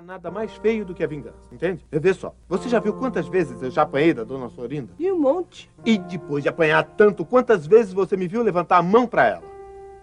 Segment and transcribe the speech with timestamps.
[0.00, 1.84] há nada mais feio do que a vingança, entende?
[1.92, 4.94] Vê só, você já viu quantas vezes eu já apanhei da dona Florinda?
[4.98, 5.70] E um monte.
[5.84, 9.50] E depois de apanhar tanto, quantas vezes você me viu levantar a mão para ela?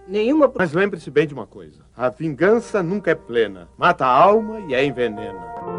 [0.07, 0.51] Nenhuma.
[0.55, 3.67] Mas lembre-se bem de uma coisa: a vingança nunca é plena.
[3.75, 5.76] Mata a alma e a envenena.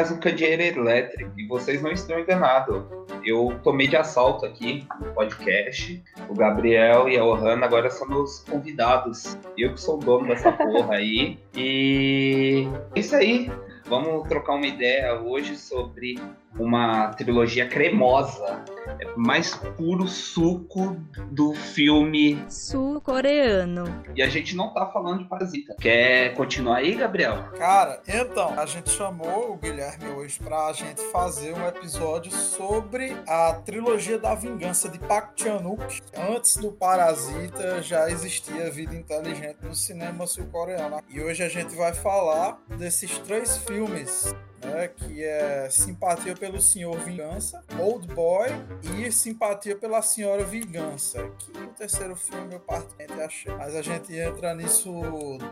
[0.00, 2.82] Mais um candeeiro elétrico e vocês não estão enganados.
[3.22, 6.02] Eu tomei de assalto aqui no podcast.
[6.26, 9.36] O Gabriel e a Ohana agora são meus convidados.
[9.58, 11.38] Eu que sou o dono dessa porra aí.
[11.54, 13.52] E é isso aí.
[13.84, 16.18] Vamos trocar uma ideia hoje sobre
[16.58, 18.64] uma trilogia cremosa.
[18.98, 20.96] É mais puro suco
[21.30, 23.84] do filme sul-coreano.
[24.16, 25.76] E a gente não tá falando de Parasita.
[25.80, 27.50] Quer continuar aí, Gabriel?
[27.56, 33.54] Cara, então, a gente chamou o Guilherme hoje pra gente fazer um episódio sobre a
[33.54, 36.02] trilogia da vingança de Park Chan-wook.
[36.16, 41.00] Antes do Parasita já existia vida inteligente no cinema sul-coreano.
[41.08, 46.98] E hoje a gente vai falar desses três filmes né, que é Simpatia pelo Senhor
[46.98, 48.48] Vingança, Old Boy
[48.96, 53.54] e Simpatia pela Senhora Vingança, que o terceiro filme eu particularmente achei.
[53.54, 54.92] Mas a gente entra nisso,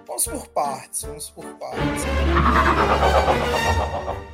[0.06, 2.02] vamos por partes, vamos por partes.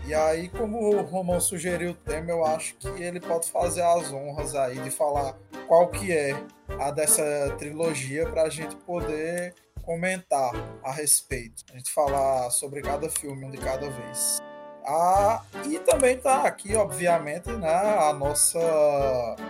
[0.06, 4.12] E aí, como o Romão sugeriu o tema, eu acho que ele pode fazer as
[4.12, 5.34] honras aí de falar
[5.66, 6.34] qual que é
[6.78, 10.52] a dessa trilogia para a gente poder comentar
[10.82, 11.64] a respeito.
[11.72, 14.42] A gente falar sobre cada filme, um de cada vez.
[14.86, 18.58] Ah, e também tá aqui, obviamente, né, a nossa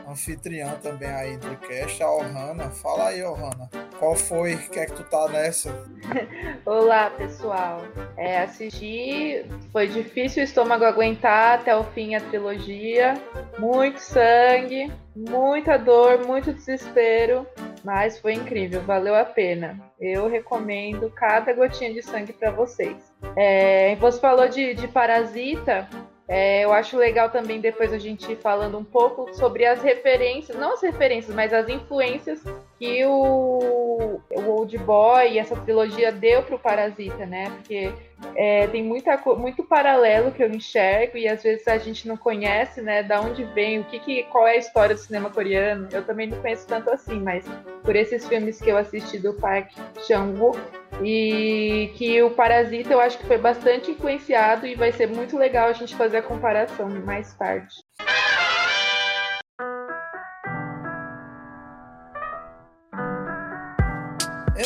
[0.08, 2.70] anfitriã também aí do cast, a Ohana.
[2.70, 3.68] Fala aí, Ohana.
[3.98, 4.56] Qual foi?
[4.56, 5.74] que é que tu tá nessa?
[6.64, 7.82] Olá, pessoal.
[8.16, 13.14] É, assisti, foi difícil o estômago aguentar até o fim a trilogia.
[13.58, 17.44] Muito sangue, muita dor, muito desespero,
[17.84, 19.78] mas foi incrível, valeu a pena.
[20.00, 23.12] Eu recomendo cada gotinha de sangue para vocês.
[23.36, 25.86] É, você falou de, de Parasita.
[26.26, 30.56] É, eu acho legal também depois a gente ir falando um pouco sobre as referências,
[30.56, 32.42] não as referências, mas as influências
[32.84, 37.50] que o, o Old Boy e essa trilogia deu para o Parasita, né?
[37.50, 37.90] Porque
[38.36, 42.82] é, tem muita, muito paralelo que eu enxergo e às vezes a gente não conhece,
[42.82, 43.02] né?
[43.02, 45.88] Da onde vem, o que, que qual é a história do cinema coreano.
[45.90, 47.46] Eu também não conheço tanto assim, mas
[47.82, 49.70] por esses filmes que eu assisti do Park
[50.06, 50.60] Chan-wook
[51.02, 55.68] e que o Parasita eu acho que foi bastante influenciado e vai ser muito legal
[55.68, 57.74] a gente fazer a comparação mais tarde.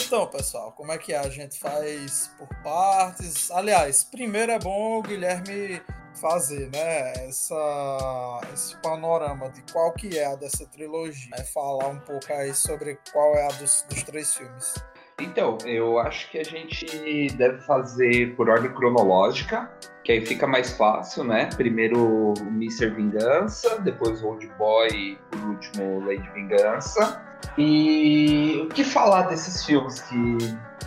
[0.07, 1.19] Então, pessoal, como é que é?
[1.19, 3.51] A gente faz por partes.
[3.51, 5.83] Aliás, primeiro é bom o Guilherme
[6.21, 12.33] fazer, né, essa, esse panorama de qual que é a dessa trilogia, falar um pouco
[12.33, 14.75] aí sobre qual é a dos, dos três filmes.
[15.21, 19.71] Então, eu acho que a gente deve fazer por ordem cronológica,
[20.05, 21.51] que aí fica mais fácil, né?
[21.57, 22.91] Primeiro o Mr.
[22.91, 27.28] Vingança, depois o Old Boy e por último Lady Vingança.
[27.57, 30.39] E o que falar desses filmes que,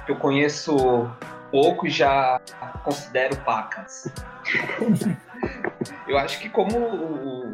[0.05, 1.09] que eu conheço
[1.51, 2.39] pouco e já
[2.83, 4.07] considero pacas?
[6.07, 7.51] eu acho que como o, o,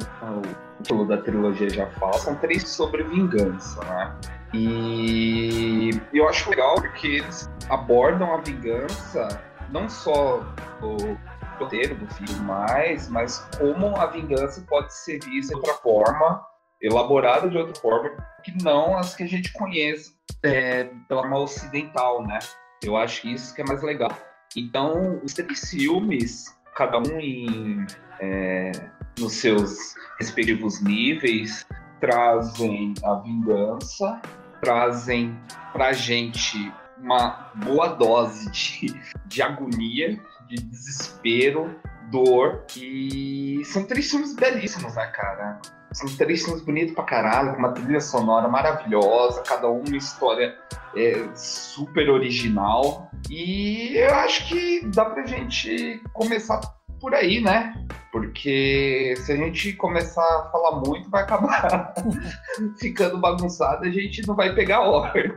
[0.77, 4.15] título da trilogia já fala, são três sobre vingança, né?
[4.53, 9.27] E eu acho legal porque eles abordam a vingança
[9.69, 10.45] não só
[10.79, 11.17] do
[11.59, 16.45] roteiro do filme, mais, mas como a vingança pode ser vista de outra forma,
[16.81, 18.11] elaborada de outra forma,
[18.43, 22.39] que não as que a gente conhece é, pela forma ocidental, né?
[22.83, 24.15] Eu acho isso que é mais legal.
[24.55, 27.85] Então, os três filmes, cada um em,
[28.19, 28.71] é,
[29.19, 31.65] nos seus respectivos níveis,
[31.99, 34.21] trazem a vingança,
[34.61, 35.37] trazem
[35.73, 41.75] pra gente uma boa dose de, de agonia, de desespero,
[42.09, 42.63] dor.
[42.75, 45.59] E são três filmes belíssimos, né, cara?
[45.91, 50.55] São três filmes bonitos pra caralho, com uma trilha sonora maravilhosa, cada um uma história
[50.95, 53.09] é, super original.
[53.29, 56.59] E eu acho que dá pra gente começar
[56.99, 57.73] por aí, né?
[58.11, 61.93] Porque se a gente começar a falar muito, vai acabar
[62.79, 65.31] ficando bagunçado, a gente não vai pegar ordem.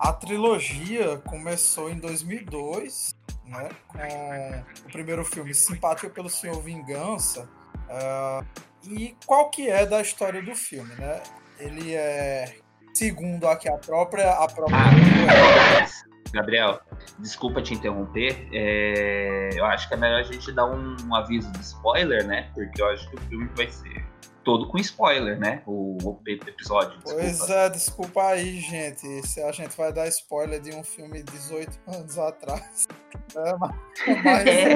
[0.00, 3.14] A trilogia começou em 2002,
[3.54, 7.48] né, com o primeiro filme Simpatia pelo Senhor Vingança.
[7.88, 8.44] Uh,
[8.86, 11.22] e qual que é da história do filme, né?
[11.58, 12.56] Ele é
[12.92, 15.86] segundo aqui a própria a própria ah,
[16.32, 16.80] Gabriel,
[17.18, 18.48] desculpa te interromper.
[18.52, 22.50] É, eu acho que é melhor a gente dar um, um, aviso de spoiler, né?
[22.54, 24.04] Porque eu acho que o filme vai ser
[24.44, 25.62] todo com spoiler, né?
[25.66, 26.98] O, o episódio.
[26.98, 27.20] Desculpa.
[27.20, 29.26] Pois é, desculpa aí, gente.
[29.26, 32.86] Se a gente vai dar spoiler de um filme de 18 anos atrás.
[33.36, 33.74] É, mas,
[34.22, 34.74] mas é,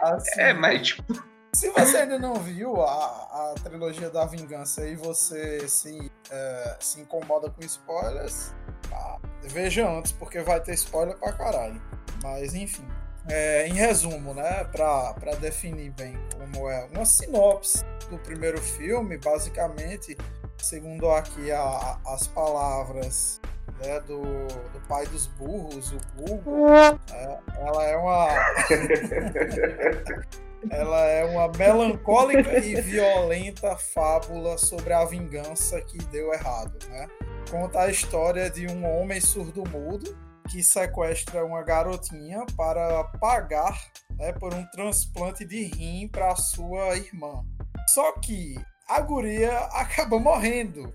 [0.00, 1.22] assim, é, mas tipo
[1.54, 7.00] se você ainda não viu a, a trilogia da vingança e você se, é, se
[7.00, 8.52] incomoda com spoilers,
[8.92, 11.80] ah, veja antes, porque vai ter spoiler pra caralho.
[12.22, 12.84] Mas enfim.
[13.28, 20.16] É, em resumo, né, para definir bem como é uma sinopse do primeiro filme, basicamente,
[20.58, 23.40] segundo aqui a, as palavras
[23.82, 26.68] né, do, do pai dos burros, o Google,
[27.10, 28.28] é, ela é uma
[30.70, 37.06] Ela é uma melancólica e violenta fábula sobre a vingança que deu errado, né?
[37.50, 40.16] Conta a história de um homem surdo-mudo
[40.48, 43.78] que sequestra uma garotinha para pagar
[44.18, 47.44] né, por um transplante de rim para sua irmã.
[47.88, 48.54] Só que
[48.88, 50.94] a guria acaba morrendo.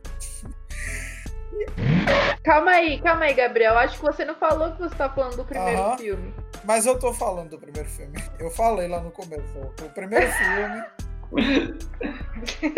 [2.44, 3.78] Calma aí, calma aí, Gabriel.
[3.78, 6.34] Acho que você não falou que você está falando do primeiro filme.
[6.63, 8.18] Mas eu tô falando do primeiro filme.
[8.40, 9.44] Eu falei lá no começo.
[9.84, 10.84] O primeiro filme.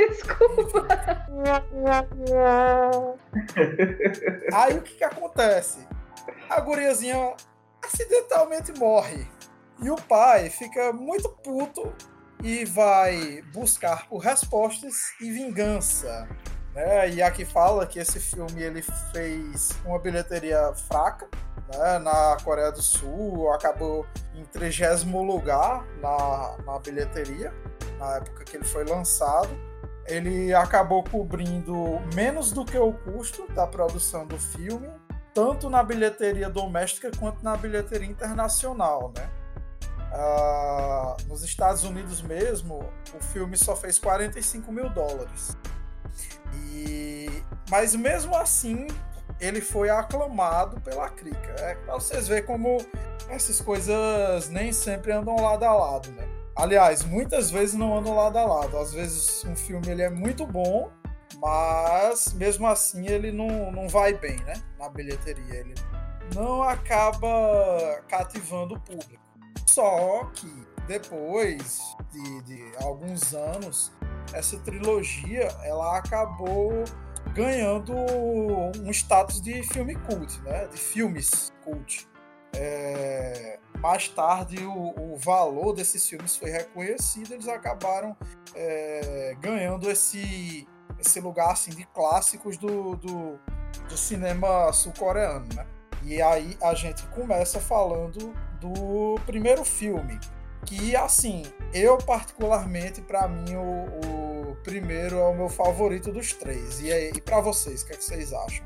[0.10, 0.88] Desculpa.
[4.54, 5.88] Aí o que que acontece?
[6.50, 7.36] A guriazinha
[7.84, 9.28] acidentalmente morre.
[9.82, 11.94] E o pai fica muito puto
[12.44, 16.28] e vai buscar por respostas e vingança.
[16.74, 17.10] Né?
[17.10, 18.82] E aqui fala que esse filme ele
[19.12, 21.28] fez uma bilheteria fraca
[21.74, 27.54] né, na Coreia do Sul, acabou em 30 lugar na, na bilheteria,
[28.00, 29.50] na época que ele foi lançado.
[30.08, 34.90] Ele acabou cobrindo menos do que o custo da produção do filme,
[35.34, 39.30] tanto na bilheteria doméstica quanto na bilheteria internacional, né?
[40.14, 42.84] Uh, nos Estados Unidos mesmo,
[43.14, 45.56] o filme só fez 45 mil dólares.
[46.74, 48.88] E, mas mesmo assim,
[49.40, 51.56] ele foi aclamado pela crítica.
[51.60, 52.78] É para vocês verem como
[53.30, 56.28] essas coisas nem sempre andam lado a lado, né?
[56.56, 58.78] Aliás, muitas vezes não andam lado a lado.
[58.78, 60.92] Às vezes um filme ele é muito bom,
[61.38, 64.54] mas mesmo assim ele não, não vai bem, né?
[64.78, 65.56] Na bilheteria.
[65.56, 65.76] Ele
[66.36, 69.22] não acaba cativando o público.
[69.66, 73.92] Só que depois de, de alguns anos,
[74.34, 76.84] essa trilogia ela acabou
[77.34, 77.94] ganhando
[78.84, 80.68] um status de filme cult, né?
[80.68, 82.08] De filmes cult.
[82.54, 88.16] É, mais tarde o, o, valor desses filmes foi reconhecido, eles acabaram
[88.54, 90.68] é, ganhando esse,
[91.02, 93.40] esse lugar assim de clássicos do, do,
[93.90, 95.66] do cinema sul-coreano, né?
[96.04, 100.20] E aí a gente começa falando do primeiro filme,
[100.66, 101.44] que assim,
[101.74, 106.80] eu particularmente, para mim, o, o, primeiro é o meu favorito dos três.
[106.82, 108.66] E, e para vocês, o que, é que, vocês acham?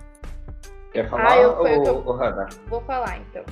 [0.92, 2.18] Quer falar, ah, eu, ou, eu, ou
[2.68, 3.44] Vou falar então.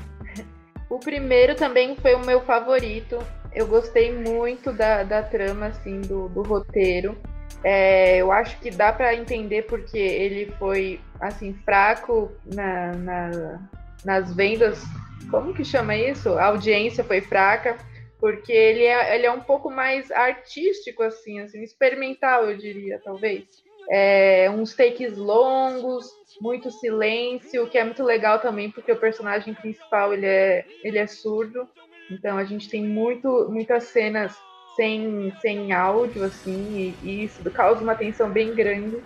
[0.90, 3.20] O primeiro também foi o meu favorito.
[3.54, 7.18] Eu gostei muito da, da trama, assim, do, do roteiro.
[7.64, 13.70] É, eu acho que dá para entender porque ele foi, assim, fraco na, na,
[14.04, 14.84] nas vendas.
[15.32, 16.30] Como que chama isso?
[16.38, 17.78] A audiência foi fraca
[18.20, 23.44] porque ele é, ele é um pouco mais artístico, assim, assim, experimental, eu diria, talvez.
[23.90, 26.10] É, uns takes longos,
[26.40, 31.06] muito silêncio, que é muito legal também, porque o personagem principal ele é, ele é
[31.06, 31.68] surdo,
[32.10, 34.34] então a gente tem muito, muitas cenas
[34.76, 38.98] sem, sem áudio, assim, e, e isso causa uma tensão bem grande,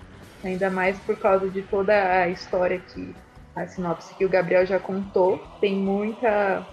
[0.44, 3.16] ainda mais por causa de toda a história que
[3.56, 5.40] a sinopse que o Gabriel já contou.
[5.60, 6.66] Tem muita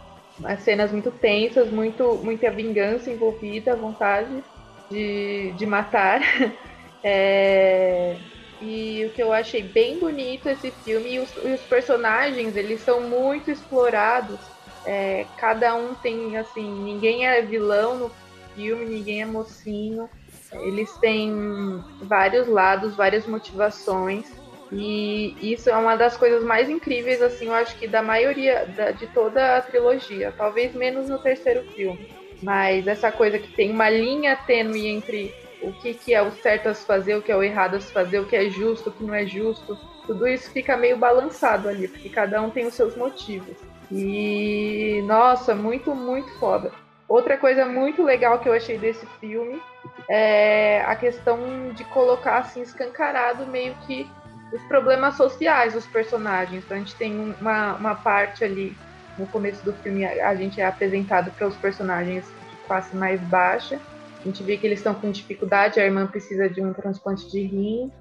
[0.42, 4.42] as cenas muito tensas, muito, muita vingança envolvida, vontade
[4.90, 6.20] de, de matar.
[7.06, 8.16] É,
[8.62, 12.80] e o que eu achei bem bonito esse filme, e os, e os personagens, eles
[12.80, 14.40] são muito explorados.
[14.86, 18.10] É, cada um tem, assim, ninguém é vilão no
[18.54, 20.08] filme, ninguém é mocinho.
[20.52, 24.26] Eles têm vários lados, várias motivações.
[24.72, 28.90] E isso é uma das coisas mais incríveis, assim, eu acho que da maioria, da,
[28.90, 30.32] de toda a trilogia.
[30.36, 32.08] Talvez menos no terceiro filme.
[32.42, 36.68] Mas essa coisa que tem uma linha tênue entre o que, que é o certo
[36.68, 38.90] a se fazer, o que é o errado a se fazer, o que é justo,
[38.90, 39.78] o que não é justo.
[40.06, 43.56] Tudo isso fica meio balançado ali, porque cada um tem os seus motivos.
[43.90, 46.72] E, nossa, muito, muito foda.
[47.14, 49.62] Outra coisa muito legal que eu achei desse filme
[50.10, 54.04] é a questão de colocar assim escancarado meio que
[54.52, 56.64] os problemas sociais dos personagens.
[56.64, 58.76] Então a gente tem uma, uma parte ali
[59.16, 63.80] no começo do filme a gente é apresentado para os personagens de classe mais baixa.
[64.20, 67.42] A gente vê que eles estão com dificuldade, a irmã precisa de um transplante de
[67.42, 67.92] rim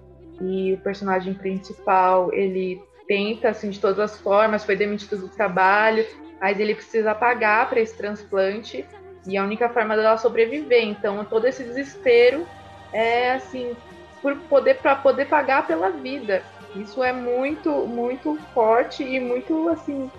[0.41, 6.03] e o personagem principal, ele tenta assim de todas as formas, foi demitido do trabalho,
[6.41, 8.83] mas ele precisa pagar para esse transplante
[9.25, 10.83] e a única forma dela sobreviver.
[10.83, 12.45] Então, todo esse desespero
[12.91, 13.75] é assim
[14.21, 16.43] por poder para poder pagar pela vida.
[16.75, 20.09] Isso é muito muito forte e muito assim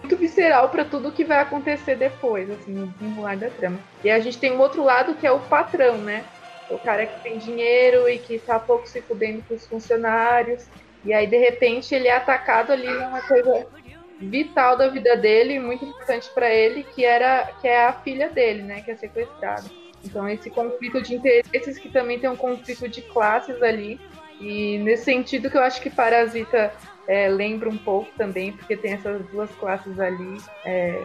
[0.00, 3.80] muito visceral para tudo que vai acontecer depois, assim, no desenrolar da trama.
[4.02, 6.24] E a gente tem um outro lado que é o patrão, né?
[6.70, 10.66] O cara que tem dinheiro e que tá pouco se fudendo com os funcionários.
[11.04, 13.66] E aí, de repente, ele é atacado ali numa coisa
[14.20, 18.62] vital da vida dele, muito importante para ele, que era que é a filha dele,
[18.62, 19.64] né, que é sequestrada.
[20.04, 24.00] Então esse conflito de interesses que também tem um conflito de classes ali.
[24.40, 26.72] E nesse sentido que eu acho que Parasita
[27.06, 31.02] é, lembra um pouco também, porque tem essas duas classes ali é,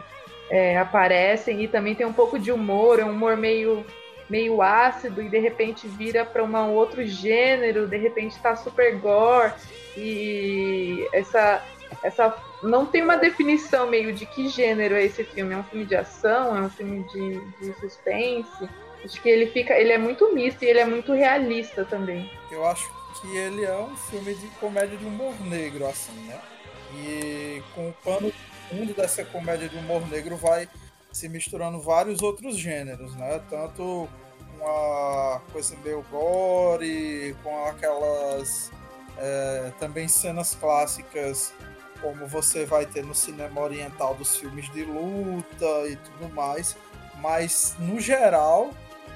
[0.49, 3.85] é, aparecem e também tem um pouco de humor, é um humor meio
[4.29, 9.53] meio ácido e de repente vira para um outro gênero, de repente está super gore
[9.97, 11.61] e essa
[12.03, 15.53] essa não tem uma definição meio de que gênero é esse filme.
[15.53, 18.69] É um filme de ação, é um filme de, de suspense.
[19.03, 22.31] Acho que ele fica, ele é muito misto e ele é muito realista também.
[22.49, 26.39] Eu acho que ele é um filme de comédia de humor negro, assim, né?
[26.95, 28.31] E com o pano
[28.69, 30.69] fundo dessa comédia de humor negro vai
[31.11, 33.41] se misturando vários outros gêneros, né?
[33.49, 34.07] Tanto
[34.55, 38.71] uma coisa meio gore, com aquelas
[39.17, 41.53] é, também cenas clássicas
[42.03, 46.75] como você vai ter no cinema oriental dos filmes de luta e tudo mais,
[47.21, 48.71] mas no geral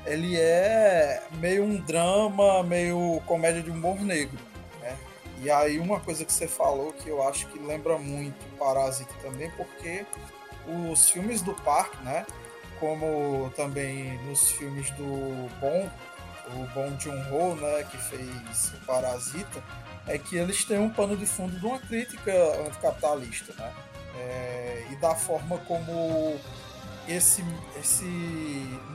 [0.05, 4.39] ele é meio um drama, meio comédia de humor negro.
[4.79, 4.97] Né?
[5.41, 9.51] E aí uma coisa que você falou que eu acho que lembra muito Parasita também,
[9.51, 10.05] porque
[10.91, 12.25] os filmes do parque, né?
[12.79, 15.89] Como também nos filmes do Bom,
[16.55, 19.63] o Bom Joon-ho, né, que fez Parasita,
[20.07, 22.31] é que eles têm um pano de fundo de uma crítica
[22.65, 23.73] anticapitalista, né?
[24.19, 26.39] É, e da forma como
[27.07, 27.43] esse,
[27.79, 28.05] esse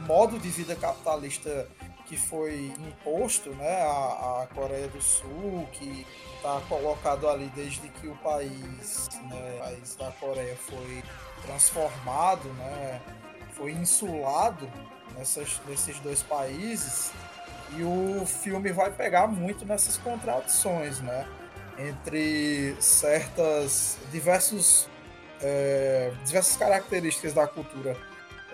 [0.07, 1.69] modo de vida capitalista
[2.07, 8.09] que foi imposto né, à, à Coreia do Sul, que está colocado ali desde que
[8.09, 11.03] o país, né, o país da Coreia foi
[11.43, 13.01] transformado, né,
[13.53, 14.71] foi insulado
[15.17, 17.13] nessas, nesses dois países,
[17.77, 21.27] e o filme vai pegar muito nessas contradições, né?
[21.79, 24.89] Entre certas diversos
[25.41, 27.97] é, diversas características da cultura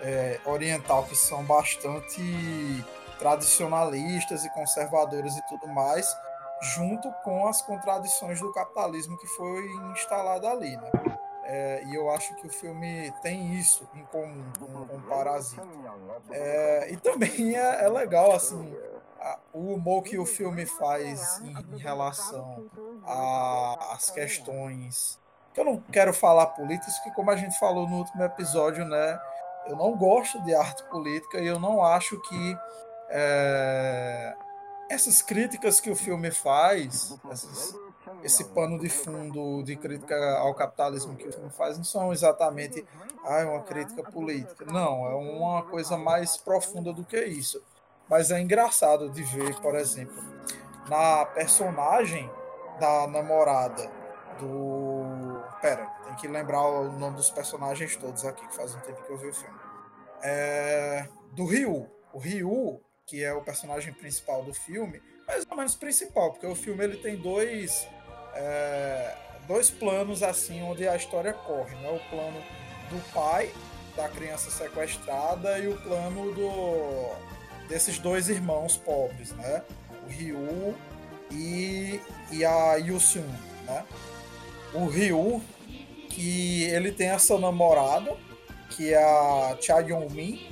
[0.01, 2.83] é, oriental que são bastante
[3.19, 6.15] tradicionalistas e conservadoras e tudo mais,
[6.61, 10.91] junto com as contradições do capitalismo que foi instalado ali, né?
[11.43, 15.67] É, e eu acho que o filme tem isso em comum com, com Parasita.
[16.29, 18.71] É, e também é, é legal, assim,
[19.53, 22.69] o humor que o filme faz em, relação
[23.91, 25.19] às questões
[25.53, 29.19] que eu não quero falar políticas, porque como a gente falou no último episódio, né,
[29.65, 32.57] eu não gosto de arte política e eu não acho que
[33.09, 34.35] é,
[34.89, 37.75] essas críticas que o filme faz, essas,
[38.23, 42.85] esse pano de fundo de crítica ao capitalismo que o filme faz, não são exatamente
[43.23, 44.65] ah, uma crítica política.
[44.65, 47.61] Não, é uma coisa mais profunda do que isso.
[48.09, 50.23] Mas é engraçado de ver, por exemplo,
[50.89, 52.29] na personagem
[52.79, 53.89] da namorada
[54.39, 55.39] do.
[55.61, 59.11] Pera, tem que lembrar o nome dos personagens todos aqui, que faz um tempo que
[59.11, 59.59] eu vi o filme.
[60.23, 61.07] É...
[61.33, 61.87] Do Ryu.
[62.11, 66.55] O Ryu, que é o personagem principal do filme, mais ou menos principal, porque o
[66.55, 67.87] filme ele tem dois.
[68.33, 69.15] É...
[69.45, 71.89] Dois planos assim onde a história corre, né?
[71.89, 72.39] O plano
[72.89, 73.51] do pai
[73.95, 77.38] da criança sequestrada e o plano do
[77.69, 79.61] desses dois irmãos pobres, né?
[80.05, 80.75] O Ryu
[81.31, 83.25] e, e a Yusun,
[83.65, 83.85] né?
[84.73, 85.41] O Ryu,
[86.09, 88.17] que ele tem essa namorada,
[88.71, 90.49] que é a Cha Yong-mi,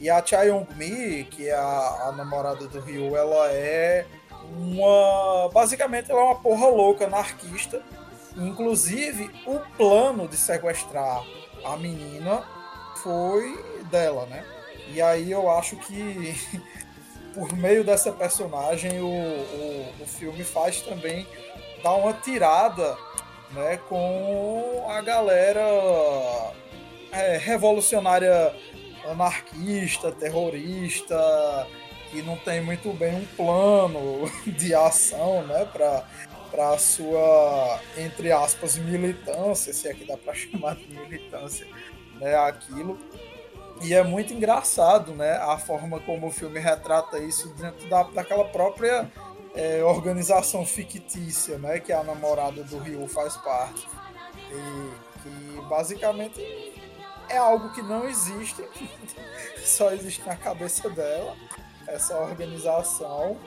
[0.00, 4.06] e a Cha Yong-mi, que é a, a namorada do Ryu, ela é
[4.56, 5.48] uma...
[5.52, 7.82] basicamente ela é uma porra louca, anarquista,
[8.36, 11.22] inclusive o plano de sequestrar
[11.64, 12.42] a menina
[12.96, 13.58] foi
[13.90, 14.44] dela, né?
[14.92, 16.34] E aí eu acho que
[17.34, 21.26] por meio dessa personagem o, o, o filme faz também
[21.82, 22.96] dar uma tirada
[23.52, 25.60] né, com a galera
[27.12, 28.54] é, revolucionária
[29.04, 31.66] anarquista, terrorista,
[32.10, 35.66] que não tem muito bem um plano de ação né,
[36.50, 41.66] para sua, entre aspas, militância, se é dá para chamar de militância,
[42.20, 42.98] né, aquilo.
[43.82, 48.44] E é muito engraçado, né, a forma como o filme retrata isso dentro da, daquela
[48.44, 49.10] própria
[49.54, 53.88] é, organização fictícia, né, que a namorada do Ryu faz parte.
[54.50, 56.40] E que basicamente
[57.28, 58.64] é algo que não existe,
[59.64, 61.36] só existe na cabeça dela,
[61.86, 63.38] essa organização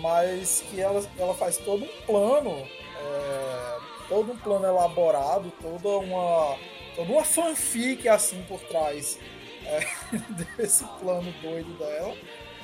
[0.00, 6.56] mas que ela, ela faz todo um plano, é, todo um plano elaborado, toda uma,
[6.96, 9.18] toda uma fanfic assim por trás
[9.66, 9.80] é,
[10.56, 12.14] desse plano doido dela,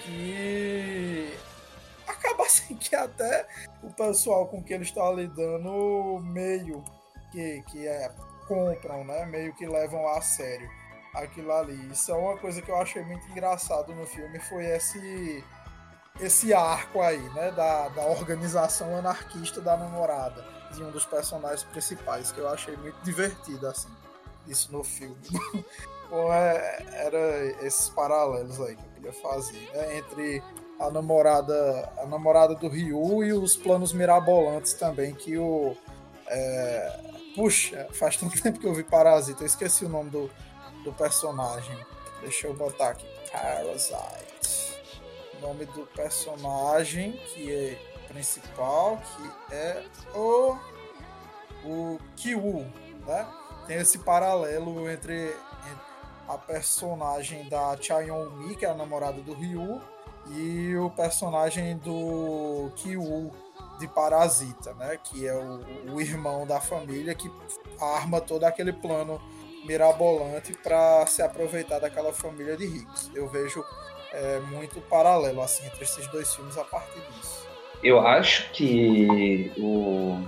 [0.02, 1.32] que
[2.06, 3.46] acaba assim que até
[3.82, 6.82] o pessoal com que ele está lidando meio
[7.30, 8.10] que, que é,
[8.46, 9.26] compram, né?
[9.26, 10.68] Meio que levam a sério
[11.14, 11.90] aquilo ali.
[11.92, 15.44] Isso é uma coisa que eu achei muito engraçado no filme, foi esse
[16.20, 22.32] esse arco aí, né, da, da organização anarquista da namorada de um dos personagens principais,
[22.32, 23.88] que eu achei muito divertido, assim,
[24.46, 25.16] isso no filme.
[26.10, 30.42] Bom, é, era esses paralelos aí que eu queria fazer, né, entre
[30.80, 35.76] a namorada, a namorada do Ryu e os planos mirabolantes também que o
[36.26, 37.00] é,
[37.34, 40.30] puxa, faz tanto tempo que eu vi Parasita, eu esqueci o nome do,
[40.84, 41.76] do personagem.
[42.20, 43.06] Deixa eu botar aqui.
[43.30, 44.68] Parasite
[45.40, 49.84] nome do personagem que é principal, que é
[50.14, 50.56] o
[51.64, 52.64] o Kyu,
[53.06, 53.26] né?
[53.66, 55.34] Tem esse paralelo entre
[56.28, 59.80] a personagem da Chaeyoung Mi, que é a namorada do Ryu,
[60.30, 63.32] e o personagem do Kyu
[63.78, 64.98] de Parasita, né?
[65.02, 67.30] Que é o, o irmão da família que
[67.80, 69.20] arma todo aquele plano
[69.64, 73.10] mirabolante para se aproveitar daquela família de ricos.
[73.14, 73.64] Eu vejo
[74.12, 77.46] é, muito paralelo assim entre esses dois filmes a partir disso.
[77.82, 80.26] Eu acho que o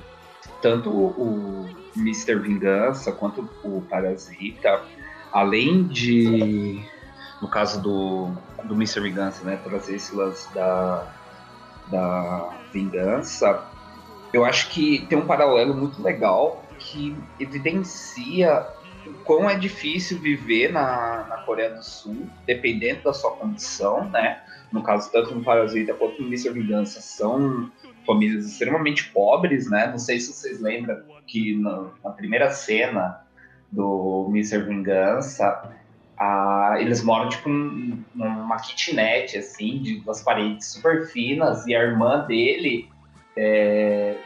[0.63, 2.39] tanto o Mr.
[2.39, 4.83] Vingança quanto o Parasita,
[5.33, 6.85] além de
[7.41, 8.31] no caso do,
[8.65, 9.01] do Mr.
[9.01, 11.07] Vingança, né, trazer esse lance da,
[11.91, 13.67] da vingança,
[14.33, 18.67] eu acho que tem um paralelo muito legal que evidencia
[19.07, 24.43] o quão é difícil viver na, na Coreia do Sul, dependendo da sua condição, né?
[24.71, 26.51] No caso, tanto no Parasita quanto no Mr.
[26.51, 27.71] Vingança são
[28.07, 29.89] famílias extremamente pobres, né?
[29.89, 33.25] Não sei se vocês lembram que na, na primeira cena
[33.71, 34.63] do Mr.
[34.63, 35.77] Vingança,
[36.19, 42.27] a, eles moram tipo numa kitnet, assim, de umas paredes super finas, e a irmã
[42.27, 42.89] dele
[43.37, 44.17] é,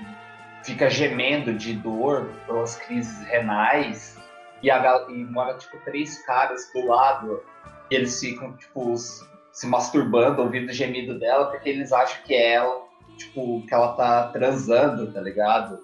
[0.64, 4.18] fica gemendo de dor pelas crises renais
[4.62, 7.42] e, a, e mora, tipo, três caras do lado
[7.90, 12.54] e eles ficam, tipo, se masturbando, ouvindo o gemido dela, porque eles acham que é
[12.54, 12.82] ela,
[13.16, 15.78] tipo, que ela tá transando, tá ligado?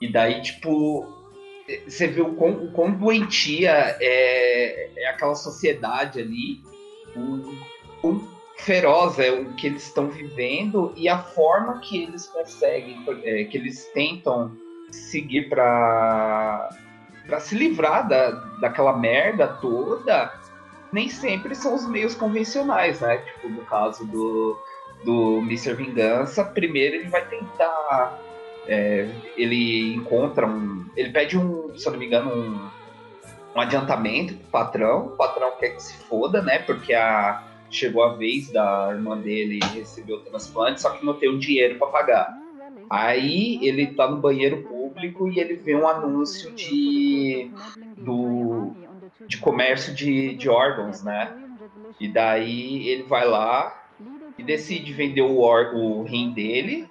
[0.00, 1.21] E daí, tipo,
[1.86, 6.60] você vê o quão, o quão doentia é, é aquela sociedade ali,
[7.16, 7.54] o
[8.00, 13.44] quão feroz é o que eles estão vivendo e a forma que eles conseguem, é,
[13.44, 14.56] que eles tentam
[14.90, 16.68] seguir para
[17.26, 20.32] para se livrar da, daquela merda toda,
[20.92, 23.18] nem sempre são os meios convencionais, né?
[23.18, 24.58] Tipo, no caso do,
[25.04, 25.74] do Mr.
[25.74, 28.18] Vingança, primeiro ele vai tentar.
[28.66, 30.86] É, ele encontra um.
[30.96, 32.68] Ele pede um, se eu não me engano, um,
[33.56, 35.06] um adiantamento pro patrão.
[35.06, 36.58] O patrão quer que se foda, né?
[36.58, 41.28] Porque a, chegou a vez da irmã dele receber o transplante, só que não tem
[41.28, 42.42] o dinheiro para pagar.
[42.88, 47.50] Aí ele tá no banheiro público e ele vê um anúncio de,
[47.96, 48.72] do,
[49.26, 51.32] de comércio de, de órgãos, né?
[51.98, 53.82] E daí ele vai lá
[54.38, 56.86] e decide vender o, o rim dele,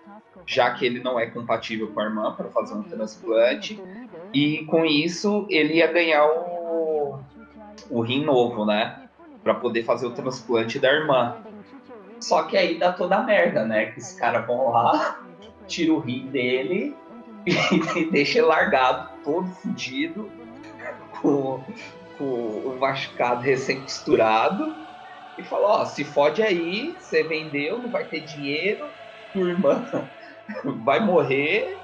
[0.45, 3.81] já que ele não é compatível com a irmã para fazer um transplante.
[4.33, 7.19] E com isso ele ia ganhar o,
[7.89, 9.09] o rim novo, né?
[9.43, 11.37] Para poder fazer o transplante da irmã.
[12.19, 13.87] Só que aí dá toda a merda, né?
[13.87, 15.19] Que os caras vão lá,
[15.67, 16.95] tira o rim dele
[17.45, 20.29] e deixa ele largado, todo fodido,
[21.21, 21.63] com,
[22.17, 24.75] com o machucado recém-costurado.
[25.37, 28.85] E falou: Ó, se fode aí, você vendeu, não vai ter dinheiro,
[29.33, 29.83] tua irmã
[30.83, 31.77] vai morrer.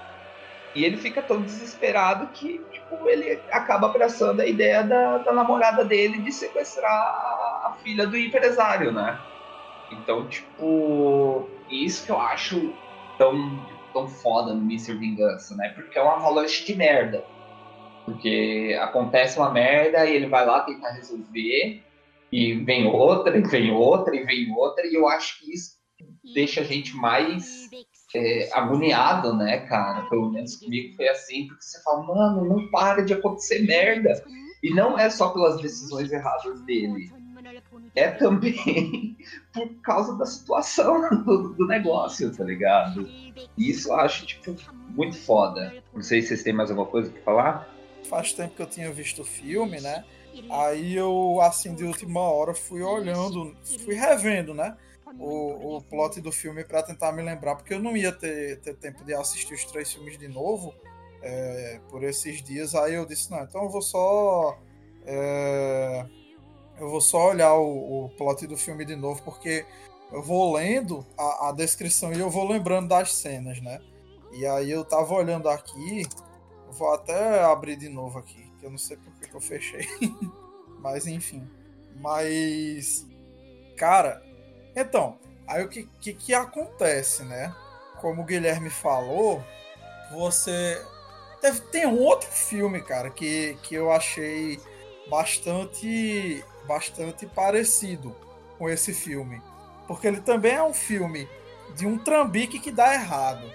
[0.75, 5.83] E ele fica tão desesperado que tipo, ele acaba abraçando a ideia da, da namorada
[5.83, 9.19] dele de sequestrar a filha do empresário, né?
[9.91, 12.73] Então, tipo, isso que eu acho
[13.17, 13.33] tão
[13.93, 14.95] tão foda no Mr.
[14.95, 15.69] Vingança, né?
[15.69, 17.23] Porque é uma avalanche de merda.
[18.05, 21.81] Porque acontece uma merda e ele vai lá tentar resolver,
[22.31, 25.77] e vem outra, e vem outra, e vem outra, e eu acho que isso
[26.33, 27.69] deixa a gente mais
[28.17, 30.03] é, agoniado, né, cara?
[30.09, 34.23] Pelo menos comigo foi assim, porque você fala, mano, não para de acontecer merda.
[34.63, 37.11] E não é só pelas decisões erradas dele.
[37.95, 39.15] É também
[39.53, 43.07] por causa da situação do, do negócio, tá ligado?
[43.57, 44.55] Isso eu acho, tipo,
[44.89, 45.73] muito foda.
[45.93, 47.69] Não sei se vocês têm mais alguma coisa pra falar.
[48.09, 50.03] Faz tempo que eu tinha visto o filme, né?
[50.49, 54.75] Aí eu, assim, de última hora, fui olhando, fui revendo, né?
[55.19, 58.75] O, o plot do filme para tentar me lembrar, porque eu não ia ter, ter
[58.75, 60.73] tempo de assistir os três filmes de novo
[61.21, 62.75] é, por esses dias.
[62.75, 64.57] Aí eu disse, não, então eu vou só.
[65.05, 66.05] É,
[66.79, 69.65] eu vou só olhar o, o plot do filme de novo, porque
[70.11, 73.81] eu vou lendo a, a, descrição e eu vou lembrando das cenas, né?
[74.31, 76.03] E aí eu tava olhando aqui,
[76.69, 79.87] vou até abrir de novo aqui, que eu não sei porque que eu fechei.
[80.79, 81.43] Mas enfim.
[81.99, 83.05] Mas.
[83.75, 84.23] Cara,
[84.81, 87.53] então, aí o que, que, que acontece, né?
[87.99, 89.43] Como o Guilherme falou,
[90.11, 90.81] você.
[91.71, 94.59] Tem um outro filme, cara, que, que eu achei
[95.09, 98.15] bastante bastante parecido
[98.57, 99.41] com esse filme.
[99.87, 101.27] Porque ele também é um filme
[101.75, 103.49] de um trambique que dá errado.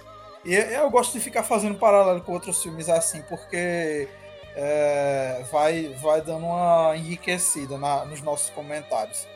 [0.44, 4.08] E eu gosto de ficar fazendo paralelo com outros filmes assim, porque
[4.56, 9.26] é, vai, vai dando uma enriquecida na, nos nossos comentários.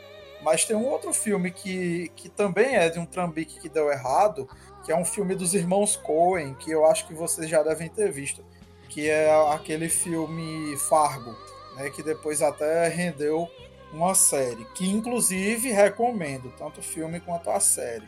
[0.41, 4.47] Mas tem um outro filme que, que também é de um trambique que deu errado,
[4.85, 8.11] que é um filme dos irmãos Coen, que eu acho que vocês já devem ter
[8.11, 8.45] visto,
[8.89, 11.35] que é aquele filme Fargo,
[11.75, 13.49] né, que depois até rendeu
[13.91, 18.07] uma série, que inclusive recomendo, tanto o filme quanto a série.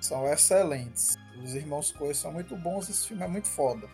[0.00, 1.16] São excelentes.
[1.42, 3.88] Os irmãos Coen são muito bons, esse filme é muito foda.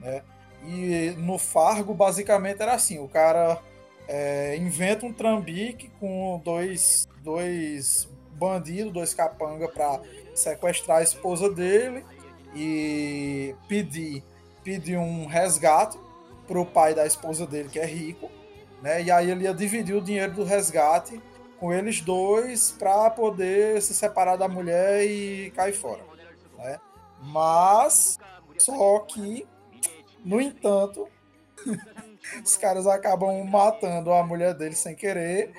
[0.00, 0.22] Né?
[0.66, 3.60] E no Fargo, basicamente, era assim: o cara
[4.08, 10.00] é, inventa um trambique com dois, dois bandidos, dois capanga, para
[10.34, 12.04] sequestrar a esposa dele
[12.54, 14.22] e pedir,
[14.62, 15.98] pedir um resgate
[16.46, 18.30] pro pai da esposa dele, que é rico
[18.84, 19.02] né?
[19.02, 21.18] E aí ele ia dividir o dinheiro do resgate
[21.58, 26.02] com eles dois para poder se separar da mulher e cair fora,
[26.58, 26.78] né?
[27.22, 28.18] Mas
[28.58, 29.46] só que,
[30.22, 31.08] no entanto,
[32.44, 35.52] os caras acabam matando a mulher dele sem querer,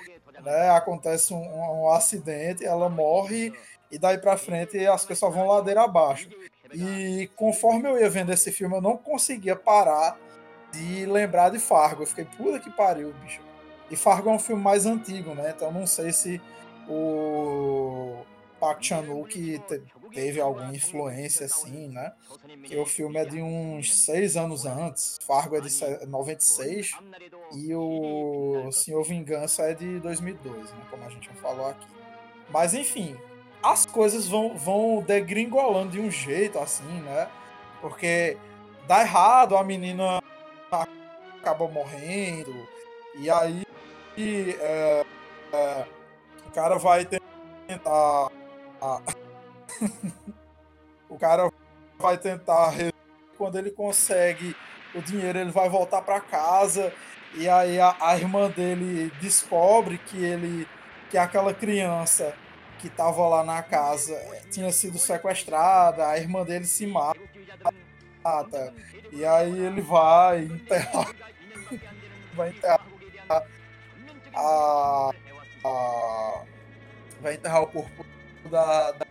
[0.44, 0.70] né?
[0.70, 3.54] Acontece um, um acidente, ela morre
[3.92, 6.30] e daí para frente as só vão ladeira abaixo.
[6.74, 10.18] E conforme eu ia vendo esse filme, eu não conseguia parar
[10.72, 12.04] de lembrar de Fargo.
[12.04, 13.42] Eu fiquei, puta que pariu, bicho.
[13.90, 15.54] E Fargo é um filme mais antigo, né?
[15.56, 16.42] Então não sei se
[16.90, 18.16] o
[18.60, 19.62] Park Chan-wook
[20.14, 22.14] teve alguma influência assim, né?
[22.64, 25.18] Que o filme é de uns seis anos antes.
[25.26, 26.92] Fargo é de 96
[27.54, 30.82] e o Senhor Vingança é de 2002, né?
[30.90, 31.88] Como a gente já falou aqui.
[32.50, 33.18] Mas enfim,
[33.62, 37.28] as coisas vão, vão degringolando de um jeito assim, né?
[37.82, 38.38] Porque
[38.88, 40.22] dá errado, a menina
[40.72, 42.56] acaba morrendo.
[43.16, 43.66] E aí
[44.18, 45.06] é,
[45.52, 45.86] é,
[46.48, 48.32] o cara vai tentar.
[51.10, 51.52] o cara
[52.00, 52.74] vai tentar.
[53.38, 54.56] Quando ele consegue
[54.94, 56.94] o dinheiro, ele vai voltar para casa.
[57.34, 60.68] E aí a, a, irmã dele descobre que ele.
[61.10, 62.34] que aquela criança
[62.80, 64.16] que estava lá na casa
[64.52, 67.20] tinha sido sequestrada, a irmã dele se mata.
[69.12, 71.14] E aí ele vai enterrar
[72.34, 72.82] vai enterrar
[74.36, 75.12] a,
[75.64, 76.44] a,
[77.22, 78.06] vai enterrar o corpo
[78.50, 79.06] da, da,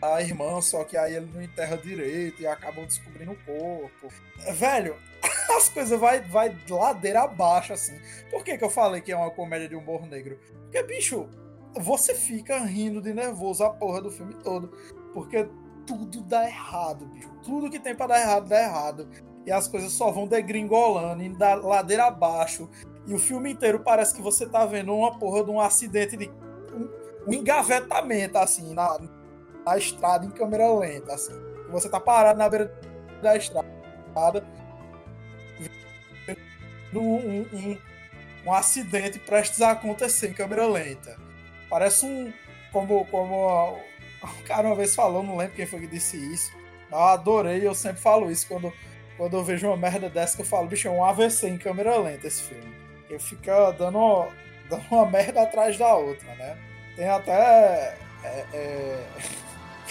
[0.00, 4.08] da, irmã, só que aí ele não enterra direito e acabam descobrindo o corpo.
[4.52, 4.96] Velho,
[5.56, 7.98] as coisas vai, vai ladeira abaixo, assim.
[8.30, 10.38] Por que, que eu falei que é uma comédia de humor negro?
[10.62, 11.28] Porque, bicho,
[11.74, 14.72] você fica rindo de nervoso a porra do filme todo.
[15.12, 15.48] Porque
[15.86, 17.30] tudo dá errado, bicho.
[17.42, 19.08] Tudo que tem para dar errado, dá errado
[19.46, 22.68] e as coisas só vão degringolando, indo da ladeira abaixo.
[23.06, 26.30] E o filme inteiro parece que você tá vendo uma porra de um acidente de.
[26.72, 26.88] um,
[27.26, 28.98] um engavetamento, assim, na,
[29.64, 31.32] na estrada em câmera lenta, assim.
[31.70, 32.72] Você tá parado na beira
[33.22, 33.68] da estrada,
[36.94, 37.78] um, um, um,
[38.46, 41.16] um acidente prestes a acontecer em câmera lenta.
[41.68, 42.32] Parece um.
[42.72, 43.78] Como, como
[44.22, 46.52] o cara uma vez falou, não lembro quem foi que disse isso.
[46.90, 48.72] Eu adorei, eu sempre falo isso quando
[49.20, 51.94] quando eu vejo uma merda dessa que eu falo, bicho, é um AVC em câmera
[51.98, 52.74] lenta esse filme.
[53.06, 54.28] Ele fica dando,
[54.66, 56.56] dando uma merda atrás da outra, né?
[56.96, 57.98] Tem até.
[58.24, 59.06] É, é,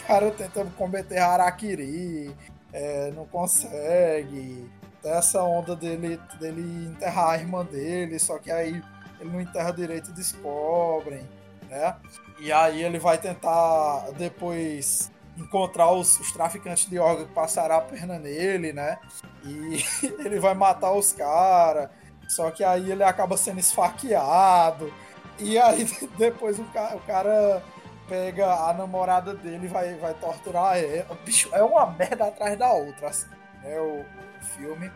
[0.09, 2.35] cara tentando cometer harakiri,
[2.73, 4.67] é, não consegue.
[5.03, 8.83] Tem essa onda dele, dele enterrar a irmã dele, só que aí
[9.19, 11.21] ele não enterra direito e descobrem,
[11.69, 11.95] né?
[12.39, 17.81] E aí ele vai tentar depois encontrar os, os traficantes de órgãos que passaram a
[17.81, 18.97] perna nele, né?
[19.45, 19.85] E
[20.25, 21.89] ele vai matar os caras.
[22.27, 24.91] Só que aí ele acaba sendo esfaqueado.
[25.37, 27.63] E aí depois o cara, o cara
[28.09, 31.15] pega a namorada dele e vai, vai torturar ela.
[31.23, 33.29] Bicho, é uma merda atrás da outra, assim,
[33.61, 33.79] né?
[33.79, 34.91] O, o filme.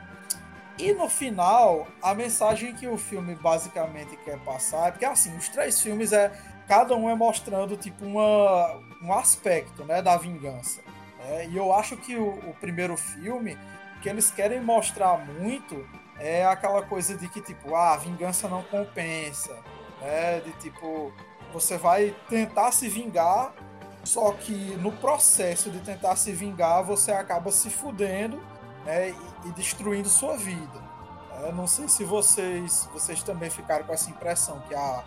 [0.78, 5.48] E no final, a mensagem que o filme basicamente quer passar é porque assim, os
[5.48, 6.32] três filmes é
[6.68, 10.82] cada um é mostrando tipo uma, um aspecto, né, da vingança.
[11.20, 11.48] Né?
[11.50, 13.56] E eu acho que o, o primeiro filme
[14.02, 15.88] que eles querem mostrar muito
[16.20, 19.56] é aquela coisa de que tipo, ah, a vingança não compensa,
[20.02, 20.42] né?
[20.42, 21.12] De tipo,
[21.54, 23.54] você vai tentar se vingar,
[24.04, 28.42] só que no processo de tentar se vingar, você acaba se fudendo
[28.84, 29.14] né,
[29.46, 30.82] e, destruindo sua vida.
[31.44, 35.04] Eu não sei se vocês, vocês também ficaram com essa impressão que a,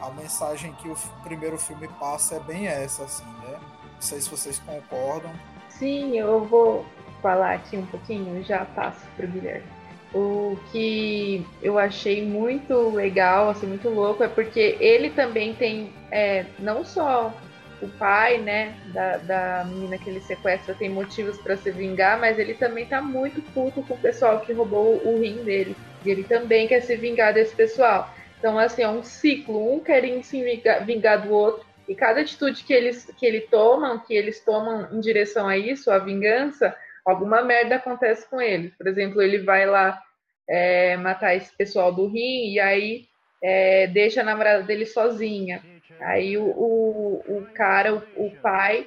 [0.00, 3.58] a mensagem que o primeiro filme passa é bem essa, assim, né?
[3.94, 5.30] Não sei se vocês concordam.
[5.68, 6.86] Sim, eu vou
[7.22, 9.79] falar aqui um pouquinho, já passo para o Guilherme.
[10.12, 16.46] O que eu achei muito legal, assim, muito louco, é porque ele também tem é,
[16.58, 17.32] não só
[17.80, 22.38] o pai, né, da, da menina que ele sequestra tem motivos para se vingar, mas
[22.38, 25.76] ele também tá muito puto com o pessoal que roubou o rim dele.
[26.04, 28.12] E ele também quer se vingar desse pessoal.
[28.38, 31.64] Então, assim, é um ciclo, um querendo se vingar, vingar do outro.
[31.88, 35.90] E cada atitude que eles, que ele tomam, que eles tomam em direção a isso,
[35.90, 38.70] a vingança, alguma merda acontece com ele.
[38.76, 40.00] Por exemplo, ele vai lá
[40.48, 43.04] é, matar esse pessoal do rim e aí
[43.42, 45.62] é, deixa a namorada dele sozinha.
[46.00, 48.86] Aí o, o, o cara, o, o pai,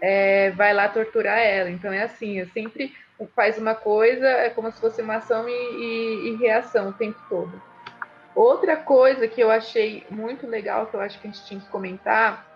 [0.00, 1.70] é, vai lá torturar ela.
[1.70, 2.92] Então é assim, é sempre
[3.34, 7.18] faz uma coisa, é como se fosse uma ação e, e, e, reação o tempo
[7.28, 7.62] todo.
[8.34, 11.68] Outra coisa que eu achei muito legal, que eu acho que a gente tinha que
[11.68, 12.53] comentar,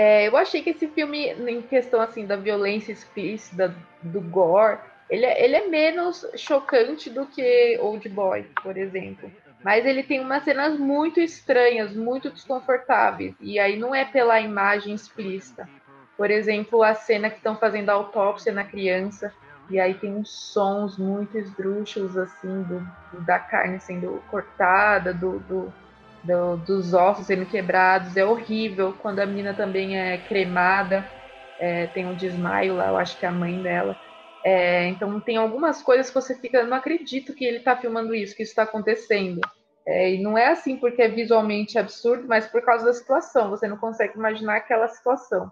[0.00, 4.78] é, eu achei que esse filme, em questão assim da violência explícita, do gore,
[5.10, 9.28] ele é, ele é menos chocante do que Old Boy, por exemplo.
[9.64, 13.34] Mas ele tem umas cenas muito estranhas, muito desconfortáveis.
[13.40, 15.68] E aí não é pela imagem explícita.
[16.16, 19.34] Por exemplo, a cena que estão fazendo a autópsia na criança.
[19.68, 22.88] E aí tem uns sons muito esdrúxulos, assim, do,
[23.24, 25.74] da carne sendo cortada, do, do,
[26.28, 28.16] do, dos ossos sendo quebrados.
[28.16, 28.92] É horrível.
[28.92, 31.10] Quando a menina também é cremada,
[31.58, 33.96] é, tem um desmaio lá, eu acho que é a mãe dela.
[34.44, 38.36] É, então tem algumas coisas que você fica, não acredito que ele está filmando isso,
[38.36, 39.40] que isso está acontecendo.
[39.86, 43.50] É, e não é assim porque é visualmente absurdo, mas por causa da situação.
[43.50, 45.50] Você não consegue imaginar aquela situação.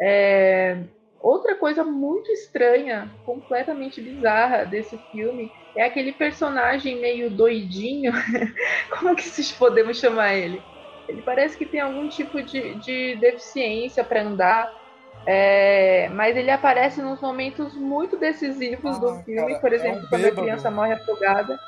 [0.00, 0.82] É,
[1.24, 8.12] outra coisa muito estranha, completamente bizarra desse filme é aquele personagem meio doidinho.
[8.90, 10.62] Como que podemos chamar ele?
[11.08, 14.84] Ele parece que tem algum tipo de, de deficiência para andar.
[15.26, 20.02] É, mas ele aparece nos momentos muito decisivos ah, do filme, cara, por exemplo, é
[20.02, 21.58] um quando a criança morre afogada.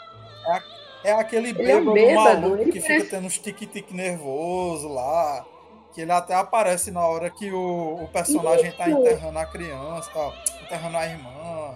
[1.02, 3.10] É, é aquele bêbado, é um bêbado maluco que fica parece...
[3.10, 5.46] tendo uns tique-tique nervoso lá.
[5.96, 9.02] Que ele até aparece na hora que o, o personagem tá Isso.
[9.02, 10.32] tá enterrando a criança, tá
[10.62, 11.74] enterrando a irmã.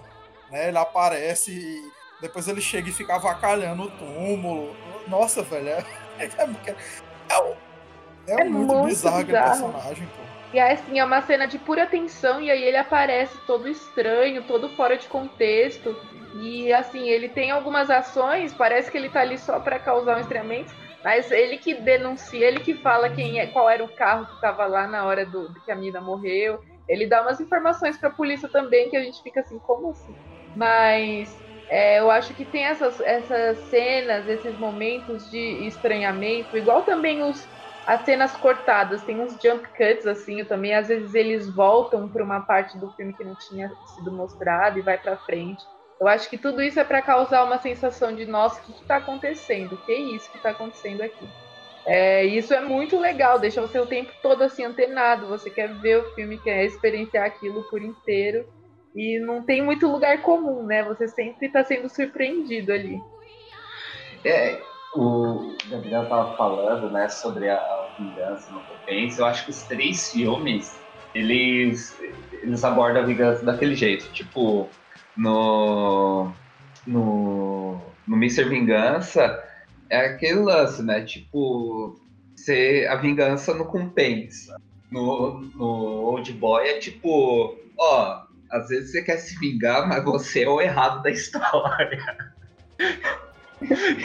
[0.50, 0.68] Né?
[0.68, 4.76] Ele aparece e depois ele chega e fica avacalhando o túmulo.
[5.08, 5.84] Nossa, velho, é,
[6.20, 6.28] é,
[8.28, 10.22] é, é muito, muito bizarro, bizarro aquele personagem, pô.
[10.52, 14.42] E aí, assim, é uma cena de pura tensão, e aí ele aparece todo estranho,
[14.42, 15.96] todo fora de contexto.
[16.34, 20.20] E assim, ele tem algumas ações, parece que ele tá ali só para causar um
[20.20, 24.34] estranhamento, mas ele que denuncia, ele que fala quem é, qual era o carro que
[24.34, 26.60] estava lá na hora do, que a menina morreu.
[26.88, 30.14] Ele dá umas informações para a polícia também que a gente fica assim, como assim?
[30.54, 31.30] Mas
[31.68, 37.48] é, eu acho que tem essas, essas cenas, esses momentos de estranhamento, igual também os
[37.86, 42.40] as cenas cortadas, tem uns jump cuts assim, também às vezes eles voltam para uma
[42.40, 45.64] parte do filme que não tinha sido mostrado e vai para frente.
[46.00, 48.96] Eu acho que tudo isso é para causar uma sensação de nossa, o que está
[48.96, 49.74] acontecendo?
[49.74, 51.28] O que é isso que está acontecendo aqui?
[51.86, 55.28] É, isso é muito legal, deixa você o tempo todo assim antenado.
[55.28, 58.46] Você quer ver o filme, quer experienciar aquilo por inteiro
[58.94, 60.82] e não tem muito lugar comum, né?
[60.84, 62.98] Você sempre está sendo surpreendido ali.
[64.24, 64.60] É,
[64.94, 69.20] o Gabriel estava falando, né, sobre a vingança no compensa.
[69.20, 70.80] Eu acho que os três filmes
[71.14, 71.98] eles
[72.42, 74.70] eles abordam a vingança daquele jeito, tipo
[75.16, 76.32] no
[76.86, 78.48] no no Mr.
[78.48, 79.42] Vingança
[79.88, 81.02] é aquele lance, né?
[81.02, 82.00] Tipo,
[82.34, 84.56] você, a vingança não compensa.
[84.90, 90.42] No, no Old Boy é tipo, ó, às vezes você quer se vingar, mas você
[90.42, 92.34] é o errado da história.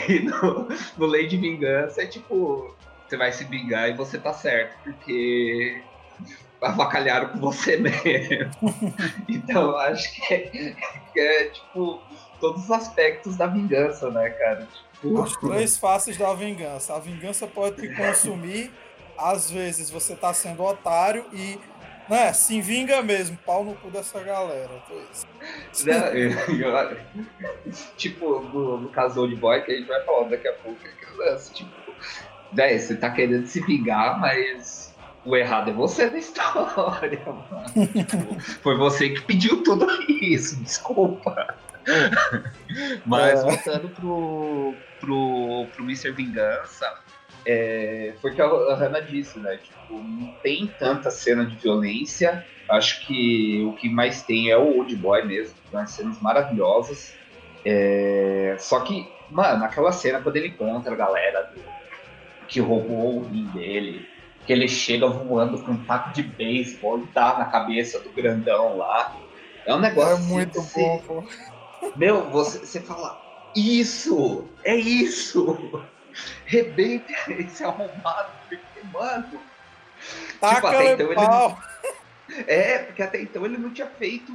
[0.08, 4.32] e no, no Lei de Vingança é tipo, você vai se vingar e você tá
[4.32, 5.82] certo, porque
[6.60, 8.50] avacalharam com você mesmo.
[9.28, 10.74] então acho que é,
[11.16, 12.00] é, tipo
[12.40, 14.66] todos os aspectos da vingança, né, cara?
[14.92, 15.22] Tipo...
[15.22, 16.94] As três faces da vingança.
[16.94, 18.70] A vingança pode te consumir,
[19.16, 21.58] às vezes você tá sendo otário e
[22.08, 24.70] né, se vinga mesmo, pau no cu dessa galera.
[25.84, 26.96] Não, eu, eu,
[27.96, 30.78] tipo, no, no caso do Old Boy, que a gente vai falar daqui a pouco,
[30.86, 31.70] é que lance, tipo,
[32.52, 34.85] véi, você tá querendo se vingar, mas
[35.26, 38.40] o errado é você na história, mano.
[38.62, 41.54] Foi você que pediu tudo isso, desculpa.
[43.04, 43.42] Mas é.
[43.42, 46.12] voltando pro, pro, pro Mr.
[46.12, 46.86] Vingança,
[47.44, 49.58] é, foi o que a Hannah disse, né?
[49.58, 52.46] Tipo, não tem tanta cena de violência.
[52.68, 57.14] Acho que o que mais tem é o Old Boy mesmo, tem umas cenas maravilhosas.
[57.64, 61.60] É, só que, mano, aquela cena quando ele encontra a galera do,
[62.46, 64.08] que roubou o rim dele,
[64.46, 68.76] que ele chega voando com um taco de beisebol e dá na cabeça do grandão
[68.76, 69.16] lá.
[69.66, 70.24] É um negócio.
[70.24, 71.24] É muito assim, bom, pô.
[71.96, 73.20] Meu, você, você fala,
[73.54, 74.48] isso!
[74.62, 75.84] É isso!
[76.46, 79.40] Rebenta esse arrombado, porque, mano.
[80.40, 81.58] Taca tipo, até então pau.
[81.82, 81.96] ele.
[82.48, 84.32] É, porque até então ele não tinha feito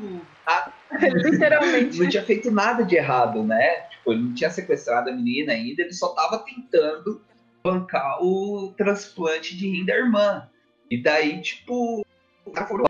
[0.48, 0.74] nada.
[1.14, 2.00] Literalmente.
[2.00, 3.82] não tinha feito nada de errado, né?
[3.92, 7.22] Tipo, ele não tinha sequestrado a menina ainda, ele só tava tentando
[7.64, 10.50] bancar o transplante de rim da irmã.
[10.90, 12.06] E daí, tipo,
[12.68, 12.86] foram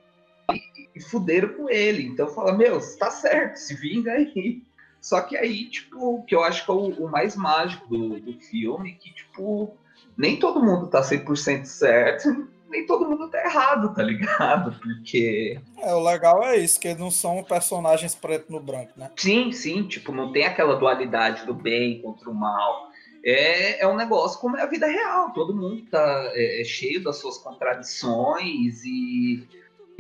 [0.96, 2.04] e fuderam com ele.
[2.04, 4.64] Então fala, meu, tá certo, se vinga aí.
[5.00, 8.40] Só que aí, tipo, que eu acho que é o, o mais mágico do, do
[8.40, 9.76] filme, que, tipo,
[10.16, 14.80] nem todo mundo tá 100% certo, nem todo mundo tá errado, tá ligado?
[14.80, 15.60] Porque.
[15.80, 19.10] É, o legal é isso, que não são personagens preto no branco, né?
[19.16, 22.91] Sim, sim, tipo, não tem aquela dualidade do bem contra o mal.
[23.24, 27.04] É, é um negócio como é a vida real, todo mundo tá é, é cheio
[27.04, 29.48] das suas contradições e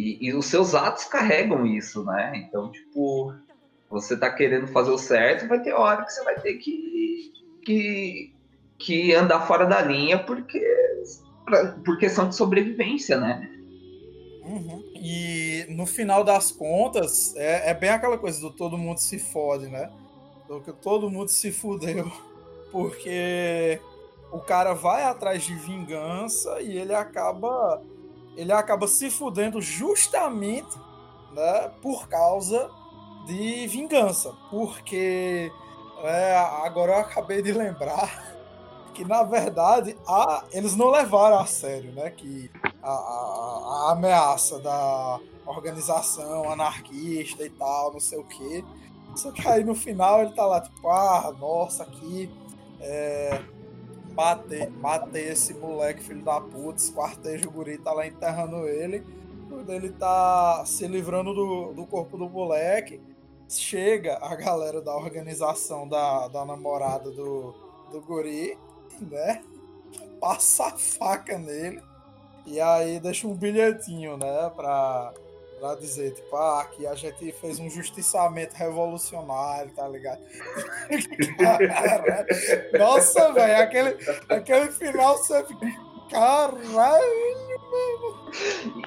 [0.01, 2.33] e, e, os seus atos carregam isso, né?
[2.35, 3.35] Então, tipo,
[3.89, 7.31] você tá querendo fazer o certo, vai ter hora que você vai ter que,
[7.63, 8.33] que,
[8.79, 10.59] que andar fora da linha porque,
[11.45, 13.47] pra, por questão de sobrevivência, né?
[14.43, 14.83] Uhum.
[14.95, 19.67] E no final das contas, é, é, bem aquela coisa do todo mundo se fode,
[19.67, 19.91] né?
[20.47, 22.11] Do que todo mundo se fudeu.
[22.71, 23.81] Porque
[24.31, 27.81] o cara vai atrás de vingança e ele acaba
[28.35, 30.79] ele acaba se fudendo justamente
[31.33, 32.69] né, por causa
[33.25, 34.33] de vingança.
[34.49, 35.51] Porque
[36.03, 38.35] é, agora eu acabei de lembrar
[38.93, 42.49] que, na verdade, a, eles não levaram a sério né, que
[42.81, 48.63] a, a, a ameaça da organização anarquista e tal, não sei o quê.
[49.15, 52.29] Só que aí no final ele tá lá, tipo, ah, nossa, aqui
[52.81, 53.39] é,
[54.13, 59.03] matei, matei esse moleque, filho da puta, esquartejo o guri, tá lá enterrando ele.
[59.47, 63.01] Quando ele tá se livrando do, do corpo do moleque,
[63.47, 67.53] chega a galera da organização da, da namorada do,
[67.91, 68.57] do guri,
[68.99, 69.43] né?
[70.19, 71.81] Passa a faca nele.
[72.45, 74.51] E aí deixa um bilhetinho, né?
[74.55, 75.13] Pra,
[75.61, 80.19] pra dizer, tipo, ah, aqui a gente fez um justiçamento revolucionário, tá ligado?
[82.77, 83.95] Nossa, velho, aquele,
[84.27, 85.67] aquele final você fica.
[86.09, 87.31] Caralho!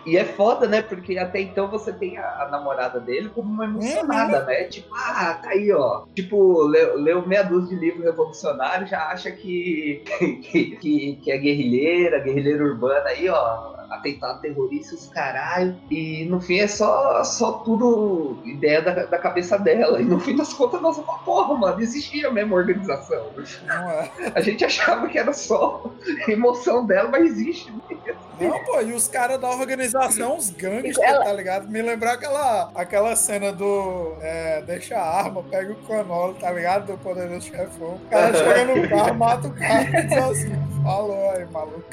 [0.05, 0.83] E é foda, né?
[0.83, 4.47] Porque até então você tem a, a namorada dele como uma emocionada, uhum.
[4.47, 4.65] né?
[4.65, 6.05] Tipo, ah, tá aí, ó.
[6.15, 10.03] Tipo, leu, leu meia dúzia de livro revolucionário, já acha que,
[10.43, 15.77] que, que, que é guerrilheira, guerrilheira urbana aí, ó atentado terrorista, os caralho.
[15.91, 20.01] E no fim é só, só tudo ideia da, da cabeça dela.
[20.01, 23.27] E no fim das contas, nossa, porra, mano, existia mesmo a organização.
[23.67, 24.11] Não é.
[24.35, 25.91] A gente achava que era só
[26.29, 28.25] emoção dela, mas existe mesmo.
[28.41, 31.25] Não, pô, e os caras da organização, os gangues, ela...
[31.25, 31.69] tá ligado?
[31.69, 36.87] Me lembrar aquela, aquela cena do é, deixa a arma, pega o canolo, tá ligado?
[36.87, 37.95] Do poderoso chefão.
[37.95, 41.85] O cara chega no carro, mata o cara e diz assim, falou aí, maluco.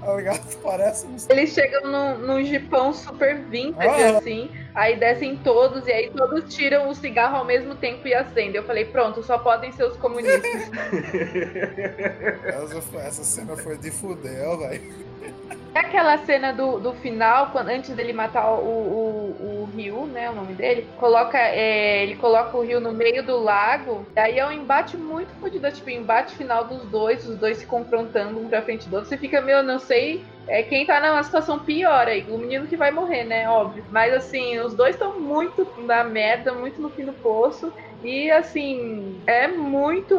[0.00, 0.56] Tá ligado?
[0.62, 1.16] Parece um...
[1.28, 6.54] Eles chegam num, num jipão super vintage, ah, assim, aí descem todos, e aí todos
[6.54, 8.56] tiram o cigarro ao mesmo tempo e acendem.
[8.56, 10.42] Eu falei, pronto, só podem ser os comunistas.
[12.46, 15.06] essa, essa cena foi de fuder, velho.
[15.74, 19.45] É aquela cena do, do final, quando, antes dele matar o, o
[19.76, 20.30] Ryu, né?
[20.30, 24.06] O nome dele, coloca, é, ele coloca o Ryu no meio do lago.
[24.14, 28.40] Daí é um embate muito fodido, tipo, embate final dos dois, os dois se confrontando
[28.40, 29.08] um pra frente do outro.
[29.08, 32.76] Você fica, meu, não sei é quem tá numa situação pior aí, o menino que
[32.76, 33.48] vai morrer, né?
[33.48, 33.84] Óbvio.
[33.90, 37.72] Mas assim, os dois estão muito na merda, muito no fim do poço.
[38.06, 40.14] E assim, é muito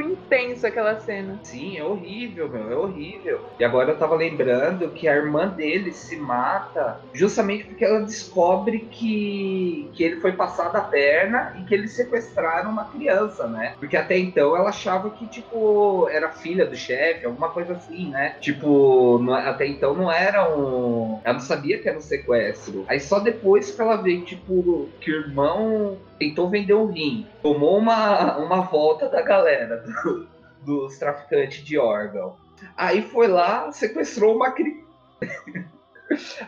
[0.00, 1.40] intenso aquela cena.
[1.44, 3.38] Sim, é horrível, meu, é horrível.
[3.60, 8.88] E agora eu tava lembrando que a irmã dele se mata justamente porque ela descobre
[8.88, 13.76] que, que ele foi passado a perna e que eles sequestraram uma criança, né?
[13.78, 18.36] Porque até então ela achava que, tipo, era filha do chefe, alguma coisa assim, né?
[18.40, 21.20] Tipo, até então não era um.
[21.24, 22.84] Ela não sabia que era um sequestro.
[22.88, 27.78] Aí só depois que ela vê, tipo, que o irmão tentou vender um rim, tomou
[27.78, 30.28] uma, uma volta da galera, do,
[30.64, 32.36] dos traficantes de órgão.
[32.76, 34.88] Aí foi lá, sequestrou uma criança.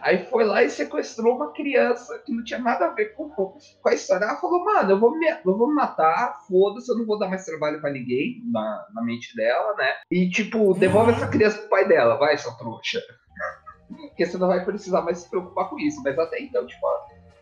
[0.01, 3.59] Aí foi lá e sequestrou uma criança que não tinha nada a ver com, com
[3.87, 4.25] a história.
[4.25, 7.29] Ela falou, mano, eu vou me, eu vou me matar, foda-se, eu não vou dar
[7.29, 9.97] mais trabalho para ninguém na, na mente dela, né?
[10.11, 13.03] E, tipo, devolve essa criança pro pai dela, vai, sua trouxa.
[14.09, 16.03] Porque você não vai precisar mais se preocupar com isso.
[16.03, 16.87] Mas até então, tipo,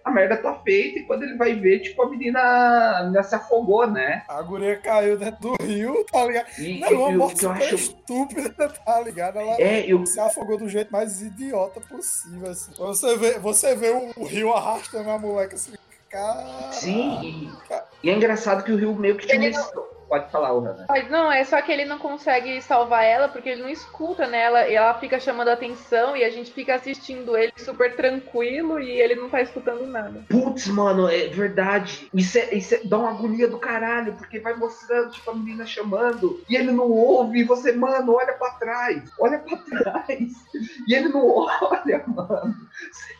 [0.09, 3.35] a merda tá feita e quando ele vai ver, tipo, a menina, a menina se
[3.35, 4.23] afogou, né?
[4.29, 6.47] A guria caiu dentro do rio, tá ligado?
[6.59, 7.75] E, não, uma eu, morte eu acho...
[7.75, 9.39] estúpida, tá ligado?
[9.39, 10.05] Ela É, eu...
[10.07, 12.73] se afogou do jeito mais idiota possível, assim.
[12.77, 15.73] Você vê, você vê o, o rio arrastando a moleque assim,
[16.09, 16.73] cara...
[16.73, 17.21] Sim,
[18.03, 19.47] e, e é engraçado que o rio meio que tinha...
[19.47, 20.49] Ele não- Pode falar.
[20.89, 24.67] Mas não, é só que ele não consegue salvar ela porque ele não escuta nela
[24.67, 29.15] e ela fica chamando atenção e a gente fica assistindo ele super tranquilo e ele
[29.15, 30.25] não tá escutando nada.
[30.31, 32.09] Putz, mano, é verdade.
[32.15, 35.67] Isso, é, isso é- dá uma agonia do caralho, porque vai mostrando, tipo, a menina
[35.67, 40.33] chamando, e ele não ouve, e você, mano, olha pra trás, olha pra trás.
[40.89, 42.55] E ele não olha, mano.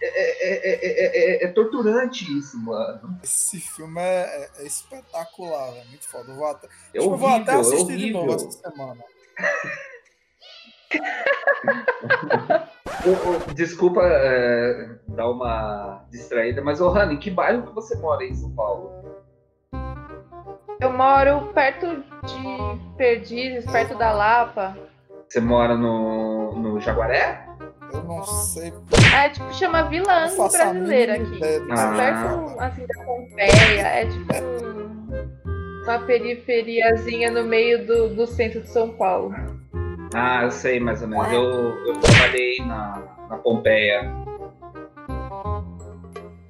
[0.01, 3.19] É, é- é- é- é- é torturante isso, mano.
[3.23, 6.31] Esse filme é, é- é espetacular, é muito foda.
[6.31, 8.49] Eu vou até, É acho que eu vou até horrível, é assistir de novo horrível.
[8.49, 9.05] essa semana.
[13.55, 18.35] Desculpa é, dar uma distraída, mas, ô, Rani, em que bairro que você mora em
[18.35, 18.91] São Paulo?
[20.81, 24.77] Eu moro perto de Perdizes, perto da Lapa.
[25.29, 27.47] Você mora no, no Jaguaré?
[27.93, 28.73] Eu não sei.
[29.15, 31.37] É tipo, chama Vila a brasileira aqui.
[31.37, 31.95] ideia Ah.
[31.97, 33.87] Perto assim da Pompeia.
[33.87, 34.78] É tipo
[35.89, 39.35] uma periferiazinha no meio do, do centro de São Paulo.
[40.15, 41.33] Ah, eu sei mais ou menos.
[41.33, 41.43] Eu,
[41.87, 44.03] eu trabalhei na, na Pompeia.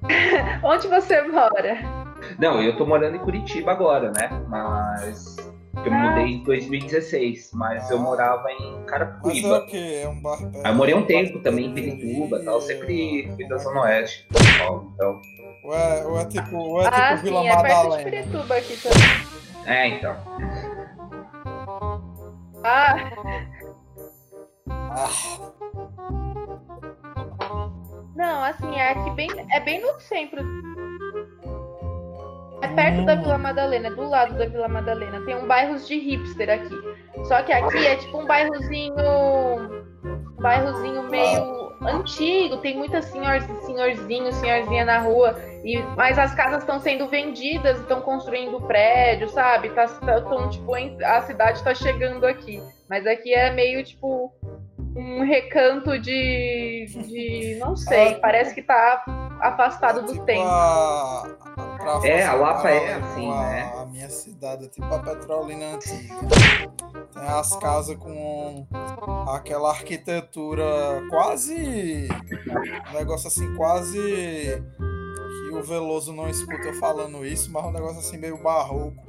[0.63, 1.77] Onde você mora?
[2.37, 4.29] Não, eu tô morando em Curitiba agora, né?
[4.47, 5.37] Mas
[5.85, 6.09] eu Ah.
[6.09, 9.59] mudei em 2016, mas eu morava em Mas é Carapicuíba.
[9.59, 10.01] o quê?
[10.03, 10.37] É um bar.
[10.53, 12.59] é Aí eu morei um tempo também em Pirituba e tal.
[12.61, 14.91] Sempre fui da Zona Oeste de São Paulo.
[14.95, 15.21] Então,
[15.63, 18.09] Ou é, ou é tipo, ou é tipo Ah, Vila sim, é perto de Madalena.
[18.11, 19.65] Pirituba aqui também.
[19.65, 20.15] é, então.
[22.63, 22.95] Ah,
[24.91, 25.09] Ah,
[28.15, 30.41] não, assim, é aqui bem, é bem no centro.
[32.61, 35.21] É perto da Vila Madalena, é do lado da Vila Madalena.
[35.25, 36.75] Tem um bairros de hipster aqui.
[37.25, 38.93] Só que aqui é tipo um bairrozinho.
[38.93, 42.57] Um bairrozinho meio antigo.
[42.57, 45.39] Tem muitas senhor, senhorzinho, senhorzinha na rua.
[45.63, 49.69] E, mas as casas estão sendo vendidas, estão construindo prédio, sabe?
[49.69, 52.61] Tá, tá- tão, tipo, em- a cidade tá chegando aqui.
[52.89, 54.33] Mas aqui é meio tipo
[54.95, 56.85] um recanto de.
[57.07, 59.03] de não sei, Ah, parece que tá
[59.41, 60.47] afastado é do tipo tempo.
[60.47, 61.23] a-
[61.77, 63.73] pra É, a Lapa é assim, a- né?
[63.81, 66.15] A minha cidade é tipo a Petrolina antiga.
[67.13, 68.65] Tem as casas com
[69.33, 70.65] aquela arquitetura
[71.09, 72.07] quase.
[72.89, 74.63] Um negócio assim, quase.
[75.49, 79.03] Que o Veloso não escuta eu falando isso, mas um negócio assim meio barroco.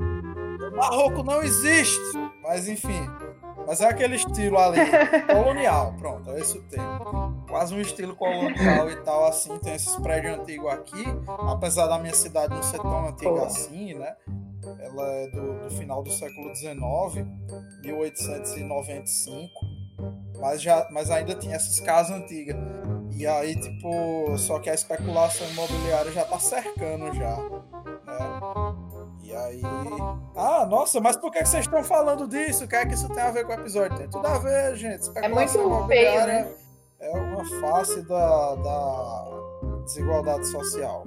[0.74, 2.01] Barroco não existe!
[2.43, 3.07] Mas enfim.
[3.66, 4.80] Mas é aquele estilo ali,
[5.30, 7.45] colonial, pronto, é esse o termo.
[7.47, 11.05] Quase um estilo colonial e tal, assim, tem esses prédios antigos aqui,
[11.47, 14.16] apesar da minha cidade não ser tão antiga assim, né?
[14.80, 16.80] Ela é do, do final do século XIX,
[17.82, 19.51] 1895,
[20.41, 22.57] mas, já, mas ainda tinha essas casas antigas.
[23.16, 28.74] E aí, tipo, só que a especulação imobiliária já tá cercando já, né?
[29.22, 29.62] E aí.
[30.34, 32.64] Ah, nossa, mas por que que vocês estão falando disso?
[32.64, 33.97] O que é que isso tem a ver com o episódio?
[33.99, 35.03] Tem tudo a ver, gente.
[35.03, 36.55] Especulação É muito imobiliária feio, né?
[37.01, 39.24] É uma face da, da
[39.84, 41.05] desigualdade social.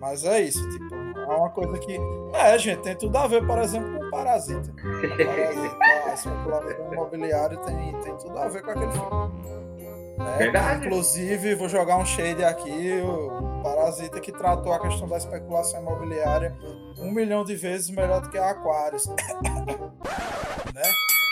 [0.00, 0.94] Mas é isso, tipo,
[1.30, 1.98] é uma coisa que.
[2.34, 4.72] É, gente, tem tudo a ver, por exemplo, com o Parasita.
[4.72, 5.76] Parasita,
[6.06, 10.18] a especulação imobiliária tem, tem tudo a ver com aquele filme.
[10.18, 10.36] né?
[10.38, 10.86] Verdade.
[10.86, 16.56] Inclusive, vou jogar um shade aqui, o Parasita que tratou a questão da especulação imobiliária
[16.98, 19.06] um milhão de vezes melhor do que a Aquarius.
[20.74, 20.82] né?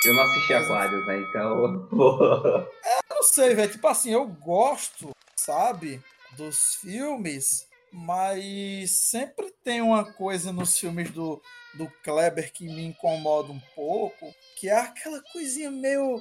[0.07, 1.18] Eu não assisti Aquários, né?
[1.28, 1.88] Então.
[3.11, 3.70] Eu não sei, velho.
[3.70, 6.01] Tipo assim, eu gosto, sabe,
[6.36, 11.41] dos filmes mas sempre tem uma coisa nos filmes do,
[11.74, 16.20] do Kleber que me incomoda um pouco, que é aquela coisinha meio.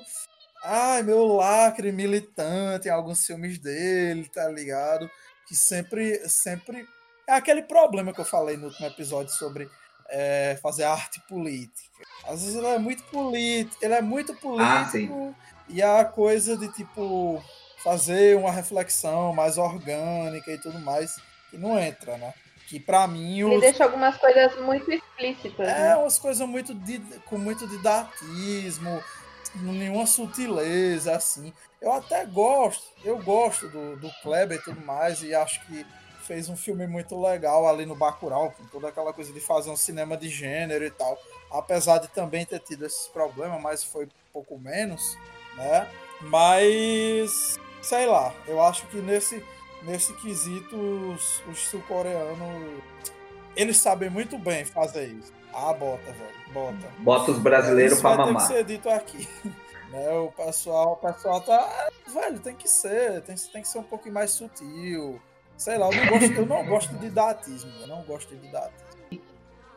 [0.63, 5.09] Ai, meu lacre militante em alguns filmes dele, tá ligado?
[5.47, 6.87] Que sempre, sempre.
[7.27, 9.69] É aquele problema que eu falei no último episódio sobre
[10.09, 12.03] é, fazer arte política.
[12.25, 16.71] Às vezes ele é muito político, ele é muito político ah, e a coisa de
[16.73, 17.43] tipo
[17.83, 21.15] fazer uma reflexão mais orgânica e tudo mais
[21.49, 22.33] que não entra, né?
[22.67, 23.51] Que para mim os...
[23.51, 25.67] ele deixa algumas coisas muito explícitas.
[25.67, 25.95] É, né?
[25.95, 26.75] umas coisas muito
[27.25, 29.01] com muito didatismo,
[29.55, 31.53] nenhuma sutileza assim.
[31.81, 35.85] Eu até gosto, eu gosto do, do Kleber e tudo mais e acho que
[36.27, 39.77] fez um filme muito legal ali no Bacurau, com toda aquela coisa de fazer um
[39.77, 41.17] cinema de gênero e tal.
[41.49, 45.17] Apesar de também ter tido esses problemas, mas foi um pouco menos,
[45.55, 45.87] né?
[46.21, 49.43] Mas, sei lá, eu acho que nesse,
[49.83, 52.83] nesse quesito os, os sul-coreanos,
[53.55, 55.33] eles sabem muito bem fazer isso.
[55.53, 56.93] Ah, bota, velho, bota.
[56.99, 58.27] Bota os brasileiros para mamar.
[58.27, 59.27] Tem que ser dito aqui.
[59.91, 60.11] né?
[60.11, 64.13] O pessoal, o pessoal tá, velho, tem que ser, tem, tem que ser um pouquinho
[64.13, 65.19] mais sutil
[65.57, 68.87] Sei lá, eu não gosto, eu não gosto de didatismo, eu não gosto de didatismo.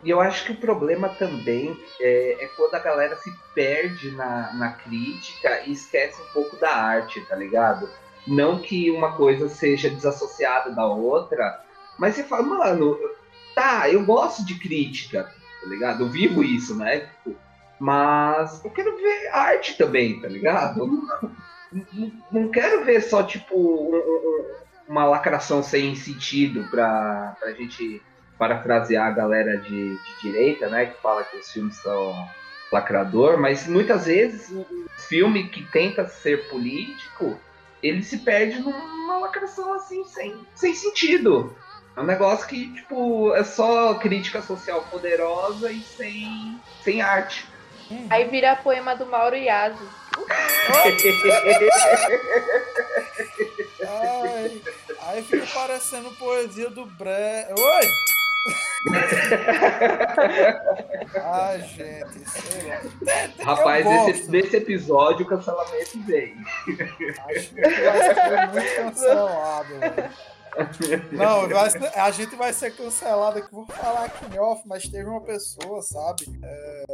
[0.02, 4.52] E eu acho que o problema também é, é, quando a galera se perde na,
[4.54, 7.88] na crítica e esquece um pouco da arte, tá ligado?
[8.26, 11.62] Não que uma coisa seja desassociada da outra,
[11.98, 12.98] mas você fala, mano,
[13.54, 16.04] tá, eu gosto de crítica, tá ligado?
[16.04, 17.08] Eu vivo isso, né?
[17.78, 20.86] Mas eu quero ver arte também, tá ligado?
[22.30, 24.44] Não, quero ver só, tipo, um, um,
[24.88, 28.02] uma lacração sem sentido para a gente
[28.38, 32.28] parafrasear a galera de, de, direita, né, que fala que os filmes são
[32.72, 34.64] lacrador, mas muitas vezes o
[34.96, 37.38] filme que tenta ser político,
[37.82, 41.56] ele se perde numa lacração assim sem, sem sentido.
[41.96, 47.44] É um negócio que, tipo, é só crítica social poderosa e sem, sem arte.
[48.08, 49.82] Aí vira poema do Mauro Iaso.
[53.88, 54.62] Ai,
[55.08, 57.46] aí fica parecendo poesia do Bre.
[57.50, 58.09] Oi!
[61.22, 62.80] Ai, gente, sei lá.
[63.44, 66.34] Rapaz, nesse, nesse episódio o cancelamento vem.
[67.28, 69.74] Acho que vai ser muito cancelado.
[71.12, 73.52] Não, ser, a gente vai ser cancelado aqui.
[73.52, 76.40] Vou falar aqui em off, mas teve uma pessoa, sabe?
[76.42, 76.84] É,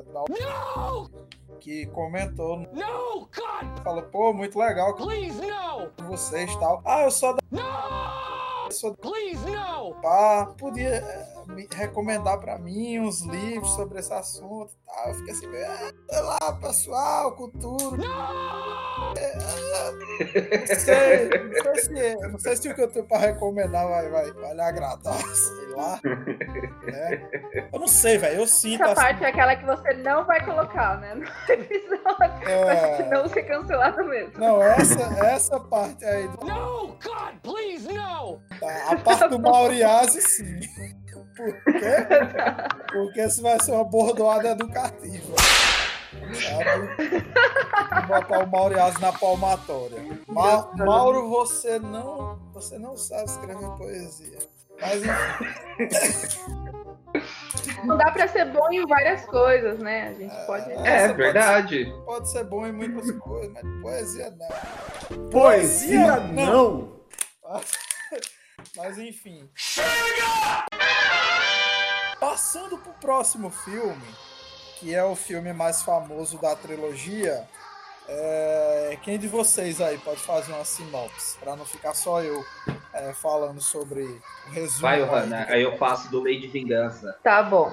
[1.61, 2.59] que comentou.
[2.59, 3.83] No, God!
[3.83, 4.95] Falou, pô, muito legal.
[4.95, 5.91] Please, no!
[6.09, 6.83] Vocês tal.
[6.85, 7.41] Ah, eu sou da.
[7.51, 8.46] No!
[8.71, 8.95] Sou...
[8.95, 9.95] Please, no!
[10.01, 11.03] Pá, podia
[11.47, 15.09] me recomendar pra mim uns livros sobre esse assunto e tal.
[15.09, 17.97] Eu fiquei assim, ah, sei lá, pessoal, cultura.
[17.97, 19.15] No!
[19.19, 19.37] É,
[20.59, 24.09] não sei, não sei, se, não sei se o que eu tenho pra recomendar vai,
[24.09, 26.01] vai, vai lhe agradar, sei lá.
[26.03, 27.69] Né?
[27.73, 28.41] Eu não sei, velho.
[28.41, 28.83] Eu sinto.
[28.83, 29.03] Essa assim...
[29.03, 31.15] parte é aquela que você não vai colocar, né?
[31.15, 32.49] No episódio.
[32.49, 33.09] É...
[33.11, 34.33] Não ser cancelado mesmo.
[34.39, 36.29] Não, essa, essa parte aí.
[36.29, 36.47] Do...
[36.47, 38.41] No, God, please, no!
[38.59, 40.61] Tá, a parte do Mauriase, sim.
[41.37, 41.97] Por quê?
[42.93, 45.37] Porque isso vai ser uma bordoada educativa.
[46.35, 48.07] Sabe?
[48.09, 49.99] Botar o Mauriase na palmatória.
[50.27, 54.39] Ma Mauro, você não, você não sabe escrever poesia.
[54.81, 55.03] Mas
[57.85, 60.09] Não dá pra ser bom em várias coisas, né?
[60.09, 60.73] A gente é, pode.
[60.73, 61.85] É, verdade.
[61.85, 64.49] Pode ser, pode ser, bom em muitas coisas, mas poesia não.
[65.31, 66.45] Poesia, poesia não.
[66.45, 66.97] não.
[68.77, 69.49] Mas enfim.
[69.55, 70.67] Chega!
[72.21, 74.07] Passando pro próximo filme,
[74.79, 77.49] que é o filme mais famoso da trilogia,
[78.09, 78.99] é...
[79.03, 82.43] quem de vocês aí pode fazer uma sinopse, para não ficar só eu
[82.93, 84.83] é, falando sobre o resumo?
[84.83, 87.17] Vai, Hanna, aí eu faço do Lei de Vingança.
[87.23, 87.73] Tá bom.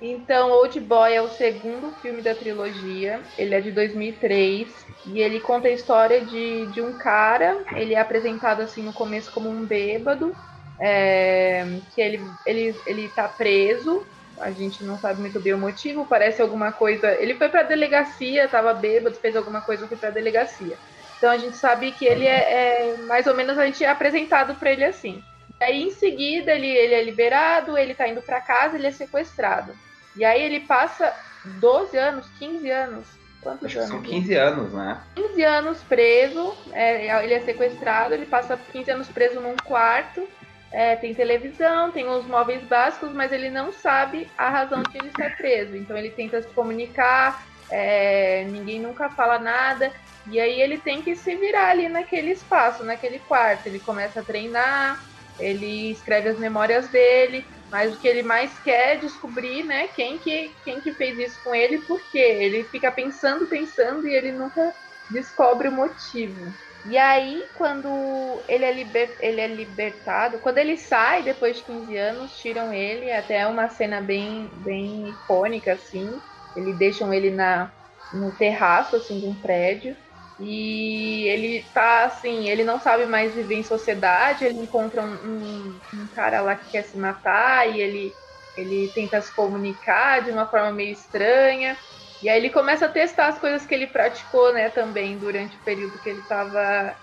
[0.00, 3.20] Então, Old Boy é o segundo filme da trilogia.
[3.36, 4.68] Ele é de 2003
[5.06, 7.64] e ele conta a história de, de um cara.
[7.74, 10.34] Ele é apresentado assim no começo como um bêbado,
[10.78, 14.06] é, que ele, ele, ele tá preso.
[14.40, 16.06] A gente não sabe muito bem o motivo.
[16.06, 17.10] Parece alguma coisa.
[17.12, 20.76] Ele foi pra delegacia, tava bêbado, fez alguma coisa, foi pra delegacia.
[21.16, 24.54] Então a gente sabe que ele é, é mais ou menos a gente é apresentado
[24.54, 25.22] para ele assim.
[25.60, 29.72] Aí em seguida ele, ele é liberado, ele tá indo para casa, ele é sequestrado.
[30.16, 31.12] E aí ele passa
[31.44, 33.06] 12 anos, 15 anos.
[33.40, 33.90] Quantos Acho anos?
[33.90, 35.00] São 15 anos, né?
[35.16, 40.28] 15 anos preso, é, ele é sequestrado, ele passa 15 anos preso num quarto.
[40.70, 45.08] É, tem televisão, tem os móveis básicos, mas ele não sabe a razão de ele
[45.08, 45.76] estar preso.
[45.76, 49.92] Então ele tenta se comunicar, é, ninguém nunca fala nada.
[50.30, 53.66] E aí ele tem que se virar ali naquele espaço, naquele quarto.
[53.66, 55.02] Ele começa a treinar,
[55.40, 60.18] ele escreve as memórias dele, mas o que ele mais quer é descobrir, né, quem
[60.18, 62.18] que, quem que fez isso com ele, por quê.
[62.18, 64.74] Ele fica pensando, pensando e ele nunca
[65.10, 66.52] descobre o motivo.
[66.84, 71.96] E aí, quando ele é, liber, ele é libertado, quando ele sai depois de 15
[71.96, 76.20] anos, tiram ele, até uma cena bem, bem icônica, assim.
[76.56, 77.70] Eles deixam ele na,
[78.12, 79.96] no terraço, assim, de um prédio.
[80.38, 85.80] E ele tá assim, ele não sabe mais viver em sociedade, ele encontra um, um,
[85.92, 88.12] um, cara lá que quer se matar e ele,
[88.56, 91.76] ele tenta se comunicar de uma forma meio estranha.
[92.22, 95.60] E aí ele começa a testar as coisas que ele praticou, né, também durante o
[95.60, 96.94] período que ele estava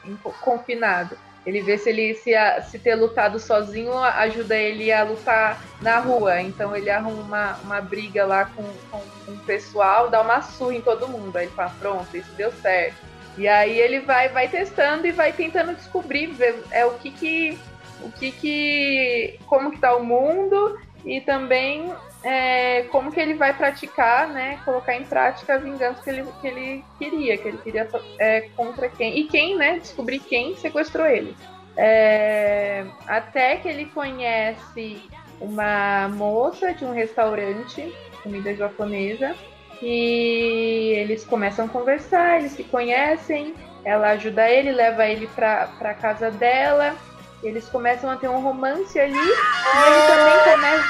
[0.41, 1.18] confinado.
[1.45, 2.32] Ele vê se ele se,
[2.70, 6.41] se ter lutado sozinho ajuda ele a lutar na rua.
[6.41, 10.82] Então ele arruma uma, uma briga lá com, com o pessoal, dá uma surra em
[10.82, 11.38] todo mundo.
[11.38, 12.97] Aí ele fala, pronto, isso deu certo.
[13.38, 17.59] E aí ele vai, vai testando e vai tentando descobrir ver, é o que que
[18.01, 21.93] o que que como que tá o mundo e também
[22.26, 26.47] é, como que ele vai praticar, né, colocar em prática a vingança que ele, que
[26.47, 31.38] ele queria, que ele queria é, contra quem e quem, né, descobrir quem sequestrou ele.
[31.78, 35.03] É, até que ele conhece
[35.39, 39.36] uma moça de um restaurante, comida japonesa,
[39.80, 43.53] e eles começam a conversar, eles se conhecem,
[43.84, 46.95] ela ajuda ele, leva ele pra, pra casa dela,
[47.43, 50.88] eles começam a ter um romance ali, e ele também começa.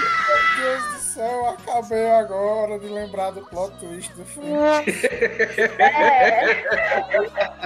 [0.61, 4.51] Meu Deus céu, acabei agora de lembrar do plot twist do filme.
[5.79, 6.63] É,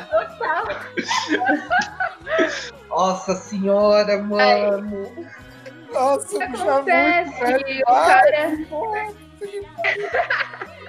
[0.05, 0.67] total.
[2.89, 5.27] Nossa senhora, mano!
[5.91, 7.81] Nossa, O bicho, é muito velho.
[7.81, 8.57] O cara.
[8.69, 9.07] Porra.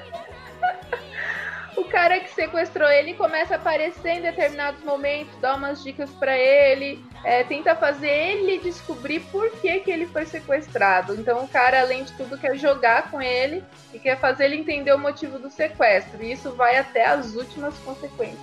[1.76, 6.36] O cara que sequestrou ele começa a aparecer em determinados momentos, dá umas dicas pra
[6.36, 11.14] ele, é, tenta fazer ele descobrir por que, que ele foi sequestrado.
[11.14, 13.62] Então o cara, além de tudo, quer jogar com ele
[13.92, 16.22] e quer fazer ele entender o motivo do sequestro.
[16.22, 18.38] E isso vai até as últimas consequências.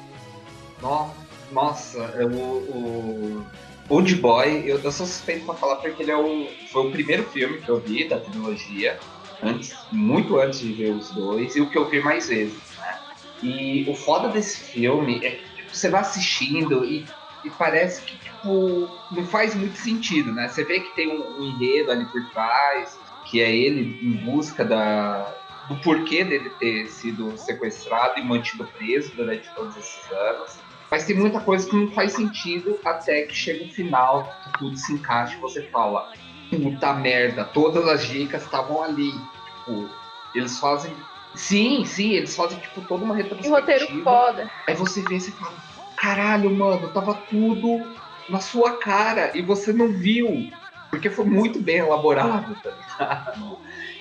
[0.81, 1.11] No-
[1.51, 3.45] Nossa, eu- o
[3.89, 7.23] Old Boy, eu, eu sou suspeito pra falar porque ele é o, foi o primeiro
[7.23, 8.99] filme que eu vi da trilogia,
[9.41, 12.99] antes, muito antes de ver os dois, e o que eu vi mais vezes, né?
[13.41, 17.05] E o foda desse filme é que tipo, você vai assistindo e,
[17.47, 20.47] e parece que tipo, não faz muito sentido, né?
[20.47, 24.63] Você vê que tem um, um enredo ali por trás, que é ele em busca
[24.65, 25.33] da,
[25.69, 30.59] do porquê dele ter sido sequestrado e mantido preso durante todos esses anos.
[30.89, 34.77] Mas tem muita coisa que não faz sentido até que chega o final, que tudo
[34.77, 36.11] se encaixa e você fala,
[36.49, 39.11] puta merda, todas as dicas estavam ali.
[39.11, 39.89] Tipo,
[40.33, 40.93] eles fazem.
[41.35, 43.59] Sim, sim, eles fazem tipo toda uma retrospectiva.
[43.59, 44.49] roteiro foda.
[44.67, 45.53] Aí você vê e você fala,
[45.97, 47.85] caralho, mano, tava tudo
[48.29, 50.49] na sua cara e você não viu.
[50.89, 53.33] Porque foi muito bem elaborado, tá?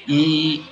[0.08, 0.64] E,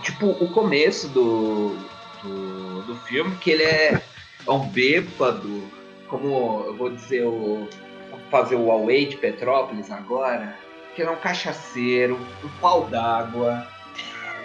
[0.00, 1.74] tipo, o começo do,
[2.22, 4.00] do, do filme, que ele é,
[4.46, 5.64] é um bêbado,
[6.06, 7.66] como eu vou dizer, o,
[8.30, 10.56] fazer o Huawei de Petrópolis agora,
[10.94, 13.66] que ele é um cachaceiro, um pau d'água.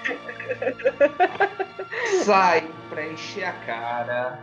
[2.24, 4.40] Sai pra encher a cara,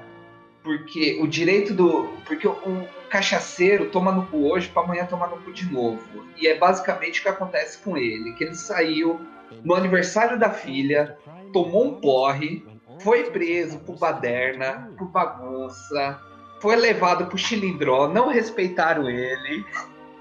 [0.62, 2.08] porque o direito do.
[2.26, 6.24] Porque o, cachaceiro toma no cu hoje pra amanhã tomar no cu de novo.
[6.38, 9.20] E é basicamente o que acontece com ele: que ele saiu
[9.62, 11.18] no aniversário da filha,
[11.52, 12.64] tomou um porre,
[13.00, 16.18] foi preso por baderna, por bagunça,
[16.58, 19.62] foi levado pro chilindró, não respeitaram ele,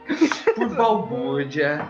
[0.54, 1.88] por balbúrdia,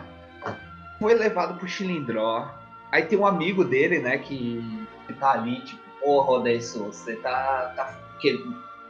[0.99, 2.47] foi levado pro chilindró.
[2.91, 4.61] Aí tem um amigo dele, né, que,
[5.07, 8.45] que tá ali, tipo, porra, Odesso, você tá, tá, que,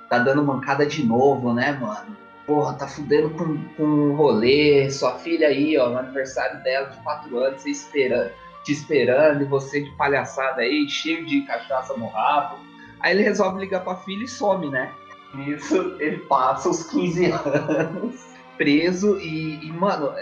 [0.09, 2.17] tá dando mancada de novo, né, mano?
[2.45, 6.97] Porra, tá fudendo com, com o rolê, sua filha aí, ó, no aniversário dela de
[7.01, 12.07] 4 anos, você espera, te esperando, e você de palhaçada aí, cheio de cachaça no
[12.07, 12.57] rabo.
[12.99, 14.91] Aí ele resolve ligar pra filha e some, né?
[15.47, 20.13] Isso, ele passa os 15 anos preso e, e, mano,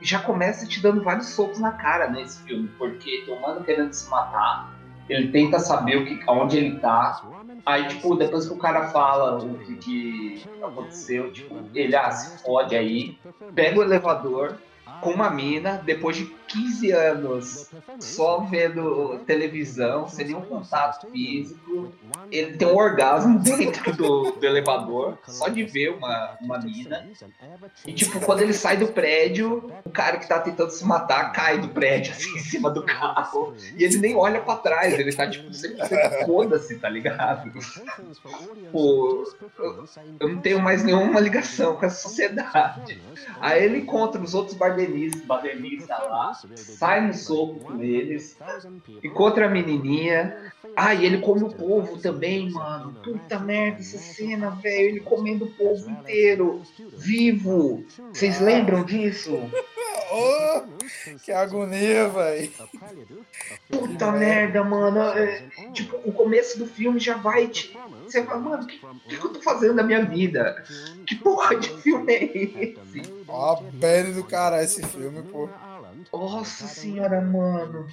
[0.00, 3.92] já começa te dando vários socos na cara nesse filme, porque tem um mano querendo
[3.92, 4.74] se matar,
[5.12, 7.22] ele tenta saber o que, onde ele tá,
[7.64, 12.42] aí, tipo, depois que o cara fala o que, que aconteceu, tipo, ele, ah, se
[12.42, 13.16] fode aí,
[13.54, 14.56] pega o elevador,
[15.02, 21.92] com uma mina depois de 15 anos só vendo televisão, sem nenhum contato físico.
[22.30, 27.08] Ele tem um orgasmo dentro do, do elevador, só de ver uma, uma mina.
[27.86, 31.58] E tipo, quando ele sai do prédio, o cara que tá tentando se matar cai
[31.58, 33.54] do prédio, assim, em cima do carro.
[33.76, 35.48] E ele nem olha pra trás, ele tá tipo,
[36.24, 37.50] foda-se, tá ligado?
[38.70, 39.24] Pô,
[39.58, 39.84] eu,
[40.20, 43.00] eu não tenho mais nenhuma ligação com essa sociedade.
[43.40, 44.56] Aí ele encontra os outros
[44.92, 48.36] bardenistas, bardenistas lá, sai no soco com eles,
[49.02, 50.52] encontra a menininha.
[50.76, 52.94] Ah, e ele come o povo também, mano.
[53.04, 54.90] Puta merda, essa cena, velho.
[54.90, 56.62] Ele comendo o povo inteiro,
[56.96, 57.84] vivo.
[58.12, 59.38] Vocês lembram disso?
[60.14, 60.62] Oh,
[61.24, 62.52] que agonia, velho.
[63.70, 65.00] Puta merda, mano.
[65.00, 67.74] É, tipo, o começo do filme já vai te.
[68.12, 70.62] Você fala, mano, o que, que, eu tô fazendo na minha vida?
[71.06, 73.02] Que porra de filme é esse?
[73.26, 75.48] Ó, a pele do cara esse filme, pô.
[76.12, 77.86] Nossa senhora, mano.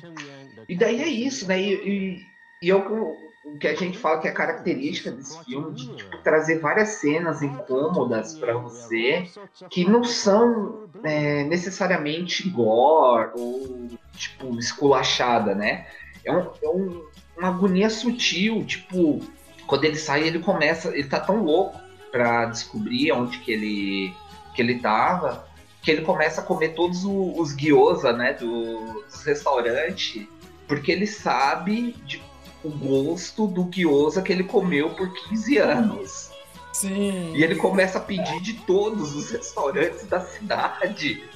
[0.68, 1.58] E daí é isso, né?
[1.62, 2.26] E, e,
[2.64, 3.16] e é o,
[3.46, 7.42] o que a gente fala que é característica desse filme, de tipo, trazer várias cenas
[7.42, 9.24] incômodas para você,
[9.70, 15.88] que não são é, necessariamente gore ou, tipo, esculachada, né?
[16.26, 17.08] É, um, é um,
[17.38, 19.22] uma agonia sutil, tipo,
[19.70, 21.80] quando ele sai, ele começa, ele tá tão louco
[22.12, 24.14] para descobrir onde que ele,
[24.56, 25.48] que ele tava,
[25.80, 30.28] que ele começa a comer todos os gyoza, né, do, dos restaurantes,
[30.68, 32.20] porque ele sabe de,
[32.64, 36.32] o gosto do gyoza que ele comeu por 15 anos.
[36.74, 37.36] Sim.
[37.36, 41.30] E ele começa a pedir de todos os restaurantes da cidade.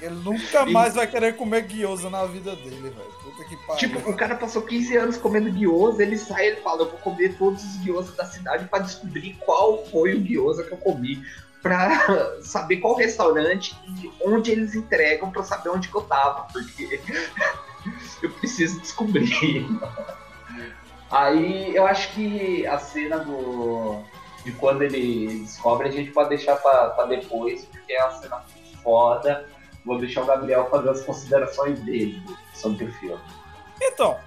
[0.00, 3.12] Ele nunca mais vai querer comer gyoza na vida dele, velho.
[3.22, 3.76] Puta que pariu.
[3.76, 6.98] Tipo, o cara passou 15 anos comendo gyoza, ele sai e ele fala, eu vou
[6.98, 11.24] comer todos os gyoza da cidade para descobrir qual foi o gyoza que eu comi
[11.62, 17.00] para saber qual restaurante e onde eles entregam para saber onde que eu tava, porque
[18.22, 19.66] eu preciso descobrir.
[21.10, 24.02] Aí eu acho que a cena do
[24.44, 28.44] de quando ele descobre a gente pode deixar para depois, porque é uma cena
[28.82, 29.44] foda.
[29.86, 32.20] Vou deixar o Gabriel fazer as considerações dele
[32.52, 33.22] sobre o filme.
[33.80, 34.18] Então,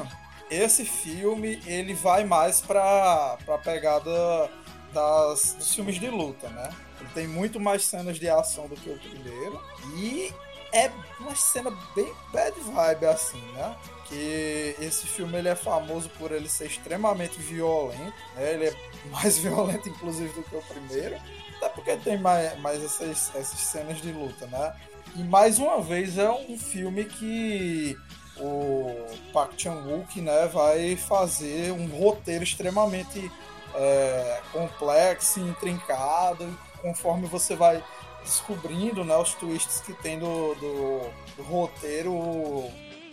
[0.50, 4.50] esse filme ele vai mais para para pegada
[4.92, 6.70] das, dos filmes de luta, né?
[7.00, 9.60] Ele tem muito mais cenas de ação do que o primeiro.
[9.96, 10.32] E
[10.72, 13.76] é uma cena bem bad vibe, assim, né?
[14.06, 18.14] Que esse filme ele é famoso por ele ser extremamente violento.
[18.34, 18.54] Né?
[18.54, 18.74] Ele é
[19.10, 21.16] mais violento, inclusive, do que o primeiro.
[21.56, 24.74] Até porque tem mais, mais essas, essas cenas de luta, né?
[25.14, 27.96] E mais uma vez é um filme que
[28.38, 33.30] o Park Chan-wook né, vai fazer um roteiro extremamente
[33.74, 36.46] é, complexo, intrincado,
[36.82, 37.82] conforme você vai
[38.22, 41.00] descobrindo né, os twists que tem do, do,
[41.36, 42.64] do roteiro,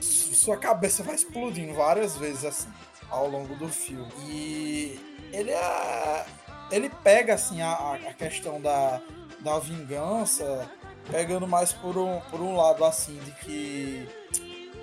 [0.01, 2.69] sua cabeça vai explodindo várias vezes assim
[3.09, 4.11] ao longo do filme.
[4.27, 4.99] E
[5.31, 6.25] ele é.
[6.71, 8.99] Ele pega assim a, a questão da,
[9.41, 10.69] da vingança,
[11.11, 14.07] pegando mais por um, por um lado assim, de que.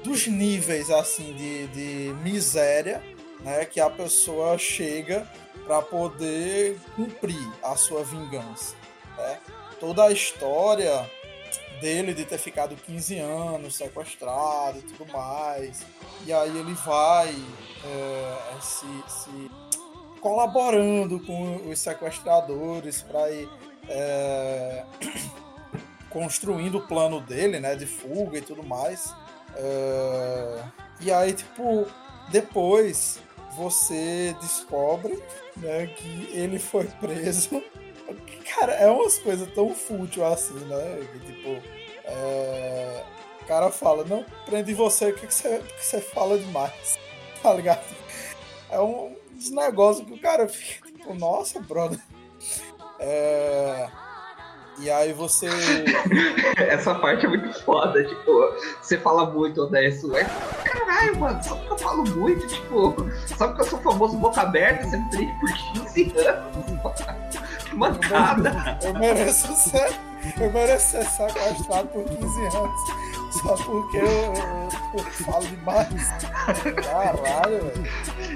[0.02, 3.02] dos níveis assim de, de miséria
[3.40, 5.26] né, que a pessoa chega
[5.64, 8.74] para poder cumprir a sua vingança.
[9.16, 9.38] Né?
[9.78, 11.08] Toda a história
[11.80, 15.84] dele de ter ficado 15 anos sequestrado e tudo mais.
[16.26, 17.34] E aí ele vai
[17.84, 19.50] é, se, se,
[20.20, 23.48] colaborando com os sequestradores para ir
[23.88, 24.84] é,
[26.10, 29.14] construindo o plano dele, né, de fuga e tudo mais.
[29.56, 30.64] É,
[31.00, 31.86] e aí, tipo,
[32.30, 33.18] depois
[33.56, 35.22] você descobre
[35.56, 37.62] né, que ele foi preso
[38.54, 41.08] Cara, é umas coisas tão fútil assim, né?
[41.12, 41.62] Que, tipo,
[42.04, 43.04] é...
[43.40, 46.98] o cara fala, não, prende você, o que, você, que você fala demais?
[47.42, 47.82] Tá ligado?
[48.68, 51.98] É um dos negócios que o cara fica, tipo, nossa, brother.
[52.98, 53.88] É...
[54.80, 55.46] E aí você.
[56.56, 60.16] Essa parte é muito foda, tipo, você fala muito, Odécio.
[60.16, 60.24] É,
[60.64, 62.94] caralho, mano, só porque eu falo muito, tipo,
[63.36, 67.30] só porque eu sou famoso boca aberta, você me prende por 15 anos.
[67.74, 68.78] Matada!
[68.82, 69.92] Eu mereço ser.
[70.40, 72.80] Eu mereço ser sequestrado por 15 anos.
[73.30, 76.08] Só porque eu, eu, eu falo demais.
[76.82, 77.90] Caralho, velho.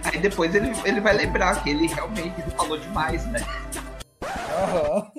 [0.04, 3.40] Aí depois ele, ele vai lembrar que ele realmente falou demais, né?
[4.22, 5.10] Aham.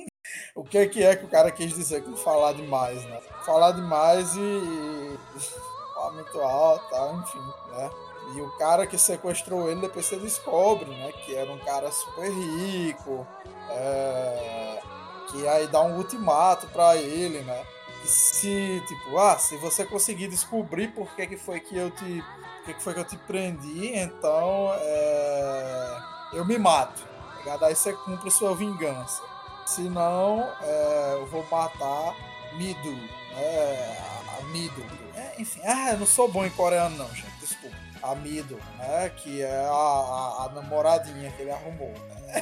[0.55, 3.19] O que, que é que o cara quis dizer com falar demais, né?
[3.45, 4.39] Falar demais e.
[4.39, 5.19] e
[5.93, 7.11] falar muito alto, tá?
[7.21, 7.89] enfim, né?
[8.35, 11.11] E o cara que sequestrou ele, depois você descobre, né?
[11.11, 13.27] Que era um cara super rico,
[13.69, 14.81] é,
[15.29, 17.65] que aí dá um ultimato para ele, né?
[18.05, 22.23] se, tipo, ah, se você conseguir descobrir por que, que foi que eu te.
[22.23, 26.01] Por que, que foi que eu te prendi, então é,
[26.33, 27.03] eu me mato.
[27.03, 27.65] Tá ligado?
[27.65, 29.21] Aí você cumpre sua vingança.
[29.65, 32.15] Senão, é, eu vou matar
[32.53, 32.97] Mido.
[33.35, 33.97] É,
[34.39, 34.83] a Mido.
[35.15, 37.31] É, enfim, ah, eu não sou bom em coreano, não, gente.
[37.39, 37.75] Desculpa.
[38.03, 39.09] A Mido, né?
[39.09, 41.91] Que é a, a, a namoradinha que ele arrumou.
[41.91, 42.41] Né?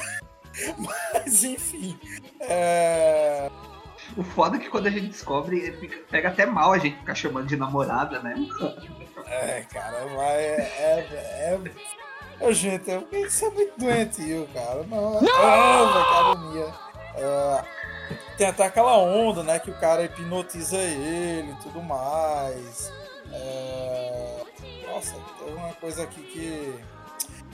[0.78, 1.98] Mas, enfim.
[2.40, 3.50] É
[4.16, 7.14] o foda é que quando a gente descobre, fica, pega até mal a gente ficar
[7.14, 8.34] chamando de namorada, né?
[9.26, 10.60] É, cara, mas é.
[10.78, 11.60] é,
[12.40, 12.52] é...
[12.52, 14.82] Gente, isso é muito doentio, cara.
[14.84, 16.30] Não, não!
[16.30, 16.74] academia.
[17.16, 17.64] É,
[18.36, 19.58] tem até aquela onda, né?
[19.58, 22.92] Que o cara hipnotiza ele e tudo mais.
[23.32, 24.42] É...
[24.86, 26.80] Nossa, tem uma coisa aqui que.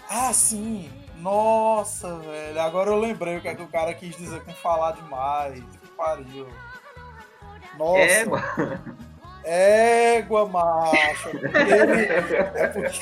[0.09, 0.91] Ah, sim!
[1.17, 2.61] Nossa, velho.
[2.61, 5.63] Agora eu lembrei o que, é que o cara quis dizer com falar demais
[6.01, 6.49] pariu.
[7.79, 8.01] Nossa.
[8.01, 8.43] Égua.
[9.45, 11.29] Égua, macho.
[11.29, 13.01] Ele, é porque...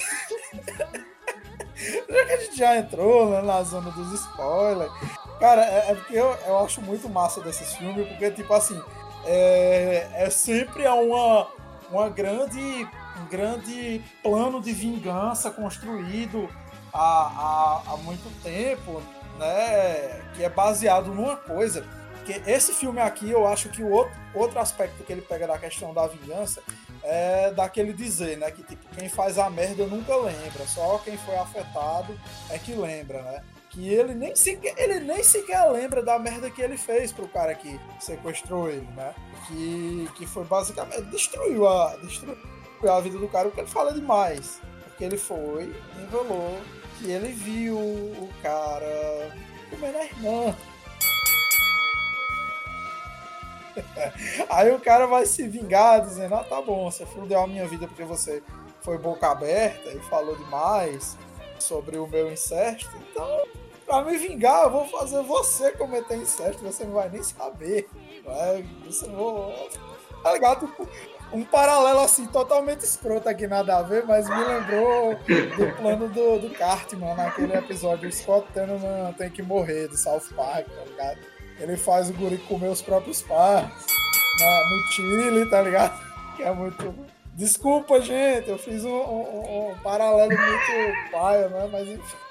[2.13, 4.93] já que a gente já entrou né, na zona dos spoilers.
[5.39, 8.81] Cara, é, é, porque eu, eu acho muito massa desses filmes, porque, tipo assim,
[9.25, 11.47] é, é sempre uma,
[11.91, 12.89] uma grande,
[13.21, 16.49] um grande plano de vingança construído
[16.93, 19.03] há, há, há muito tempo,
[19.39, 20.23] né?
[20.35, 21.85] Que é baseado numa coisa
[22.29, 25.57] porque esse filme aqui, eu acho que o outro, outro aspecto que ele pega da
[25.57, 26.63] questão da vingança
[27.03, 28.51] é daquele dizer, né?
[28.51, 32.21] Que tipo, quem faz a merda nunca lembra, só quem foi afetado
[32.51, 33.43] é que lembra, né?
[33.79, 37.55] Que ele nem sequer, ele nem sequer lembra da merda que ele fez pro cara
[37.55, 39.15] que sequestrou ele, né?
[39.47, 42.37] Que, que foi basicamente destruiu a, destruiu
[42.91, 44.61] a vida do cara, porque ele fala demais.
[44.83, 46.59] Porque ele foi, enrolou,
[46.99, 49.33] que ele viu o cara
[49.71, 50.57] comendo a irmã.
[54.51, 57.87] Aí o cara vai se vingar dizendo: Ah, tá bom, você fudeu a minha vida
[57.87, 58.43] porque você
[58.81, 61.17] foi boca aberta e falou demais
[61.61, 62.91] sobre o meu incesto.
[63.09, 63.47] Então,
[63.89, 67.89] pra me vingar, eu vou fazer você cometer incesto, você não vai nem saber.
[68.25, 69.53] Vai, você não
[70.23, 70.71] Tá ligado?
[71.33, 76.39] Um paralelo assim totalmente escroto aqui, nada a ver, mas me lembrou do plano do,
[76.39, 78.09] do Cartman naquele episódio.
[78.09, 78.47] O Scott
[79.17, 81.19] tem que morrer do South Park, tá ligado?
[81.61, 83.69] Ele faz o guri comer os próprios pais
[84.41, 86.01] na, no Chile, tá ligado?
[86.37, 86.95] Que é muito.
[87.35, 91.69] Desculpa, gente, eu fiz um, um, um paralelo muito paia, né?
[91.71, 92.28] Mas enfim.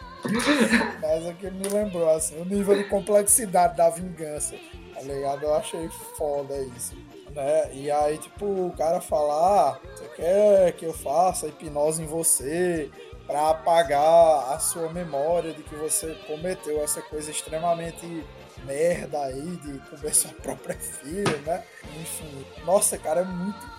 [1.01, 4.55] Mas aqui me lembrou, assim, o nível de complexidade da vingança,
[4.93, 5.43] tá ligado?
[5.43, 6.95] Eu achei foda isso.
[7.32, 7.70] Né?
[7.74, 12.89] E aí, tipo, o cara falar, ah, você quer que eu faça hipnose em você
[13.28, 18.26] para apagar a sua memória de que você cometeu essa coisa extremamente
[18.63, 21.63] merda aí de comer sua própria filha, né?
[22.01, 23.78] Enfim, nossa, cara, é muito.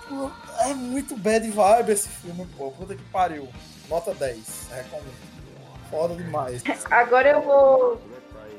[0.61, 2.71] É muito bad vibe esse filme, pô.
[2.71, 3.49] Puta que pariu.
[3.89, 5.38] Nota 10, recomendo.
[5.91, 6.63] Foda demais.
[6.91, 8.01] Agora eu vou,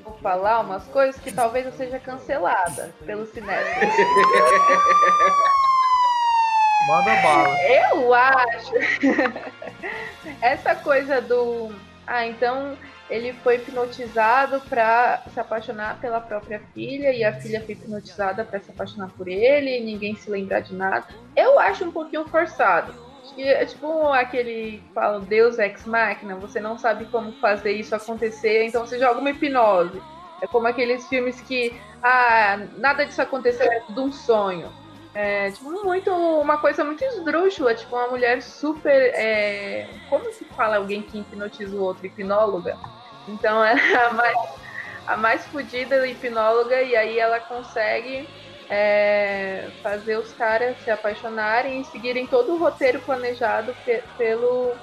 [0.03, 3.61] vou falar umas coisas que talvez eu seja cancelada pelo cinema.
[6.87, 7.55] Manda bala.
[7.61, 8.73] Eu acho.
[10.41, 11.71] Essa coisa do.
[12.07, 12.75] Ah, então
[13.09, 18.59] ele foi hipnotizado para se apaixonar pela própria filha e a filha foi hipnotizada para
[18.59, 21.05] se apaixonar por ele e ninguém se lembrar de nada.
[21.35, 23.08] Eu acho um pouquinho forçado.
[23.37, 28.65] É tipo aquele que fala Deus ex machina, você não sabe como fazer isso acontecer,
[28.65, 30.01] então você joga uma hipnose.
[30.41, 34.71] É como aqueles filmes que ah, nada disso aconteceu, é tudo um sonho.
[35.13, 39.11] É, tipo, muito, uma coisa muito esdrúxula, tipo, uma mulher super.
[39.15, 42.05] É, como se fala alguém que hipnotiza o outro?
[42.05, 42.77] Hipnóloga?
[43.27, 44.37] Então ela é a mais,
[45.07, 48.27] a mais fodida hipnóloga e aí ela consegue
[48.69, 54.73] é, fazer os caras se apaixonarem e seguirem todo o roteiro planejado pe pelo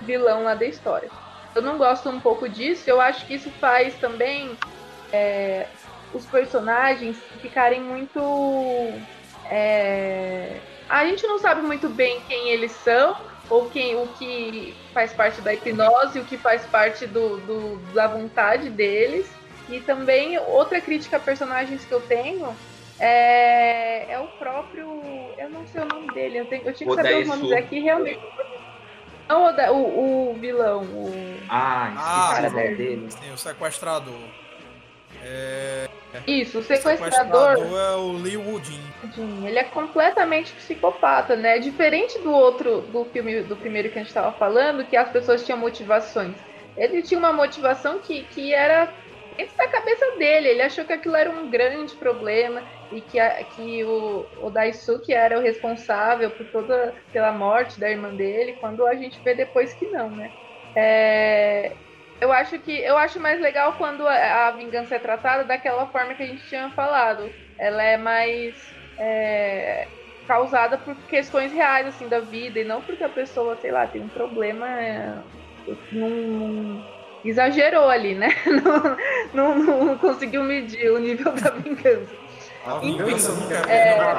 [0.00, 1.10] vilão lá da história.
[1.54, 4.56] Eu não gosto um pouco disso, eu acho que isso faz também
[5.12, 5.66] é,
[6.14, 8.20] os personagens ficarem muito.
[9.50, 10.56] É,
[10.88, 13.16] a gente não sabe muito bem quem eles são,
[13.50, 18.06] ou quem, o que faz parte da hipnose, o que faz parte do, do, da
[18.06, 19.30] vontade deles.
[19.68, 22.54] E também outra crítica a personagens que eu tenho
[22.98, 25.02] é, é o próprio.
[25.38, 27.80] Eu não sei o nome dele, eu, tenho, eu tinha que saber os nomes aqui
[27.80, 28.20] realmente.
[29.28, 31.12] Não o, o, o vilão, o.
[31.48, 33.10] Ah, ah cara dele.
[33.10, 34.20] Sim, o sequestrador.
[35.24, 35.88] É...
[36.26, 37.56] Isso, o sequestrador.
[37.58, 38.80] O é o Lee Woodin.
[39.44, 41.58] Ele é completamente psicopata, né?
[41.58, 45.44] Diferente do outro, do filme, do primeiro que a gente estava falando, que as pessoas
[45.44, 46.34] tinham motivações.
[46.76, 48.92] Ele tinha uma motivação que, que era
[49.36, 50.48] dentro da cabeça dele.
[50.48, 55.12] Ele achou que aquilo era um grande problema e que, a, que o, o Daisuke
[55.12, 59.72] era o responsável por toda pela morte da irmã dele, quando a gente vê depois
[59.74, 60.30] que não, né?
[60.74, 61.72] É,
[62.20, 66.14] eu acho que eu acho mais legal quando a, a, vingança é tratada daquela forma
[66.14, 67.30] que a gente tinha falado.
[67.58, 68.54] Ela é mais
[68.98, 69.88] é,
[70.26, 74.02] causada por questões reais assim da vida e não porque a pessoa, sei lá, tem
[74.02, 75.18] um problema, é,
[75.90, 76.84] não,
[77.24, 78.34] exagerou ali, né?
[79.32, 82.12] Não, não, não, conseguiu medir o nível da vingança.
[82.64, 84.14] A vingança nunca é, é...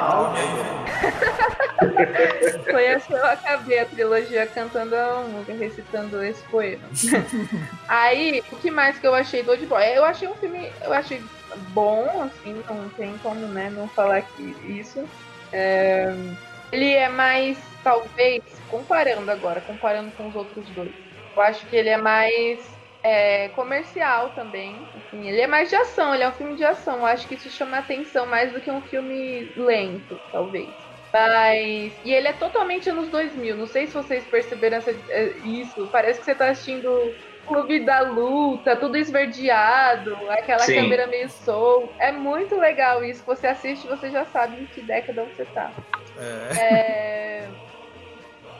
[2.70, 6.82] Foi assim que eu acabei a trilogia cantando a música, recitando esse poema.
[7.88, 9.96] Aí, o que mais que eu achei do Boy?
[9.96, 11.22] Eu achei um filme, eu achei
[11.68, 15.08] bom, assim, não tem como, né, não falar que isso.
[15.52, 16.12] É...
[16.70, 20.92] Ele é mais, talvez, comparando agora, comparando com os outros dois.
[21.34, 22.73] Eu acho que ele é mais
[23.04, 24.74] é, comercial também.
[24.96, 27.00] Assim, ele é mais de ação, ele é um filme de ação.
[27.00, 30.70] Eu acho que isso chama atenção mais do que um filme lento, talvez.
[31.12, 31.92] Mas.
[32.02, 33.56] E ele é totalmente anos 2000.
[33.56, 35.86] Não sei se vocês perceberam essa, é, isso.
[35.92, 37.14] Parece que você tá assistindo
[37.46, 40.76] Clube da Luta, tudo esverdeado, aquela Sim.
[40.76, 41.92] câmera meio soul.
[41.98, 43.22] É muito legal isso.
[43.26, 45.70] Você assiste, você já sabe em que década você tá.
[46.18, 46.58] É.
[46.58, 47.48] é...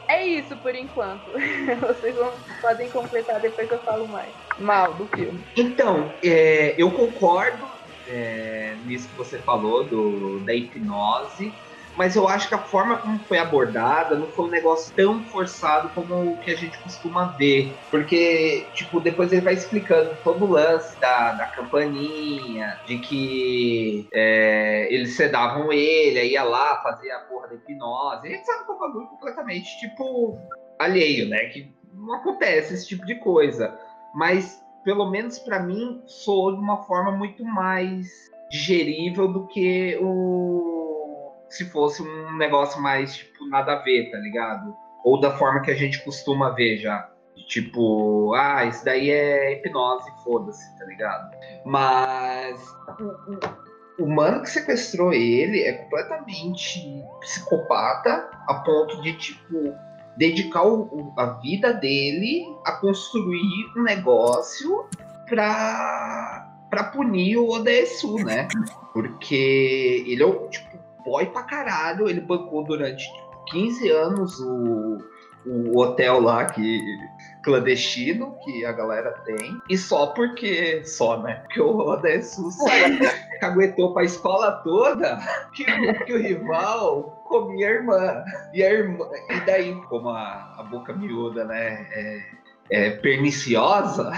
[0.07, 1.31] É isso por enquanto.
[1.81, 2.31] Vocês vão,
[2.61, 4.29] podem completar depois que eu falo mais.
[4.59, 5.43] Mal do filme.
[5.55, 7.65] Então, é, eu concordo
[8.07, 11.51] é, nisso que você falou do, da hipnose
[11.97, 15.89] mas eu acho que a forma como foi abordada não foi um negócio tão forçado
[15.89, 17.75] como o que a gente costuma ver.
[17.89, 24.93] Porque, tipo, depois ele vai explicando todo o lance da, da campainha, de que é,
[24.93, 28.27] eles sedavam ele, ia lá, fazia a porra da hipnose.
[28.27, 30.37] A gente sabe que é um bagulho completamente, tipo,
[30.77, 31.45] alheio, né?
[31.45, 33.79] Que não acontece esse tipo de coisa.
[34.13, 38.07] Mas, pelo menos para mim, soou de uma forma muito mais
[38.49, 40.75] digerível do que o
[41.49, 44.75] se fosse um negócio mais, tipo, nada a ver, tá ligado?
[45.03, 47.09] Ou da forma que a gente costuma ver já.
[47.47, 51.35] Tipo, ah, isso daí é hipnose, foda-se, tá ligado?
[51.65, 52.59] Mas
[53.99, 59.75] o, mano que sequestrou ele é completamente psicopata a ponto de, tipo,
[60.17, 64.85] dedicar o, a vida dele a construir um negócio
[65.27, 68.47] pra, pra punir o Odesu, né?
[68.93, 72.09] Porque ele é o, tipo, boy pra caralho.
[72.09, 73.05] Ele bancou durante
[73.47, 74.97] 15 anos o,
[75.45, 76.81] o hotel lá que
[77.43, 79.57] clandestino que a galera tem.
[79.69, 80.83] E só porque.
[80.83, 81.35] Só, né?
[81.43, 82.49] Porque o Odessu
[83.41, 85.19] aguentou pra escola toda
[85.53, 85.63] que,
[86.05, 88.23] que o rival comia a irmã.
[88.53, 89.05] E a irmã.
[89.29, 91.87] E daí, como a, a boca miúda, né?
[91.91, 92.21] É,
[92.71, 94.11] é perniciosa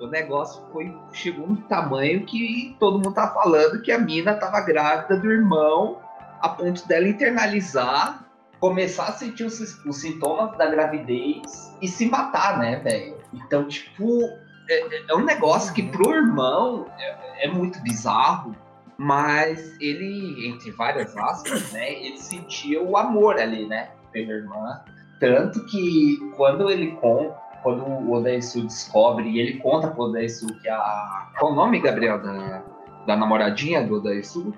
[0.00, 4.60] o negócio foi chegou um tamanho que todo mundo tá falando que a mina tava
[4.60, 6.00] grávida do irmão
[6.46, 8.24] a ponto dela internalizar,
[8.58, 13.16] começar a sentir os, os sintomas da gravidez e se matar, né, velho?
[13.32, 14.22] Então, tipo,
[14.68, 18.56] é, é, um negócio que pro irmão é, é muito bizarro,
[18.98, 24.80] mas ele, entre várias aspas, né, ele sentia o amor ali, né, pela irmã.
[25.20, 30.68] Tanto que quando ele conta, quando o Odaisu descobre e ele conta pro Odaisu que
[30.68, 31.30] a.
[31.38, 32.62] Qual o nome, Gabriel, da,
[33.06, 34.54] da namoradinha do Odaisu?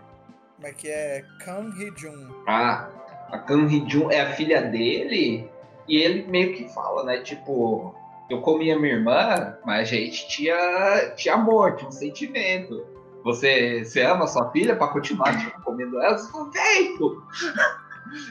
[0.58, 1.24] Como é que é?
[1.38, 2.34] Kang Hee-jun.
[2.48, 2.88] Ah,
[3.30, 5.48] a Kang Hee-jun é a filha dele
[5.86, 7.18] e ele meio que fala, né?
[7.18, 7.94] Tipo,
[8.28, 12.84] eu comia minha irmã, mas a gente tinha, tinha amor, tinha um sentimento.
[13.22, 16.18] Você, você ama sua filha pra continuar tipo, comendo ela?
[16.18, 17.22] Você fala, velho!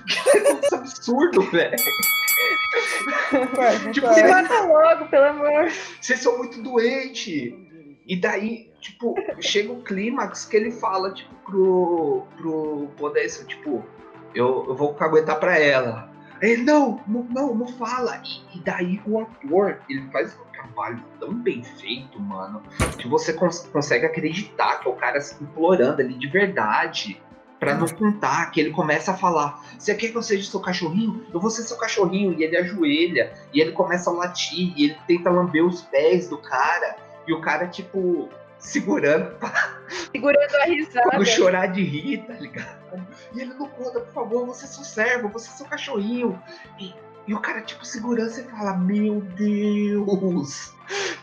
[0.08, 1.76] Que absurdo, velho!
[3.94, 5.70] tipo, você mata logo, pelo amor.
[6.02, 7.54] Vocês são muito doentes.
[8.08, 13.84] E daí, tipo, chega o clímax que ele fala, tipo, pro, pro Podesso, tipo,
[14.34, 16.10] eu, eu vou aguentar pra ela.
[16.42, 18.22] Ele, não, não, não, não fala.
[18.24, 22.62] E, e, daí o ator, ele faz um trabalho tão bem feito, mano,
[22.98, 27.22] que você cons consegue acreditar que é o cara se implorando ali de verdade.
[27.60, 31.26] Pra não contar, que ele começa a falar: Você quer que eu seja seu cachorrinho?
[31.34, 32.36] Eu vou ser seu cachorrinho.
[32.38, 36.38] E ele ajoelha, e ele começa a latir, e ele tenta lamber os pés do
[36.38, 36.98] cara.
[37.28, 39.78] E o cara, tipo, segurando pra...
[40.12, 41.10] Segurando a risada.
[41.10, 43.08] Pra não chorar de rir, tá ligado?
[43.34, 46.42] E ele não conta, por favor, você é seu servo, você é seu cachorrinho.
[46.80, 46.94] E,
[47.28, 50.74] e o cara, tipo, segurança e fala, meu Deus,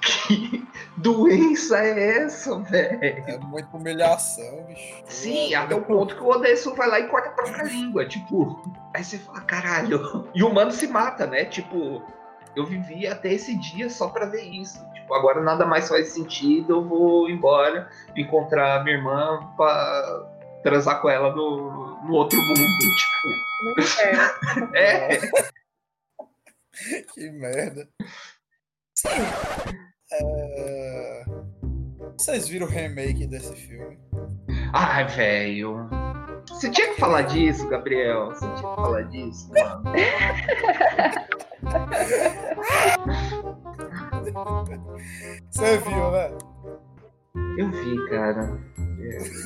[0.01, 0.67] que
[0.97, 2.99] doença é essa, velho?
[3.03, 5.03] É muita humilhação, bicho.
[5.07, 8.63] Sim, até o ponto que o Odessu vai lá e corta a própria língua, tipo...
[8.95, 10.29] Aí você fala, caralho.
[10.35, 11.45] E o mano se mata, né?
[11.45, 12.03] Tipo,
[12.55, 14.79] eu vivi até esse dia só pra ver isso.
[15.05, 21.11] Tipo, agora nada mais faz sentido, eu vou embora, encontrar minha irmã pra transar com
[21.11, 22.59] ela no, no outro mundo.
[23.77, 25.19] Tipo, é.
[27.13, 27.87] que merda.
[28.97, 29.09] Sim.
[30.11, 31.25] É...
[32.17, 33.99] Vocês viram o remake desse filme?
[34.73, 35.87] Ai, velho.
[36.49, 38.29] Você tinha que falar disso, Gabriel.
[38.29, 39.85] Você tinha que falar disso, mano.
[45.51, 46.31] Você viu, né?
[47.59, 48.59] Eu vi, cara.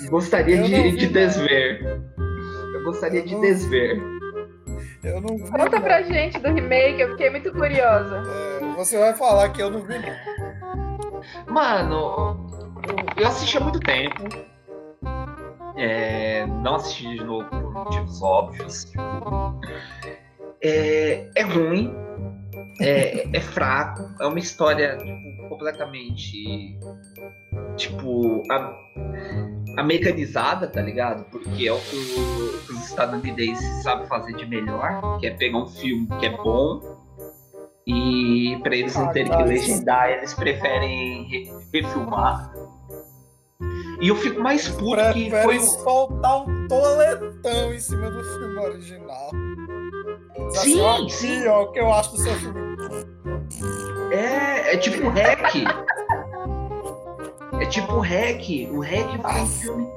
[0.05, 2.01] Eu gostaria Eu de, de desver.
[2.75, 4.03] Eu gostaria Eu de não- desver.
[5.05, 5.51] Eu não vi.
[5.51, 5.81] Conta não.
[5.83, 8.23] pra gente do remake, eu fiquei muito curiosa.
[8.27, 9.95] É, você vai falar que eu não vi.
[9.99, 11.53] não.
[11.53, 12.47] Mano,
[13.17, 14.23] eu assisti há muito tempo.
[15.77, 18.85] É, não assisti de novo por motivos óbvios.
[18.85, 19.03] tipo,
[20.63, 21.95] É, é ruim.
[22.81, 24.03] É, é fraco.
[24.21, 26.79] É uma história tipo, completamente.
[27.77, 28.43] Tipo.
[28.51, 28.75] A,
[29.77, 31.25] americanizada, tá ligado?
[31.31, 35.59] Porque é o que o- que os estadunidenses sabem fazer de melhor, que é pegar
[35.59, 36.81] um filme que é bom
[37.87, 39.49] e pra eles não terem que Caralho.
[39.51, 42.53] legendar, eles preferem re- refilmar.
[44.01, 45.61] E eu fico mais puto que Prefere foi o.
[45.63, 49.31] soltar um toletão em cima do filme original.
[50.51, 51.47] Diz Sim, aqui, sim.
[51.47, 52.61] ó, o que eu acho do seu filme.
[54.13, 55.55] É, é tipo o Hack.
[57.61, 58.49] É tipo o Hack.
[58.73, 59.89] O Hack foi um filme.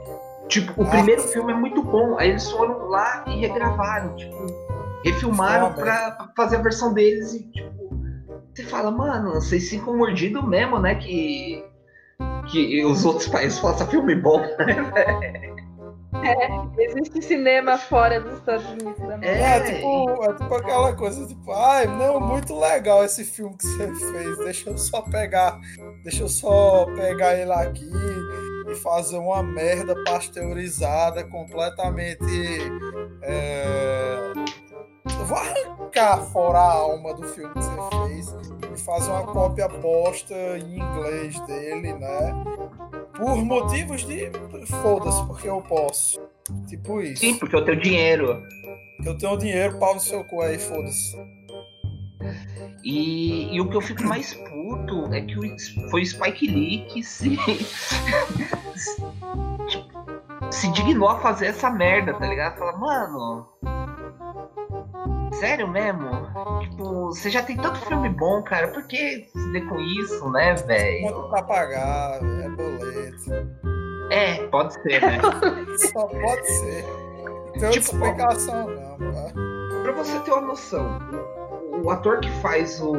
[0.47, 2.17] Tipo, o primeiro filme é muito bom.
[2.19, 4.15] Aí eles foram lá e regravaram.
[4.15, 4.45] Tipo,
[5.03, 7.71] refilmaram Foi uma pra, pra fazer a versão deles e, tipo.
[8.53, 10.95] Você fala, mano, vocês ficam mordidos mesmo, né?
[10.95, 11.63] Que.
[12.51, 14.41] Que os outros países façam filme bom.
[16.78, 19.30] Existe cinema fora dos Estados Unidos também.
[19.30, 23.88] É, tipo, é tipo aquela coisa, tipo, ai, não, muito legal esse filme que você
[23.93, 24.38] fez.
[24.39, 25.59] Deixa eu só pegar,
[26.03, 27.91] deixa eu só pegar ele aqui
[28.69, 32.24] e fazer uma merda pasteurizada, completamente.
[33.22, 34.34] é,
[35.05, 38.36] Eu vou arrancar fora a alma do filme que você fez
[38.74, 42.43] e fazer uma cópia bosta em inglês dele, né?
[43.22, 44.32] Por motivos de.
[44.82, 46.19] Foda-se, porque eu posso.
[46.67, 47.22] Tipo isso.
[47.22, 48.41] Sim, porque eu tenho dinheiro.
[49.05, 51.15] Eu tenho dinheiro, pau no seu cu aí, foda-se.
[52.84, 56.86] E, e o que eu fico mais puto é que o- foi o Spike Lee
[56.88, 57.38] que se.
[60.51, 62.57] se dignou a fazer essa merda, tá ligado?
[62.57, 63.47] Fala, mano.
[65.41, 66.07] Sério mesmo?
[66.59, 70.53] Tipo, você já tem tanto filme bom, cara, por que se der com isso, né,
[70.53, 71.01] velho?
[71.11, 73.49] Quanto pra pagar, é boleto.
[74.11, 75.17] É, pode ser, né?
[75.91, 76.85] Só pode ser.
[76.85, 79.81] Não tem outra Tipo, explicação, não, tá?
[79.81, 80.99] pra você ter uma noção,
[81.71, 82.93] o, o ator que faz o.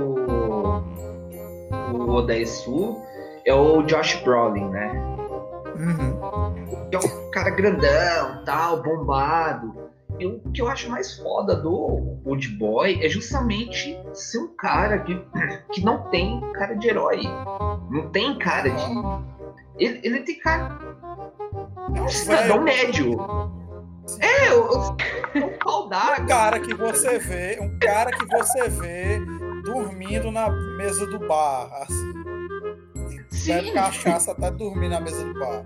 [1.95, 3.01] o Odaesu
[3.47, 4.90] é o Josh Brolin, né?
[5.76, 6.88] Uhum.
[6.90, 9.82] que é um cara grandão, tal, bombado.
[10.19, 15.01] E o que eu acho mais foda do Old Boy é justamente ser um cara
[15.01, 15.21] que,
[15.73, 17.23] que não tem cara de herói.
[17.91, 18.85] Não tem cara de.
[19.79, 20.79] Ele, ele tem cara.
[21.95, 23.19] É um cidadão médio.
[24.21, 24.97] É, o, o,
[25.37, 26.27] um pau Um d'água.
[26.27, 29.21] cara que você vê, um cara que você vê
[29.65, 32.13] dormindo na mesa do bar, assim.
[33.47, 35.65] Bebe Sim, cachaça até dormir na mesa do bar.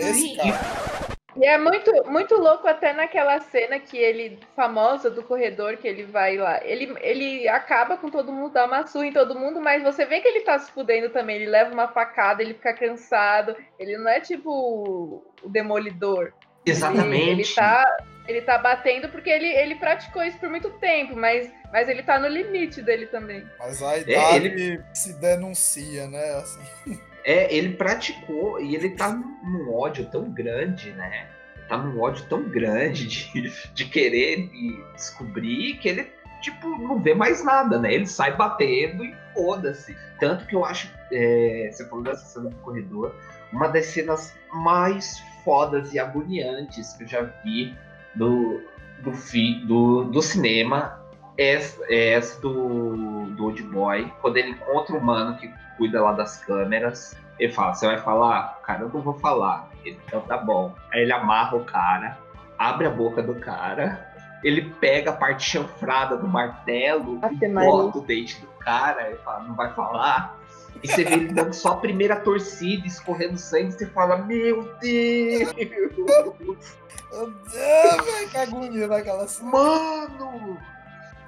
[0.00, 0.36] É esse sim.
[0.36, 1.13] cara.
[1.36, 6.04] E é muito, muito louco até naquela cena que ele, famosa do corredor, que ele
[6.04, 6.64] vai lá.
[6.64, 10.20] Ele, ele acaba com todo mundo, dá uma surra em todo mundo, mas você vê
[10.20, 11.36] que ele tá se fudendo também.
[11.36, 13.56] Ele leva uma facada, ele fica cansado.
[13.78, 16.32] Ele não é tipo o demolidor.
[16.64, 17.30] Exatamente.
[17.30, 17.96] Ele, ele tá,
[18.28, 22.18] ele tá batendo porque ele, ele praticou isso por muito tempo, mas, mas ele tá
[22.18, 23.44] no limite dele também.
[23.58, 26.30] Mas a idade ele- se denuncia, né?
[26.36, 26.60] Assim.
[27.24, 31.26] É, ele praticou e ele tá num ódio tão grande, né?
[31.68, 34.50] Tá num ódio tão grande de, de querer
[34.94, 36.12] descobrir que ele,
[36.42, 37.94] tipo, não vê mais nada, né?
[37.94, 39.96] Ele sai batendo e foda-se.
[40.20, 43.14] Tanto que eu acho, é, você falou dessa cena do corredor,
[43.50, 47.74] uma das cenas mais fodas e agoniantes que eu já vi
[48.14, 48.60] do,
[49.00, 51.00] do, fi, do, do cinema
[51.38, 51.54] é,
[51.88, 56.38] é essa do, do Old Boy, quando ele encontra um mano que cuida lá das
[56.44, 57.16] câmeras.
[57.38, 58.60] Ele fala, você vai falar?
[58.62, 59.68] Cara, eu não vou falar.
[59.84, 60.74] Ele, então tá bom.
[60.92, 62.18] Aí ele amarra o cara,
[62.58, 67.98] abre a boca do cara, ele pega a parte chanfrada do martelo Ave e bota
[67.98, 70.38] o dente do cara, ele fala, não vai falar.
[70.82, 75.54] E você vê ele dando só a primeira torcida, escorrendo sangue, você fala, meu Deus!
[77.14, 79.50] Meu Deus, velho, que agonia daquela cena.
[79.52, 80.58] Mano!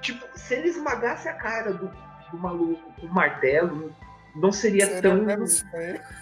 [0.00, 1.88] Tipo, se ele esmagasse a cara do,
[2.32, 3.94] do maluco com o martelo,
[4.40, 5.24] não seria, Seria tão.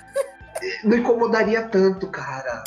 [0.84, 2.62] Não incomodaria tanto, cara.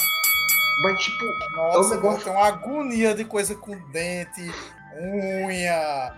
[0.84, 1.26] Mas, tipo,
[1.56, 4.52] Nossa, É um negócio- uma agonia de coisa com dente,
[4.99, 6.14] unha,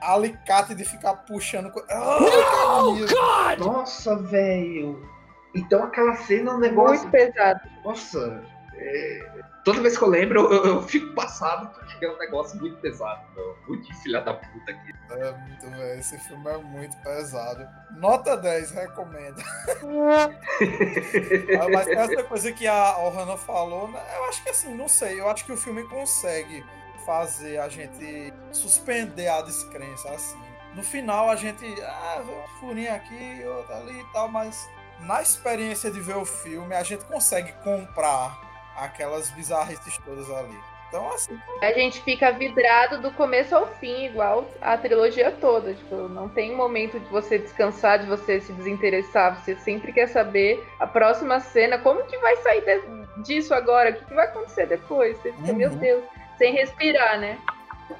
[0.00, 1.72] alicate de ficar puxando.
[1.90, 2.92] Ah, Oh.
[2.94, 3.58] God!
[3.58, 5.02] nossa, velho.
[5.54, 6.98] Então aquela cena é um negócio.
[7.00, 7.60] Muito pesado.
[7.84, 8.42] Nossa,
[8.74, 9.26] é,
[9.68, 13.20] toda vez que eu lembro, eu, eu fico passado porque é um negócio muito pesado,
[13.36, 13.54] meu.
[13.68, 14.94] Muito filha da puta aqui.
[15.10, 16.00] É muito, velho.
[16.00, 17.68] Esse filme é muito pesado.
[17.98, 19.42] Nota 10, recomendo.
[21.60, 25.20] Ah, Mas essa coisa que a Ohana falou, né, eu acho que assim, não sei.
[25.20, 26.64] Eu acho que o filme consegue
[27.04, 30.38] fazer a gente suspender a descrença, assim.
[30.74, 34.68] No final a gente, ah, um furinho aqui, outro ali e tal, mas
[35.00, 38.47] na experiência de ver o filme, a gente consegue comprar
[38.84, 40.58] aquelas bizarrices todas ali.
[40.88, 45.74] Então, assim, A gente fica vidrado do começo ao fim, igual a trilogia toda.
[45.74, 49.38] Tipo, não tem momento de você descansar, de você se desinteressar.
[49.38, 53.90] Você sempre quer saber a próxima cena, como que vai sair de- disso agora?
[53.90, 55.18] O que, que vai acontecer depois?
[55.18, 55.76] Você fica, meu Uhum.
[55.76, 56.04] Deus,
[56.38, 57.38] sem respirar, né?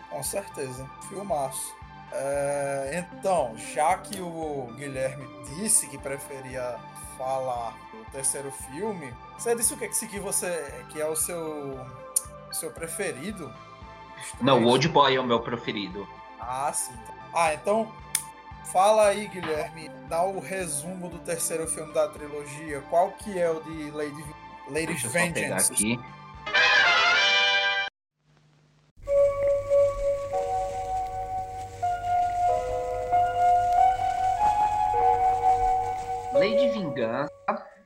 [0.09, 0.89] Com certeza.
[1.11, 1.77] Filmaço.
[2.11, 6.77] É, então, já que o Guilherme disse que preferia
[7.19, 11.79] falar do terceiro filme, você disse o que que, que você que é o seu
[12.53, 13.53] seu preferido?
[14.41, 14.69] Não, o?
[14.69, 16.09] Old Boy é o meu preferido.
[16.41, 16.95] Ah, sim.
[17.35, 17.93] Ah, então
[18.73, 22.81] fala aí, Guilherme, dá o resumo do terceiro filme da trilogia.
[22.89, 24.25] Qual que é o de Lady
[24.69, 25.73] Lady's Deixa eu só pegar Vengeance?
[25.73, 26.01] aqui.
[36.99, 37.31] Vingança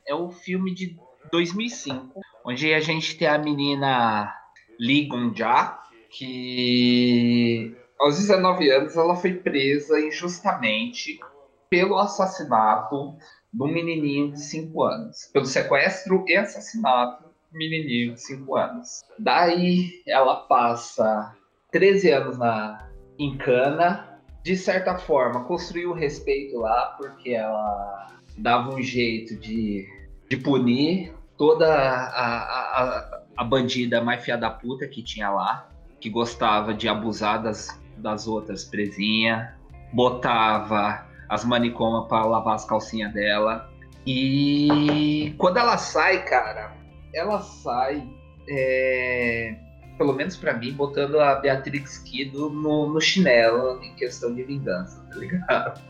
[0.07, 0.97] é o filme de
[1.31, 4.35] 2005, onde a gente tem a menina
[4.81, 5.79] Lee Gun-ja,
[6.11, 11.21] que aos 19 anos ela foi presa injustamente
[11.69, 13.15] pelo assassinato
[13.53, 15.31] de um menininho de 5 anos.
[15.33, 19.03] Pelo sequestro e assassinato do menininho de 5 anos.
[19.19, 21.37] Daí ela passa
[21.71, 24.09] 13 anos na, em cana.
[24.43, 29.87] De certa forma, construiu o respeito lá, porque ela dava um jeito de,
[30.29, 35.69] de punir toda a, a, a, bandida mais fia da puta que tinha lá,
[36.01, 39.49] que gostava de abusar das, das outras presinhas,
[39.93, 43.71] botava as manicomas para lavar as calcinhas dela.
[44.07, 46.77] E quando ela sai, cara,
[47.15, 48.07] ela sai,
[48.49, 49.57] é,
[49.97, 55.01] pelo menos pra mim, botando a Beatrix Kido no, no chinelo em questão de vingança,
[55.11, 55.81] tá ligado?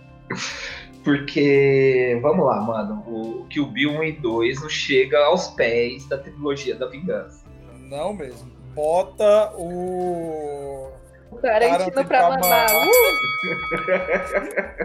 [1.04, 6.16] Porque, vamos lá, mano, o Kill Bill 1 e 2 não chega aos pés da
[6.18, 7.44] trilogia da vingança.
[7.88, 8.50] Não mesmo.
[8.74, 10.90] Bota o
[11.30, 12.66] O Tarantino pra mamar.
[12.70, 13.22] Uh!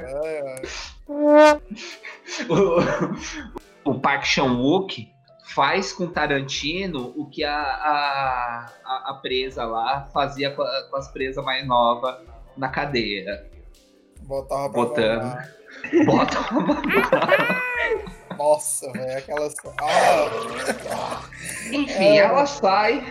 [0.08, 0.62] É, é.
[2.50, 5.08] o, o Park Chan-wook
[5.54, 10.98] faz com Tarantino o que a, a, a, a presa lá fazia com, a- com
[10.98, 12.18] as presas mais novas
[12.58, 13.46] na cadeia.
[14.22, 15.22] Botava pra Botando.
[15.24, 15.50] mamar.
[16.06, 16.82] Bota uma...
[18.38, 19.56] Nossa, velho, aquelas.
[19.82, 21.22] Ah,
[21.72, 22.18] Enfim, É.
[22.18, 23.04] ela sai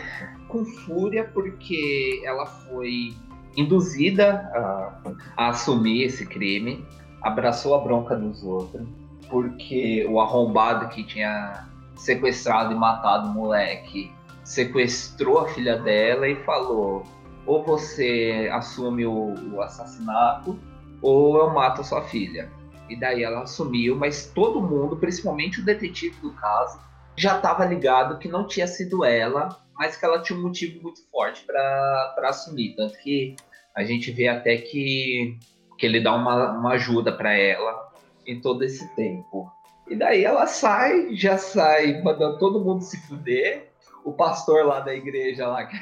[0.49, 3.15] com fúria porque ela foi
[3.57, 4.93] induzida a,
[5.37, 6.87] a assumir esse crime,
[7.23, 8.87] abraçou a bronca dos outros,
[9.29, 11.67] porque o arrombado que tinha
[11.97, 14.13] sequestrado e matado o moleque
[14.45, 17.03] sequestrou a filha dela e falou:
[17.47, 20.59] ou você assume o, o assassinato,
[21.03, 22.51] ou eu mato a sua filha.
[22.89, 26.79] E daí ela assumiu, mas todo mundo, principalmente o detetive do caso,
[27.17, 31.01] já estava ligado que não tinha sido ela, mas que ela tinha um motivo muito
[31.11, 32.75] forte para assumir.
[32.77, 33.35] Tanto que
[33.75, 35.39] a gente vê até que,
[35.79, 37.93] que ele dá uma, uma ajuda para ela
[38.27, 39.51] em todo esse tempo.
[39.89, 43.71] E daí ela sai, já sai mandando todo mundo se fuder.
[44.05, 45.79] O pastor lá da igreja lá que,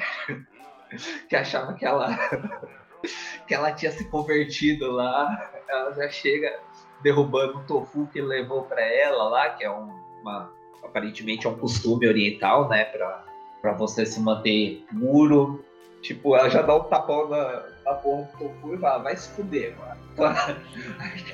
[1.29, 2.09] que achava que ela
[3.47, 6.59] que ela tinha se convertido lá, ela já chega
[7.05, 9.91] derrubando o tofu que levou para ela lá, que é um,
[10.23, 10.51] uma
[10.83, 15.63] aparentemente é um costume oriental, né, para você se manter puro.
[16.01, 19.75] Tipo, ela já dá um tapão na, na porra do tofu e vai se fuder,
[19.77, 20.05] mano.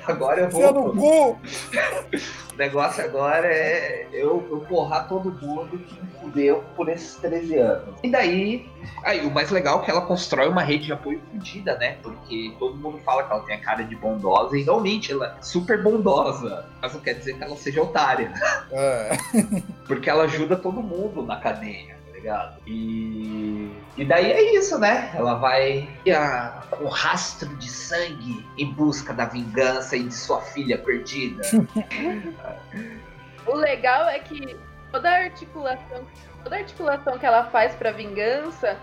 [0.06, 0.92] Agora eu vou.
[0.92, 1.40] cu!
[2.52, 7.56] O negócio agora é eu, eu porrar todo mundo que me fudeu por esses 13
[7.56, 7.94] anos.
[8.02, 8.70] E daí,
[9.02, 11.96] aí o mais legal é que ela constrói uma rede de apoio fodida, né?
[12.02, 15.42] Porque todo mundo fala que ela tem a cara de bondosa e realmente ela é
[15.42, 16.66] super bondosa.
[16.82, 18.30] Mas não quer dizer que ela seja otária.
[18.70, 19.16] É.
[19.88, 22.56] Porque ela ajuda todo mundo na cadeia, ligado?
[22.66, 23.70] E.
[23.96, 25.10] E daí é isso, né?
[25.14, 25.88] Ela vai
[26.80, 31.42] o rastro de sangue em busca da vingança e de sua filha perdida.
[33.44, 34.56] O legal é que
[34.92, 36.06] toda articulação,
[36.44, 38.78] toda articulação que ela faz pra vingança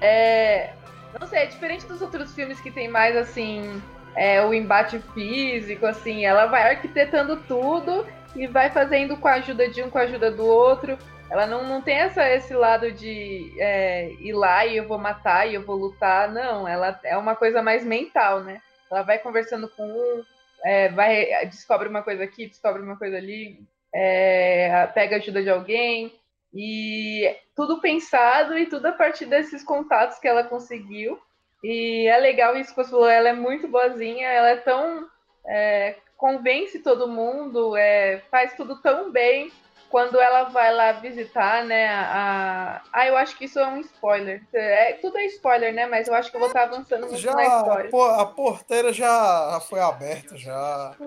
[0.00, 0.72] é.
[1.18, 3.82] Não sei, é diferente dos outros filmes que tem mais assim.
[4.14, 8.06] É, o embate físico, assim, ela vai arquitetando tudo
[8.36, 10.96] e vai fazendo com a ajuda de um, com a ajuda do outro.
[11.30, 15.48] Ela não, não tem essa, esse lado de é, ir lá e eu vou matar
[15.48, 16.30] e eu vou lutar.
[16.30, 18.60] Não, ela é uma coisa mais mental, né?
[18.90, 20.24] Ela vai conversando com um,
[20.64, 23.58] é, vai, descobre uma coisa aqui, descobre uma coisa ali,
[23.92, 26.12] é, pega ajuda de alguém.
[26.52, 31.18] E tudo pensado e tudo a partir desses contatos que ela conseguiu.
[31.64, 35.08] E é legal isso que você falou, ela é muito boazinha, ela é tão.
[35.46, 39.50] É, convence todo mundo, é, faz tudo tão bem
[39.94, 42.82] quando ela vai lá visitar, né, a...
[42.92, 44.42] Ah, eu acho que isso é um spoiler.
[44.52, 47.32] É, tudo é spoiler, né, mas eu acho que eu vou estar avançando muito já,
[47.32, 47.90] na história.
[48.18, 50.96] A porteira já foi aberta, já.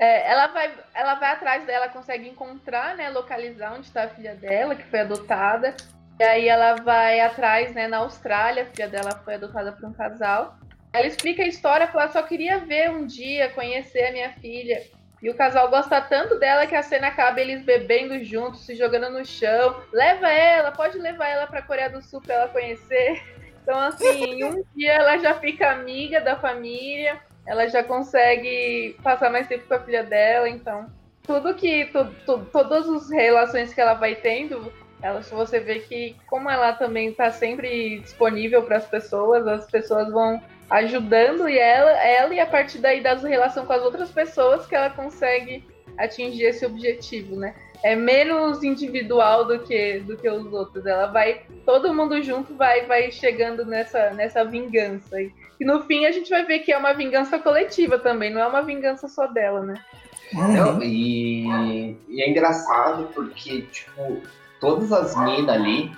[0.00, 4.34] É, ela, vai, ela vai atrás dela, consegue encontrar, né, localizar onde está a filha
[4.34, 5.76] dela, que foi adotada.
[6.18, 9.92] E aí ela vai atrás, né, na Austrália, a filha dela foi adotada por um
[9.92, 10.56] casal.
[10.92, 14.82] Ela explica a história, fala, só queria ver um dia, conhecer a minha filha.
[15.22, 19.10] E o casal gosta tanto dela que a cena acaba eles bebendo juntos, se jogando
[19.10, 19.80] no chão.
[19.92, 23.22] Leva ela, pode levar ela para Coreia do Sul para ela conhecer.
[23.66, 29.48] Então, assim, um dia ela já fica amiga da família, ela já consegue passar mais
[29.48, 30.48] tempo com a filha dela.
[30.48, 30.86] Então,
[31.24, 34.72] tudo que, tu, tu, todas as relações que ela vai tendo,
[35.02, 40.12] ela, você vê que, como ela também está sempre disponível para as pessoas, as pessoas
[40.12, 40.40] vão
[40.70, 44.74] ajudando e ela, ela e a partir daí das relação com as outras pessoas que
[44.74, 45.64] ela consegue
[45.98, 47.54] atingir esse objetivo, né?
[47.82, 50.84] É menos individual do que do que os outros.
[50.86, 56.04] Ela vai todo mundo junto vai vai chegando nessa nessa vingança e, e no fim
[56.04, 59.26] a gente vai ver que é uma vingança coletiva também, não é uma vingança só
[59.26, 59.74] dela, né?
[60.32, 64.20] Não, e, e é engraçado porque tipo
[64.60, 65.92] todas as minas ali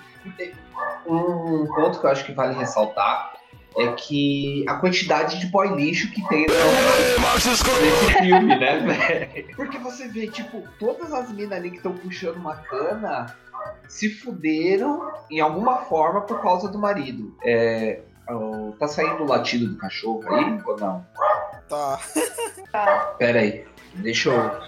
[1.07, 3.38] um ponto que eu acho que vale ressaltar
[3.77, 8.79] é que a quantidade de boy lixo que tem nesse filme, né,
[9.33, 9.55] velho?
[9.55, 13.35] Porque você vê, tipo, todas as minas ali que estão puxando uma cana
[13.87, 17.35] se fuderam em alguma forma por causa do marido.
[17.43, 18.01] É,
[18.79, 21.05] tá saindo o latido do cachorro aí ou não?
[21.67, 21.99] Tá.
[22.71, 23.15] Tá.
[23.17, 23.65] Pera aí,
[23.95, 24.59] deixa eu.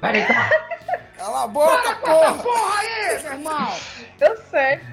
[0.00, 0.50] Pera aí, tá.
[1.16, 2.34] Cala a boca, porra!
[2.34, 3.74] Porra aí, meu irmão!
[4.18, 4.86] Deu certo.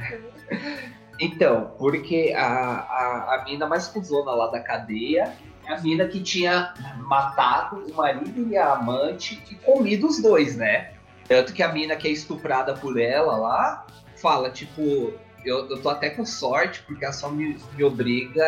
[1.20, 5.36] Então, porque a, a, a mina mais cuzona lá da cadeia
[5.66, 10.56] é a mina que tinha matado o marido e a amante e comido os dois,
[10.56, 10.92] né?
[11.28, 13.86] Tanto que a mina que é estuprada por ela lá
[14.16, 15.14] fala, tipo,
[15.44, 18.44] eu, eu tô até com sorte porque ela só me, me obriga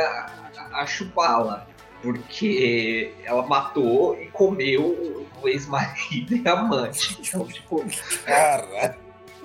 [0.58, 1.68] a, a chupá-la.
[2.02, 7.18] Porque ela matou e comeu o ex-marido e a amante.
[7.20, 7.84] Então, tipo,
[8.26, 8.98] Cara,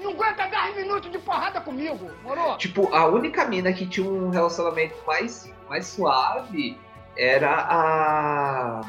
[0.04, 2.58] Não aguenta 10 minutos de porrada comigo, moro?
[2.58, 6.78] Tipo, a única mina que tinha um relacionamento mais, mais suave
[7.16, 8.80] era a.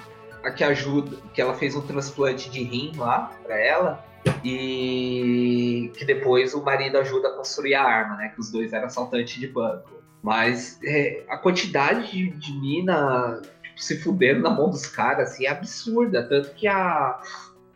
[0.44, 1.18] A que ajuda.
[1.34, 4.06] Que ela fez um transplante de rim lá pra ela.
[4.44, 8.30] E que depois o marido ajuda a construir a arma, né?
[8.30, 10.04] Que os dois eram assaltantes de banco.
[10.22, 15.46] Mas é, a quantidade de, de mina tipo, se fudendo na mão dos caras assim,
[15.46, 16.28] é absurda.
[16.28, 17.22] Tanto que a,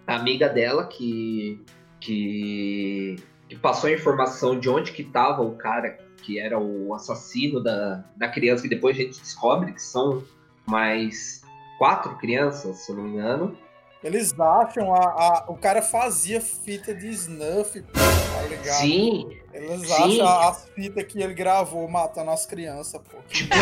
[0.05, 1.63] a amiga dela que.
[2.01, 7.61] que que passou a informação de onde que tava o cara que era o assassino
[7.61, 10.23] da, da criança, que depois a gente descobre que são
[10.67, 11.41] mais
[11.77, 13.57] quatro crianças, se eu não me engano.
[14.03, 18.76] eles acham a, a- o cara fazia fita de snuff, pô, tá ligado?
[18.76, 20.21] Sim, Eles sim.
[20.21, 23.17] acham as fitas que ele gravou matando as crianças, pô.
[23.30, 23.53] tipo,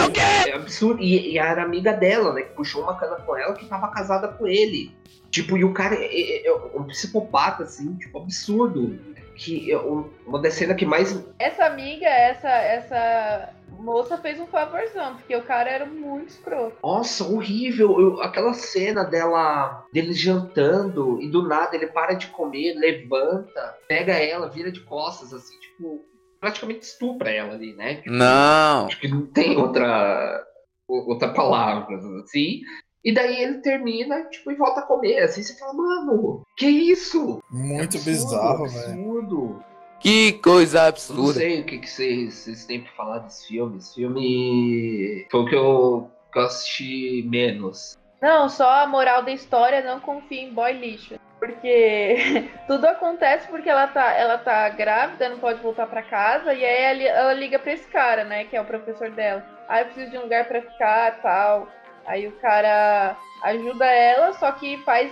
[0.48, 1.02] é absurdo.
[1.02, 4.28] E, e era amiga dela, né, que puxou uma cana com ela que tava casada
[4.28, 4.92] com ele.
[5.30, 9.00] Tipo, e o cara é, é- é um psicopata, assim, tipo, absurdo.
[9.38, 15.16] Que um- uma das cenas que mais Essa amiga, essa, essa moça fez um favorzão,
[15.16, 16.76] porque o cara era muito escroto.
[16.84, 18.00] Nossa, horrível.
[18.00, 24.14] Eu- aquela cena dela, dele jantando e do nada ele para de comer, levanta, pega
[24.14, 26.02] ela, vira de costas, assim, tipo,
[26.40, 27.96] praticamente estupra ela ali, né?
[27.98, 28.88] Tipo, Não.
[28.88, 30.44] Acho que não tem outra,
[30.88, 32.62] outra palavra, assim.
[33.04, 35.24] E daí ele termina, tipo, e volta a comer.
[35.24, 37.42] Assim, você fala, mano, que isso?
[37.50, 38.92] Muito Absurdo, bizarro, velho.
[38.92, 39.64] Absurdo.
[40.00, 41.40] Que coisa Não absurda.
[41.40, 43.78] sei o que, que vocês, vocês têm pra falar desse filme.
[43.78, 47.98] Esse filme foi o que eu, que eu assisti menos.
[48.22, 51.16] Não, só a moral da história, não confia em boy lixo.
[51.40, 56.66] Porque tudo acontece porque ela tá, ela tá grávida, não pode voltar para casa, e
[56.66, 59.44] aí ela, ela liga para esse cara, né, que é o professor dela.
[59.68, 61.68] Aí ah, eu preciso de um lugar para ficar, tal.
[62.08, 65.12] Aí o cara ajuda ela, só que faz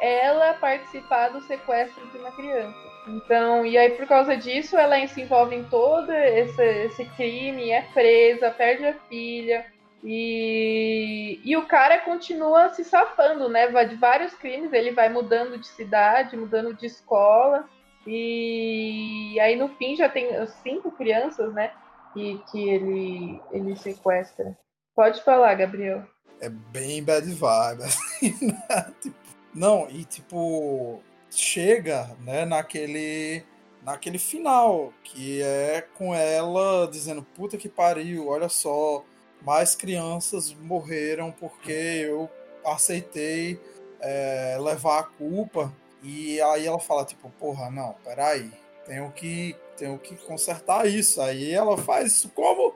[0.00, 2.90] ela participar do sequestro de uma criança.
[3.06, 7.82] Então, e aí por causa disso, ela se envolve em todo esse, esse crime, é
[7.92, 9.66] presa, perde a filha.
[10.02, 13.66] E, e o cara continua se safando, né?
[13.84, 17.68] De vários crimes, ele vai mudando de cidade, mudando de escola.
[18.06, 21.70] E aí no fim já tem cinco crianças, né?
[22.14, 24.56] Que, que ele, ele sequestra.
[24.96, 26.02] Pode falar, Gabriel.
[26.40, 27.82] É bem bad vibe.
[27.84, 28.94] Assim, né?
[29.00, 29.16] tipo,
[29.54, 33.44] não, e tipo, chega, né, naquele
[33.82, 39.02] naquele final, que é com ela dizendo, puta que pariu, olha só,
[39.42, 42.30] mais crianças morreram porque eu
[42.64, 43.58] aceitei
[44.00, 45.72] é, levar a culpa.
[46.02, 48.50] E aí ela fala, tipo, porra, não, peraí,
[48.86, 51.20] tenho que, tenho que consertar isso.
[51.20, 52.74] Aí ela faz isso como?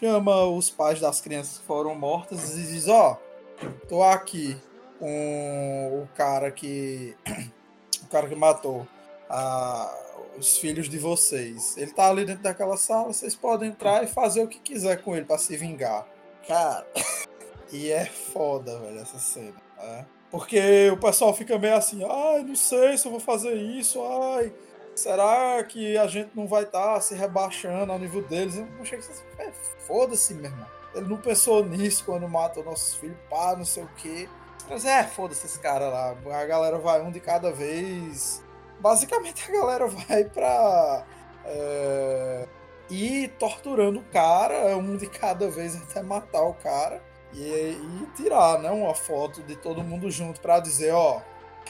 [0.00, 4.56] Chama os pais das crianças que foram mortas e diz, ó, oh, tô aqui
[4.98, 7.14] com o cara que
[8.02, 8.84] o cara que matou
[9.30, 9.96] a,
[10.36, 11.76] os filhos de vocês.
[11.76, 15.14] Ele tá ali dentro daquela sala, vocês podem entrar e fazer o que quiser com
[15.14, 16.04] ele para se vingar.
[16.48, 16.84] Cara,
[17.70, 19.62] e é foda, velho, essa cena.
[19.78, 20.06] Né?
[20.28, 24.52] Porque o pessoal fica meio assim, ai, não sei se eu vou fazer isso, ai,
[25.00, 28.56] será que a gente não vai estar tá se rebaixando ao nível deles?
[28.56, 29.08] Eu achei que
[29.38, 29.52] é,
[29.86, 30.66] foda-se, meu irmão.
[30.94, 34.28] Ele não pensou nisso quando matou nossos filhos, pá, não sei o quê.
[34.68, 36.14] Mas é, foda-se esse cara lá.
[36.40, 38.42] A galera vai um de cada vez.
[38.80, 41.04] Basicamente a galera vai pra.
[41.44, 42.48] É,
[42.90, 47.02] ir torturando o cara, um de cada vez até matar o cara.
[47.32, 51.20] E, e tirar, né, uma foto de todo mundo junto para dizer, ó,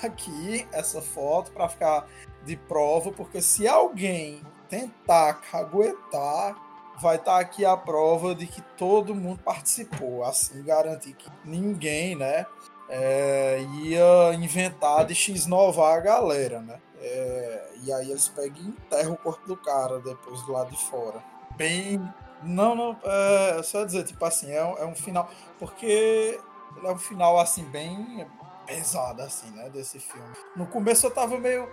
[0.03, 2.07] aqui essa foto para ficar
[2.45, 6.57] de prova, porque se alguém tentar caguetar,
[7.01, 12.17] vai estar tá aqui a prova de que todo mundo participou, assim garantir que ninguém,
[12.17, 12.47] né,
[12.89, 16.79] é, ia inventar de x-novar a galera, né?
[16.99, 20.83] É, e aí eles pegam e enterram o corpo do cara depois do lado de
[20.85, 21.23] fora.
[21.57, 22.01] Bem.
[22.43, 25.31] Não, não, é só dizer, tipo assim, é é um final.
[25.59, 26.39] Porque
[26.83, 28.27] é um final, assim, bem
[28.67, 29.69] pesado, assim, né?
[29.71, 30.35] Desse filme.
[30.57, 31.69] No começo eu tava meio.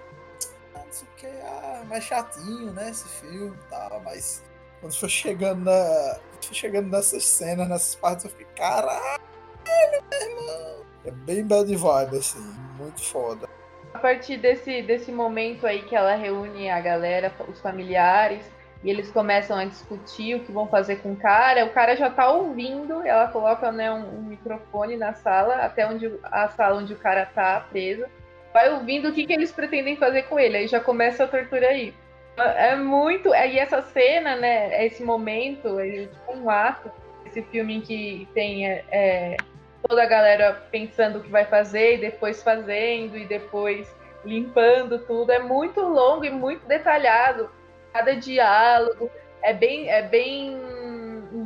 [0.75, 2.89] Ah, não sei o que, ah, mais chatinho, né?
[2.89, 4.43] Esse filme e tal, mas
[4.79, 6.19] quando foi chegando na.
[6.41, 9.21] Foi chegando nessas cenas, nessas partes, eu fiquei, caralho,
[10.11, 10.85] meu irmão!
[11.05, 12.39] É bem bad vibe, assim,
[12.77, 13.47] muito foda.
[13.93, 18.45] A partir desse, desse momento aí que ela reúne a galera, os familiares,
[18.83, 22.09] e eles começam a discutir o que vão fazer com o cara, o cara já
[22.09, 26.93] tá ouvindo, ela coloca né, um, um microfone na sala, até onde a sala onde
[26.93, 28.05] o cara tá preso,
[28.53, 31.67] vai ouvindo o que, que eles pretendem fazer com ele, aí já começa a tortura
[31.67, 31.93] aí.
[32.37, 33.33] É muito.
[33.33, 34.85] E essa cena, né?
[34.85, 36.91] Esse momento, é um ato.
[37.25, 39.37] Esse filme em que tem é, é
[39.87, 43.93] toda a galera pensando o que vai fazer e depois fazendo e depois
[44.25, 45.31] limpando tudo.
[45.31, 47.49] É muito longo e muito detalhado.
[47.93, 49.09] Cada diálogo
[49.43, 50.57] é bem, é bem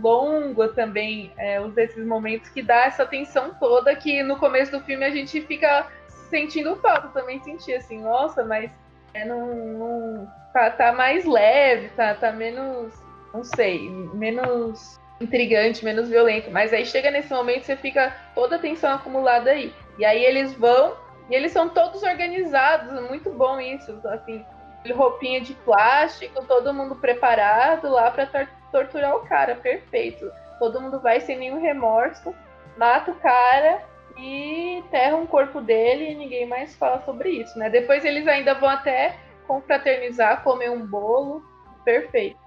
[0.02, 4.82] longo também, é, os desses momentos que dá essa tensão toda que no começo do
[4.82, 5.88] filme a gente fica
[6.36, 8.70] sentindo falta, também senti assim, nossa, mas
[9.14, 12.94] é, não, tá, tá mais leve, tá, tá menos,
[13.34, 16.52] não sei, menos intrigante, menos violento.
[16.52, 19.74] Mas aí chega nesse momento você fica toda a tensão acumulada aí.
[19.98, 20.98] E aí eles vão
[21.30, 24.46] e eles são todos organizados, muito bom isso, assim,
[24.94, 30.30] roupinha de plástico, todo mundo preparado lá para tor torturar o cara, perfeito.
[30.60, 32.36] Todo mundo vai sem nenhum remorso,
[32.78, 33.82] mata o cara
[34.18, 37.70] e enterra um corpo dele e ninguém mais fala sobre isso, né?
[37.70, 39.18] Depois eles ainda vão até
[39.48, 41.44] confraternizar, comer um bolo,
[41.84, 42.40] perfeito.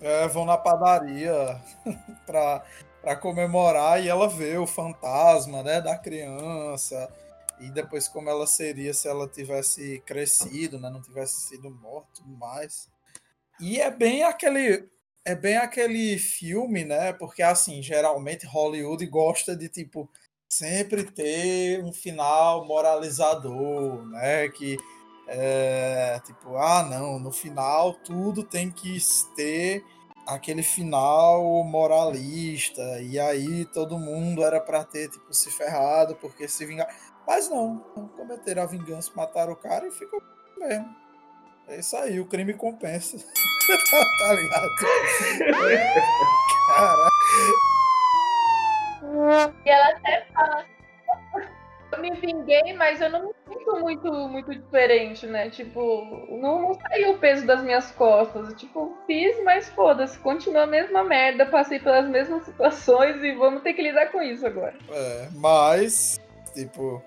[0.00, 1.60] É, vão na padaria
[2.26, 2.64] pra,
[3.00, 7.12] pra comemorar e ela vê o fantasma, né, da criança.
[7.60, 12.36] E depois como ela seria se ela tivesse crescido, né, não tivesse sido morta, tudo
[12.36, 12.88] mais.
[13.60, 14.88] E é bem aquele
[15.24, 17.12] é bem aquele filme, né?
[17.12, 20.08] Porque assim, geralmente Hollywood gosta de tipo
[20.48, 24.48] sempre ter um final moralizador, né?
[24.48, 24.76] Que
[25.26, 28.98] é, tipo, ah, não, no final tudo tem que
[29.36, 29.84] ter
[30.26, 36.66] aquele final moralista, e aí todo mundo era para ter, tipo, se ferrado porque se
[36.66, 36.88] vingar.
[37.26, 40.22] Mas não, não cometeram a vingança, mataram o cara e ficou
[40.58, 40.96] mesmo.
[41.66, 43.18] É isso aí, o crime compensa.
[44.18, 44.68] tá ligado?
[46.68, 47.08] Cara.
[49.64, 50.64] E ela até fala
[51.92, 55.48] eu me vinguei, mas eu não me sinto muito muito, diferente, né?
[55.50, 58.54] Tipo, não, não saiu o peso das minhas costas.
[58.54, 63.72] Tipo, fiz, mas foda-se, continua a mesma merda, passei pelas mesmas situações e vamos ter
[63.72, 64.74] que lidar com isso agora.
[64.90, 66.20] É, mas,
[66.52, 67.02] tipo,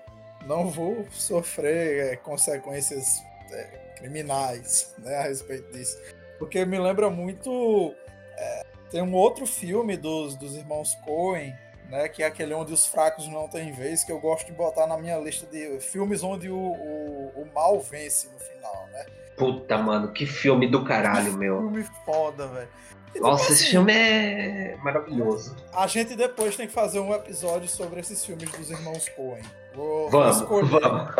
[0.46, 3.22] não vou sofrer é, consequências
[3.52, 3.64] é,
[3.98, 5.96] criminais, né, a respeito disso.
[6.38, 7.94] Porque me lembra muito.
[8.36, 11.54] É, tem um outro filme dos, dos irmãos Coen,
[11.92, 12.08] né?
[12.08, 14.96] Que é aquele onde os fracos não têm vez, que eu gosto de botar na
[14.96, 19.04] minha lista de filmes onde o, o, o mal vence no final, né?
[19.36, 21.58] Puta, mano, que filme do caralho, meu.
[21.58, 22.68] Filme foda, velho.
[23.16, 25.54] Nossa, esse assim, filme é maravilhoso.
[25.74, 29.42] A gente depois tem que fazer um episódio sobre esses filmes dos irmãos Coen.
[29.74, 31.14] Vou, Vamos, escolher, vamos.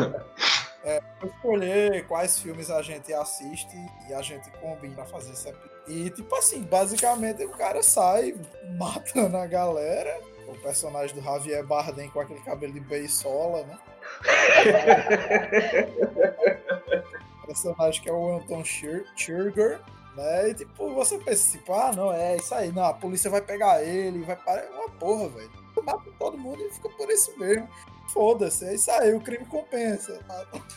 [1.21, 3.77] vou escolher quais filmes a gente assiste
[4.09, 5.71] e a gente combina pra fazer esse episódio.
[5.87, 8.35] E, tipo assim, basicamente o cara sai
[8.79, 10.32] matando a galera.
[10.49, 13.79] O personagem do Javier Bardem com aquele cabelo de beisola, né?
[17.43, 19.81] o personagem que é o Anton Schirger,
[20.17, 20.51] né?
[20.51, 23.83] E tipo, você pensa, tipo, ah, não, é isso aí, não, a polícia vai pegar
[23.83, 24.63] ele, vai parar.
[24.63, 25.51] É uma porra, velho.
[25.83, 27.69] Mata todo mundo e fica por isso mesmo.
[28.09, 30.21] Foda-se, é isso aí, o crime compensa.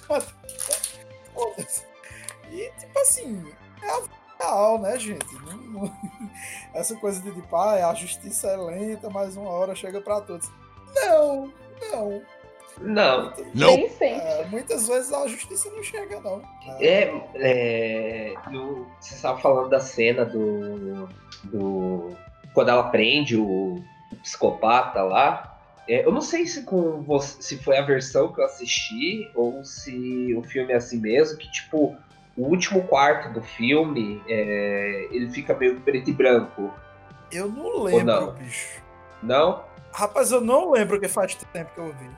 [1.33, 1.83] Foda-se.
[2.49, 3.43] E, tipo assim,
[3.81, 4.01] é a
[4.39, 5.25] real, né, gente?
[5.45, 5.93] Não- não-
[6.73, 10.49] Essa coisa de, tipo, ah, a justiça é lenta, mas uma hora chega pra todos.
[10.95, 11.51] Não,
[11.91, 12.21] não.
[12.77, 14.05] Não, Nem sempre.
[14.07, 16.41] É, muitas vezes a justiça não chega, não.
[16.81, 17.09] é.
[17.35, 21.07] é eu- você estava falando da cena do.
[21.45, 22.09] do
[22.53, 23.81] quando ela prende o
[24.21, 25.57] psicopata lá.
[25.87, 29.63] É, eu não sei se com você, se foi a versão que eu assisti ou
[29.63, 31.95] se o filme é assim mesmo, que tipo,
[32.37, 36.73] o último quarto do filme é, ele fica meio preto e branco.
[37.31, 38.31] Eu não lembro, não?
[38.33, 38.81] bicho.
[39.23, 39.63] Não?
[39.91, 42.09] Rapaz, eu não lembro que faz tempo que eu vi.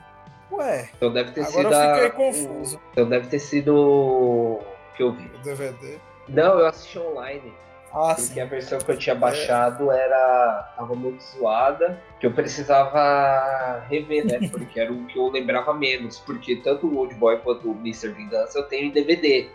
[0.50, 1.72] Ué, Então deve ter agora sido.
[1.72, 2.80] eu a- fiquei confuso.
[2.92, 4.60] Então deve ter sido
[4.96, 5.30] que eu vi.
[5.34, 5.98] O DVD.
[6.28, 7.52] Não, eu assisti online.
[7.92, 8.40] Ah, Porque sim.
[8.40, 10.72] a versão que eu tinha baixado era.
[10.76, 14.46] tava muito zoada, que eu precisava rever, né?
[14.50, 16.18] Porque era o que eu lembrava menos.
[16.18, 18.08] Porque tanto o Old Boy quanto o Mr.
[18.12, 19.48] Vingança eu tenho em DVD.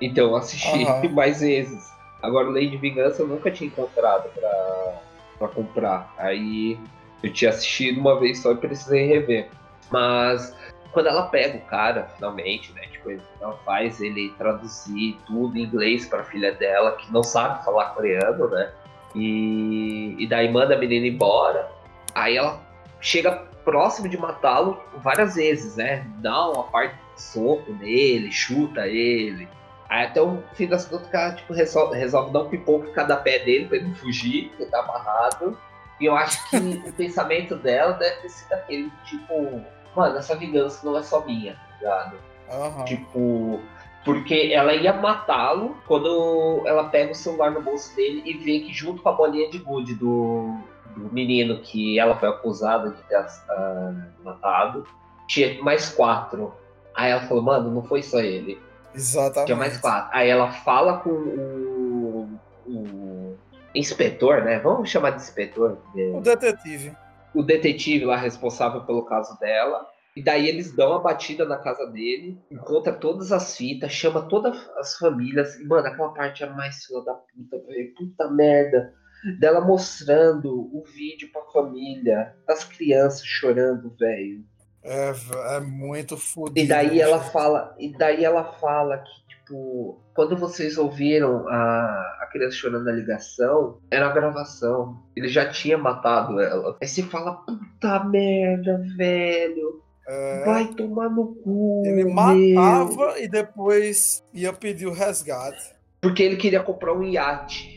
[0.00, 1.08] Então eu assisti Aham.
[1.12, 1.90] mais vezes.
[2.22, 5.00] Agora o Lady Vingança eu nunca tinha encontrado pra,
[5.38, 6.14] pra comprar.
[6.18, 6.78] Aí
[7.22, 9.48] eu tinha assistido uma vez só e precisei rever.
[9.90, 10.54] Mas
[10.92, 12.82] quando ela pega o cara, finalmente, né?
[12.82, 13.10] Tipo,
[13.40, 18.48] ela faz ele traduzir tudo em inglês pra filha dela, que não sabe falar coreano,
[18.48, 18.72] né?
[19.14, 21.70] E, e daí manda a menina embora.
[22.14, 22.60] Aí ela
[23.00, 23.32] chega
[23.64, 26.06] próximo de matá-lo várias vezes, né?
[26.18, 29.48] Dá uma parte de soco nele, chuta ele.
[29.90, 32.92] Aí até o fim das contas o cara tipo, resolve, resolve dar um pipoco em
[32.92, 35.58] cada pé dele pra ele não fugir, porque tá amarrado.
[36.00, 36.56] E eu acho que
[36.88, 39.60] o pensamento dela deve ter sido aquele, tipo,
[39.94, 42.16] mano, essa vingança não é só minha, tá ligado?
[42.48, 42.84] Aham.
[42.84, 43.60] Tipo,
[44.04, 48.72] porque ela ia matá-lo quando ela pega o celular no bolso dele e vê que
[48.72, 50.56] junto com a bolinha de gude do,
[50.96, 54.86] do menino que ela foi acusada de ter ah, matado,
[55.26, 56.54] tinha mais quatro.
[56.94, 58.69] Aí ela falou, mano, não foi só ele.
[58.94, 59.46] Exatamente.
[59.46, 60.10] Tinha mais quatro.
[60.12, 62.28] Aí ela fala com o,
[62.66, 63.36] o
[63.74, 64.58] inspetor, né?
[64.58, 65.78] Vamos chamar de inspetor.
[66.14, 66.96] O detetive.
[67.34, 69.86] o detetive lá responsável pelo caso dela.
[70.16, 74.56] E daí eles dão a batida na casa dele, encontra todas as fitas, chama todas
[74.76, 75.54] as famílias.
[75.60, 77.94] E, mano, aquela parte é a mais filha da puta, velho.
[77.94, 78.92] Puta merda.
[79.38, 84.44] Dela mostrando o vídeo pra família, das crianças chorando, velho.
[84.82, 85.12] É,
[85.56, 86.58] é muito fodido.
[86.58, 92.28] E daí ela fala, e daí ela fala que, tipo, quando vocês ouviram a, a
[92.32, 94.98] criança chorando na ligação, era a gravação.
[95.14, 96.76] Ele já tinha matado ela.
[96.80, 99.82] Aí você fala, puta merda, velho.
[100.08, 101.82] É, Vai tomar no cu.
[101.84, 105.74] ele meu." matava e depois ia pedir o resgate.
[106.00, 107.74] Porque ele queria comprar um iate.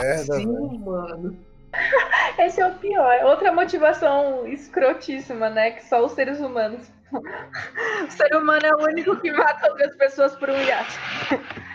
[0.00, 0.80] Merda, Sim, velho.
[0.80, 1.36] mano.
[2.38, 3.12] Esse é o pior.
[3.12, 5.72] É Outra motivação escrotíssima, né?
[5.72, 6.90] Que só os seres humanos.
[8.06, 10.98] O ser humano é o único que mata outras pessoas por um iate.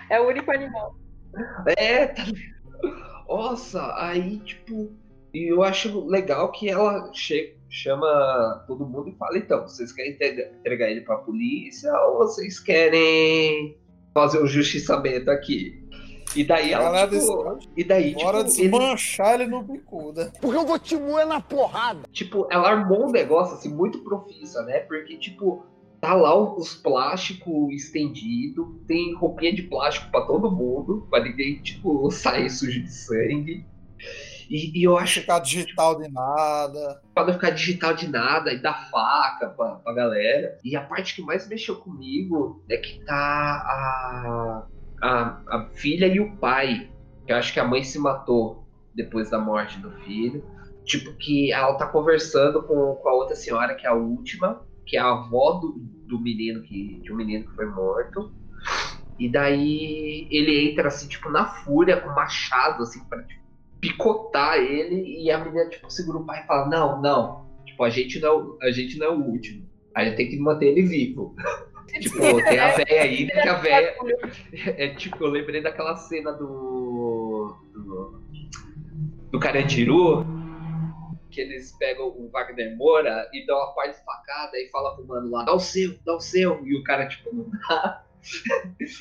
[0.10, 0.96] É o único animal.
[1.78, 2.24] É, tá?
[3.28, 4.92] Nossa, aí, tipo.
[5.34, 7.12] E eu acho legal que ela
[7.70, 13.78] chama todo mundo e fala: então, vocês querem entregar, ele pra polícia ou vocês querem
[14.14, 15.79] fazer o justiçamento aqui?
[16.36, 16.84] E daí ela.
[16.86, 20.32] Galera, Tipo, desse- e daí, Bora tipo, ele- desmanchar ele no bicuda.
[20.40, 22.02] Porque eu vou te moer na porrada.
[22.12, 24.80] tipo, ela armou um negócio assim muito profissa, né?
[24.82, 25.66] Porque, tipo,
[26.00, 32.10] tá lá os plásticos estendidos, tem roupinha de plástico pra todo mundo, pra ninguém, tipo,
[32.12, 33.66] sair sujo de sangue.
[34.50, 35.20] E, e eu acho.
[35.22, 37.02] Ficar digital de nada.
[37.14, 40.58] Pra não ficar digital de nada e dar faca pra, pra galera.
[40.64, 44.64] E a parte que mais mexeu comigo é que tá a,
[45.02, 46.90] a, a filha e o pai.
[47.28, 50.44] Eu acho que a mãe se matou depois da morte do filho.
[50.86, 54.98] Tipo, que ela tá conversando com, com a outra senhora, que é a última, que
[54.98, 55.76] é a avó do,
[56.08, 57.00] do menino que.
[57.02, 58.34] de um menino que foi morto.
[59.20, 63.44] E daí ele entra assim, tipo, na fúria, com machado, assim, pra tipo,
[63.82, 67.90] picotar ele, e a menina, tipo, segura o pai e fala, não, não, tipo, a
[67.90, 69.68] gente não, a gente não é o último.
[69.96, 71.36] A gente tem que manter ele vivo.
[72.00, 73.96] tipo, tem a véia aí, que a véia.
[74.78, 77.56] É tipo, eu lembrei daquela cena do.
[77.74, 78.22] do,
[79.32, 80.26] do Carandiru,
[81.30, 85.08] que eles pegam o Wagner Moura e dão uma parte de facada e fala pro
[85.08, 86.66] mano lá, dá o seu, dá o seu.
[86.66, 88.04] E o cara, tipo, não dá.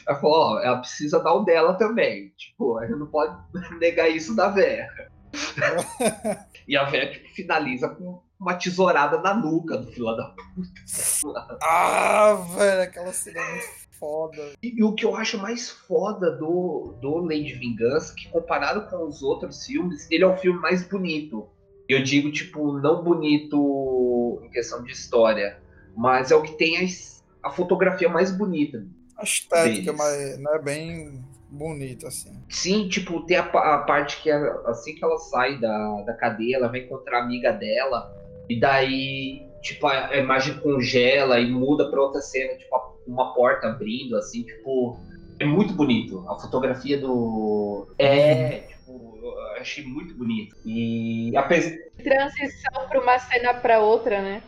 [0.06, 2.32] Ela falou, ó, ela precisa dar o dela também.
[2.36, 3.36] Tipo, a gente não pode
[3.80, 4.88] negar isso da véia.
[6.66, 11.58] e a véia, tipo, finaliza com uma tesourada na nuca do filho da puta.
[11.62, 14.52] ah, velho, aquela cena é muito foda.
[14.62, 19.06] E, e, o que eu acho mais foda do, do Lady Vingança, que comparado com
[19.06, 21.48] os outros filmes, ele é o filme mais bonito.
[21.88, 25.58] Eu digo, tipo, não bonito em questão de história,
[25.96, 28.86] mas é o que tem a, a fotografia mais bonita.
[29.16, 32.40] A estética mas não é bem bonita, assim.
[32.48, 36.68] Sim, tipo, tem a, a parte que assim que ela sai da, da cadeia, ela
[36.68, 38.14] vai encontrar a amiga dela,
[38.48, 42.76] e daí, tipo, a, a imagem congela e muda pra outra cena, tipo,
[43.06, 44.98] uma porta abrindo, assim, tipo.
[45.40, 46.24] É muito bonito.
[46.28, 47.86] A fotografia do.
[47.98, 50.56] É, tipo, eu achei muito bonito.
[50.64, 51.76] E apesar.
[52.02, 54.42] Transição pra uma cena pra outra, né?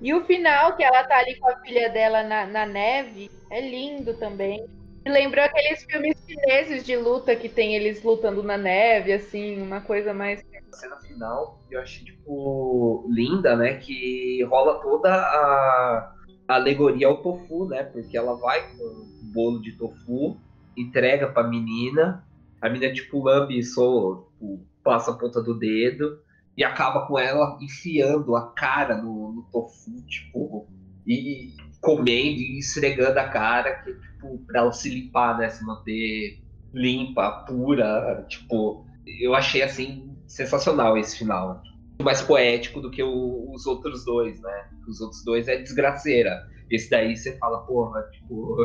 [0.00, 3.60] E o final, que ela tá ali com a filha dela na, na neve, é
[3.60, 4.64] lindo também.
[5.06, 10.12] Lembrou aqueles filmes chineses de luta que tem eles lutando na neve, assim, uma coisa
[10.12, 10.44] mais.
[10.72, 13.74] A cena final eu achei, tipo, linda, né?
[13.74, 16.14] Que rola toda a,
[16.48, 17.82] alegoria ao tofu, né?
[17.84, 20.36] Porque ela vai com o bolo de tofu,
[20.76, 22.24] entrega pra menina,
[22.60, 26.20] a menina, tipo, lambe só, tipo, passa a ponta do dedo
[26.56, 30.68] e acaba com ela enfiando a cara no, no tofu, tipo,
[31.06, 35.48] e comendo e esfregando a cara, que, tipo, pra ela se limpar, né?
[35.48, 36.38] Se manter
[36.72, 38.84] limpa, pura, tipo,
[39.20, 41.62] eu achei assim sensacional esse final.
[42.02, 44.68] Mais poético do que o, os outros dois, né?
[44.86, 46.48] Os outros dois é desgraceira.
[46.70, 48.56] Esse daí você fala, porra, tipo,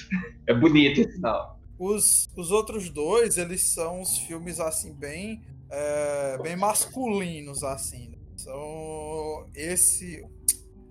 [0.46, 1.58] é bonito esse final.
[1.78, 8.10] Os, os outros dois, eles são os filmes assim, bem é, bem masculinos, assim.
[8.10, 8.18] Né?
[8.36, 10.24] São esse.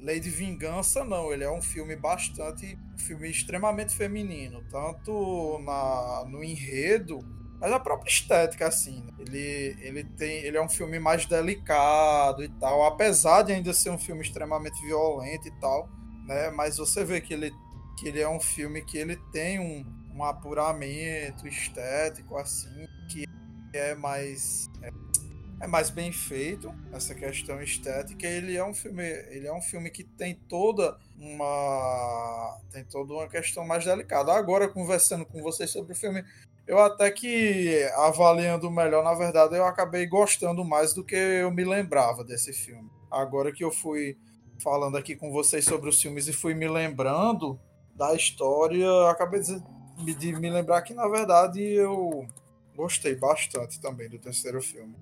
[0.04, 2.78] Lady Vingança, não, ele é um filme bastante.
[2.94, 7.20] um filme extremamente feminino, tanto na, no enredo,
[7.60, 9.02] mas a própria estética, assim.
[9.02, 9.14] Né?
[9.20, 13.90] Ele, ele, tem, ele é um filme mais delicado e tal, apesar de ainda ser
[13.92, 15.90] um filme extremamente violento e tal,
[16.26, 16.52] né?
[16.52, 17.54] Mas você vê que ele,
[17.98, 23.26] que ele é um filme que ele tem um, um apuramento estético, assim, que
[23.74, 24.92] é mais é,
[25.64, 28.28] é, mais bem feito essa questão estética.
[28.28, 33.28] Ele é um filme ele é um filme que tem toda uma tem toda uma
[33.28, 34.34] questão mais delicada.
[34.34, 36.24] Agora conversando com vocês sobre o filme
[36.66, 41.64] eu até que avaliando melhor na verdade eu acabei gostando mais do que eu me
[41.64, 42.90] lembrava desse filme.
[43.12, 44.18] Agora que eu fui
[44.62, 47.60] falando aqui com vocês sobre os filmes e fui me lembrando
[47.96, 52.28] da história acabei de, de me lembrar que na verdade eu
[52.76, 54.96] Gostei bastante também do terceiro filme.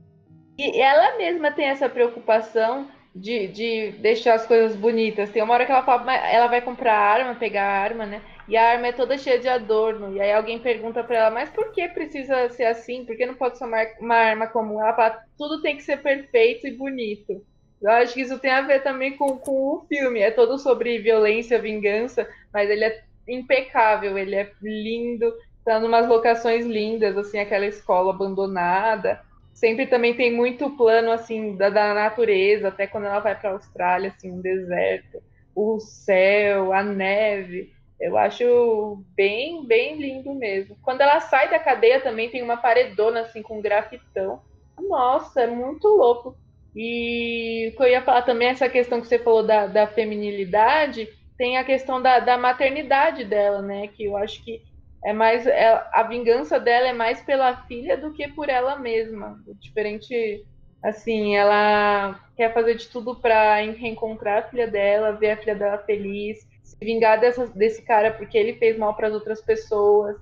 [0.57, 5.29] E ela mesma tem essa preocupação de, de deixar as coisas bonitas.
[5.29, 8.21] Tem uma hora que ela fala, ela vai comprar arma, pegar arma, né?
[8.47, 10.15] E a arma é toda cheia de adorno.
[10.15, 13.05] E aí alguém pergunta para ela, mas por que precisa ser assim?
[13.05, 14.81] Por que não pode ser uma, uma arma comum?
[14.81, 17.43] Ela fala, tudo tem que ser perfeito e bonito.
[17.81, 20.19] Eu acho que isso tem a ver também com, com o filme.
[20.19, 25.33] É todo sobre violência, vingança, mas ele é impecável, ele é lindo,
[25.65, 29.21] tá numas locações lindas, assim, aquela escola abandonada.
[29.53, 33.53] Sempre também tem muito plano, assim, da, da natureza, até quando ela vai para a
[33.53, 35.21] Austrália, assim, um deserto,
[35.55, 37.71] o céu, a neve.
[37.99, 40.75] Eu acho bem, bem lindo mesmo.
[40.81, 44.41] Quando ela sai da cadeia também tem uma paredona, assim, com grafitão.
[44.79, 46.35] Nossa, é muito louco.
[46.75, 51.07] E o que eu ia falar também, essa questão que você falou da, da feminilidade,
[51.37, 53.87] tem a questão da, da maternidade dela, né?
[53.87, 54.61] Que eu acho que
[55.03, 59.41] é mais é, a vingança dela é mais pela filha do que por ela mesma.
[59.59, 60.45] Diferente,
[60.83, 65.77] assim, ela quer fazer de tudo para reencontrar a filha dela, ver a filha dela
[65.79, 70.17] feliz, se vingar dessa, desse cara porque ele fez mal para as outras pessoas.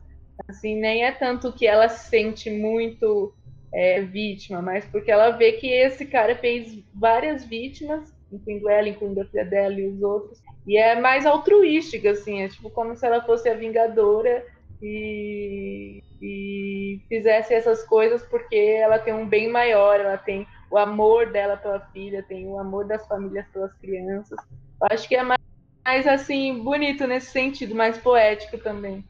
[0.48, 3.34] Assim, nem é tanto que ela se sente muito
[3.74, 9.22] é, vítima, mas porque ela vê que esse cara fez várias vítimas, incluindo ela, incluindo
[9.22, 13.06] a filha dela e os outros, e é mais altruística, assim, é tipo como se
[13.06, 14.46] ela fosse a vingadora
[14.82, 21.32] e, e fizesse essas coisas porque ela tem um bem maior, ela tem o amor
[21.32, 24.40] dela pela filha, tem o amor das famílias pelas crianças.
[24.82, 25.42] Eu acho que é mais,
[25.84, 29.04] mais assim, bonito nesse sentido, mais poético também.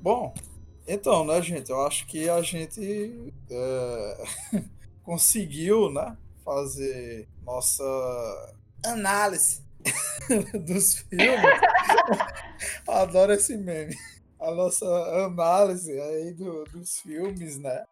[0.00, 0.34] Bom,
[0.86, 4.24] então, né, gente, eu acho que a gente é,
[5.02, 7.84] conseguiu, né, fazer nossa
[8.84, 9.62] análise
[10.66, 11.60] dos filmes.
[12.88, 13.94] Adoro esse meme.
[14.40, 14.86] A nossa
[15.26, 17.84] análise aí do, dos filmes, né?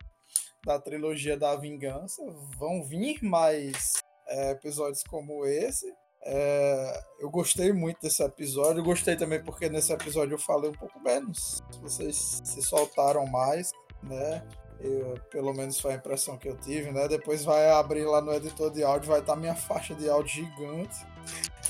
[0.65, 2.23] Da trilogia da vingança.
[2.59, 5.93] Vão vir mais é, episódios como esse.
[6.25, 8.81] É, eu gostei muito desse episódio.
[8.81, 11.63] Eu gostei também porque nesse episódio eu falei um pouco menos.
[11.81, 13.73] Vocês se soltaram mais,
[14.03, 14.43] né?
[14.81, 17.09] Eu, pelo menos foi a impressão que eu tive, né?
[17.09, 21.07] Depois vai abrir lá no editor de áudio, vai estar minha faixa de áudio gigante.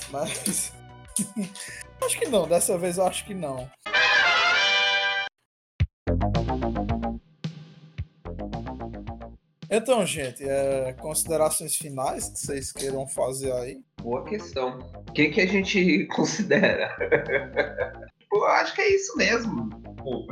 [0.09, 0.71] Mas.
[2.03, 3.69] acho que não, dessa vez eu acho que não.
[9.71, 13.79] Então, gente, é, considerações finais que vocês queiram fazer aí?
[14.01, 14.79] Boa questão.
[15.07, 16.89] O que, que a gente considera?
[18.29, 19.69] Pô, acho que é isso mesmo.
[19.97, 20.25] Pô,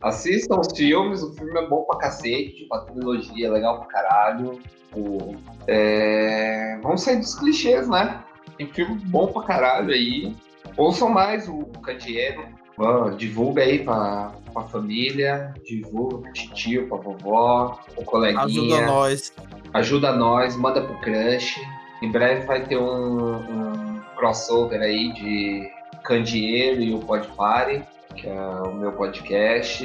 [0.00, 3.88] assistam os filmes, o filme é bom pra cacete, tipo, a trilogia é legal pra
[3.88, 4.60] caralho.
[4.90, 5.36] Pô,
[5.68, 6.76] é...
[6.82, 8.24] Vamos sair dos clichês, né?
[8.56, 10.34] Tem filme bom pra caralho aí.
[10.76, 12.44] Ouçam mais o Candeeiro.
[13.16, 18.44] divulga aí pra, pra família, divulga pro tio, pra vovó, o coleguinha.
[18.44, 19.32] Ajuda nós.
[19.72, 21.60] Ajuda nós, manda pro crush.
[22.02, 25.70] Em breve vai ter um, um crossover aí de
[26.02, 27.82] Candeeiro e o Pod Party,
[28.16, 29.84] que é o meu podcast.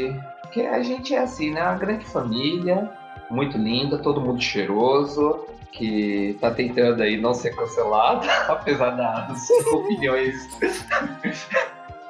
[0.51, 1.61] Que a gente é assim, né?
[1.61, 2.89] Uma grande família,
[3.29, 10.47] muito linda, todo mundo cheiroso que tá tentando aí não ser cancelado, apesar das opiniões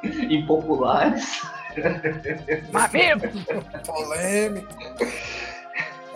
[0.29, 1.41] impopulares.
[3.85, 4.67] Polêmico.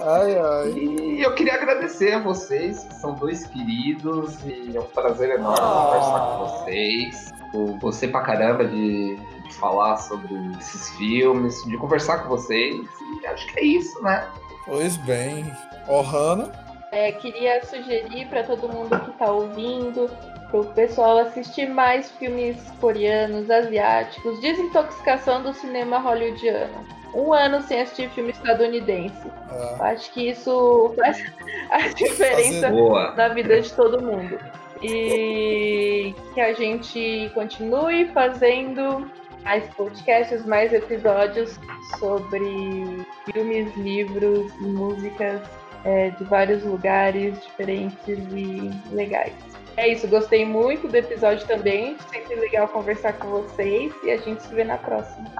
[0.01, 0.71] Ai, ai.
[0.71, 5.59] E eu queria agradecer a vocês, que são dois queridos, e é um prazer enorme
[5.61, 5.85] oh.
[5.85, 7.31] conversar com vocês.
[7.53, 12.75] Eu gostei pra caramba de, de falar sobre esses filmes, de conversar com vocês,
[13.21, 14.25] e acho que é isso, né?
[14.65, 15.51] Pois bem.
[15.87, 16.51] Ohana?
[16.91, 20.09] É, queria sugerir para todo mundo que está ouvindo,
[20.49, 26.85] para o pessoal assistir mais filmes coreanos, asiáticos, desintoxicação do cinema hollywoodiano.
[27.13, 29.27] Um ano sem assistir filme estadunidense.
[29.51, 29.91] É.
[29.91, 31.23] Acho que isso faz
[31.71, 32.69] a diferença
[33.15, 34.37] na vida de todo mundo.
[34.81, 39.09] E que a gente continue fazendo
[39.43, 41.59] mais podcasts, mais episódios
[41.97, 45.41] sobre filmes, livros, músicas
[45.85, 49.33] é, de vários lugares diferentes e legais.
[49.79, 51.95] É isso, gostei muito do episódio também.
[52.11, 55.31] Sempre legal conversar com vocês e a gente se vê na próxima.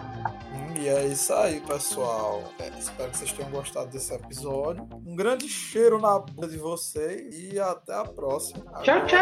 [0.53, 2.45] Hum, e é isso aí, pessoal.
[2.57, 4.87] É, espero que vocês tenham gostado desse episódio.
[5.05, 8.63] Um grande cheiro na boca de vocês e até a próxima.
[8.81, 9.19] Tchau, tchau!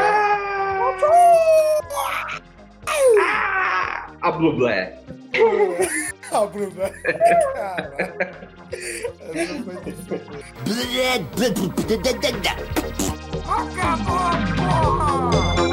[1.00, 1.12] tchau.
[3.20, 5.00] Ah, a Blublé.
[6.32, 6.90] a Blublé.
[7.56, 7.92] Cara.
[9.34, 10.22] Essa foi difícil.
[13.48, 15.67] Acabou, porra!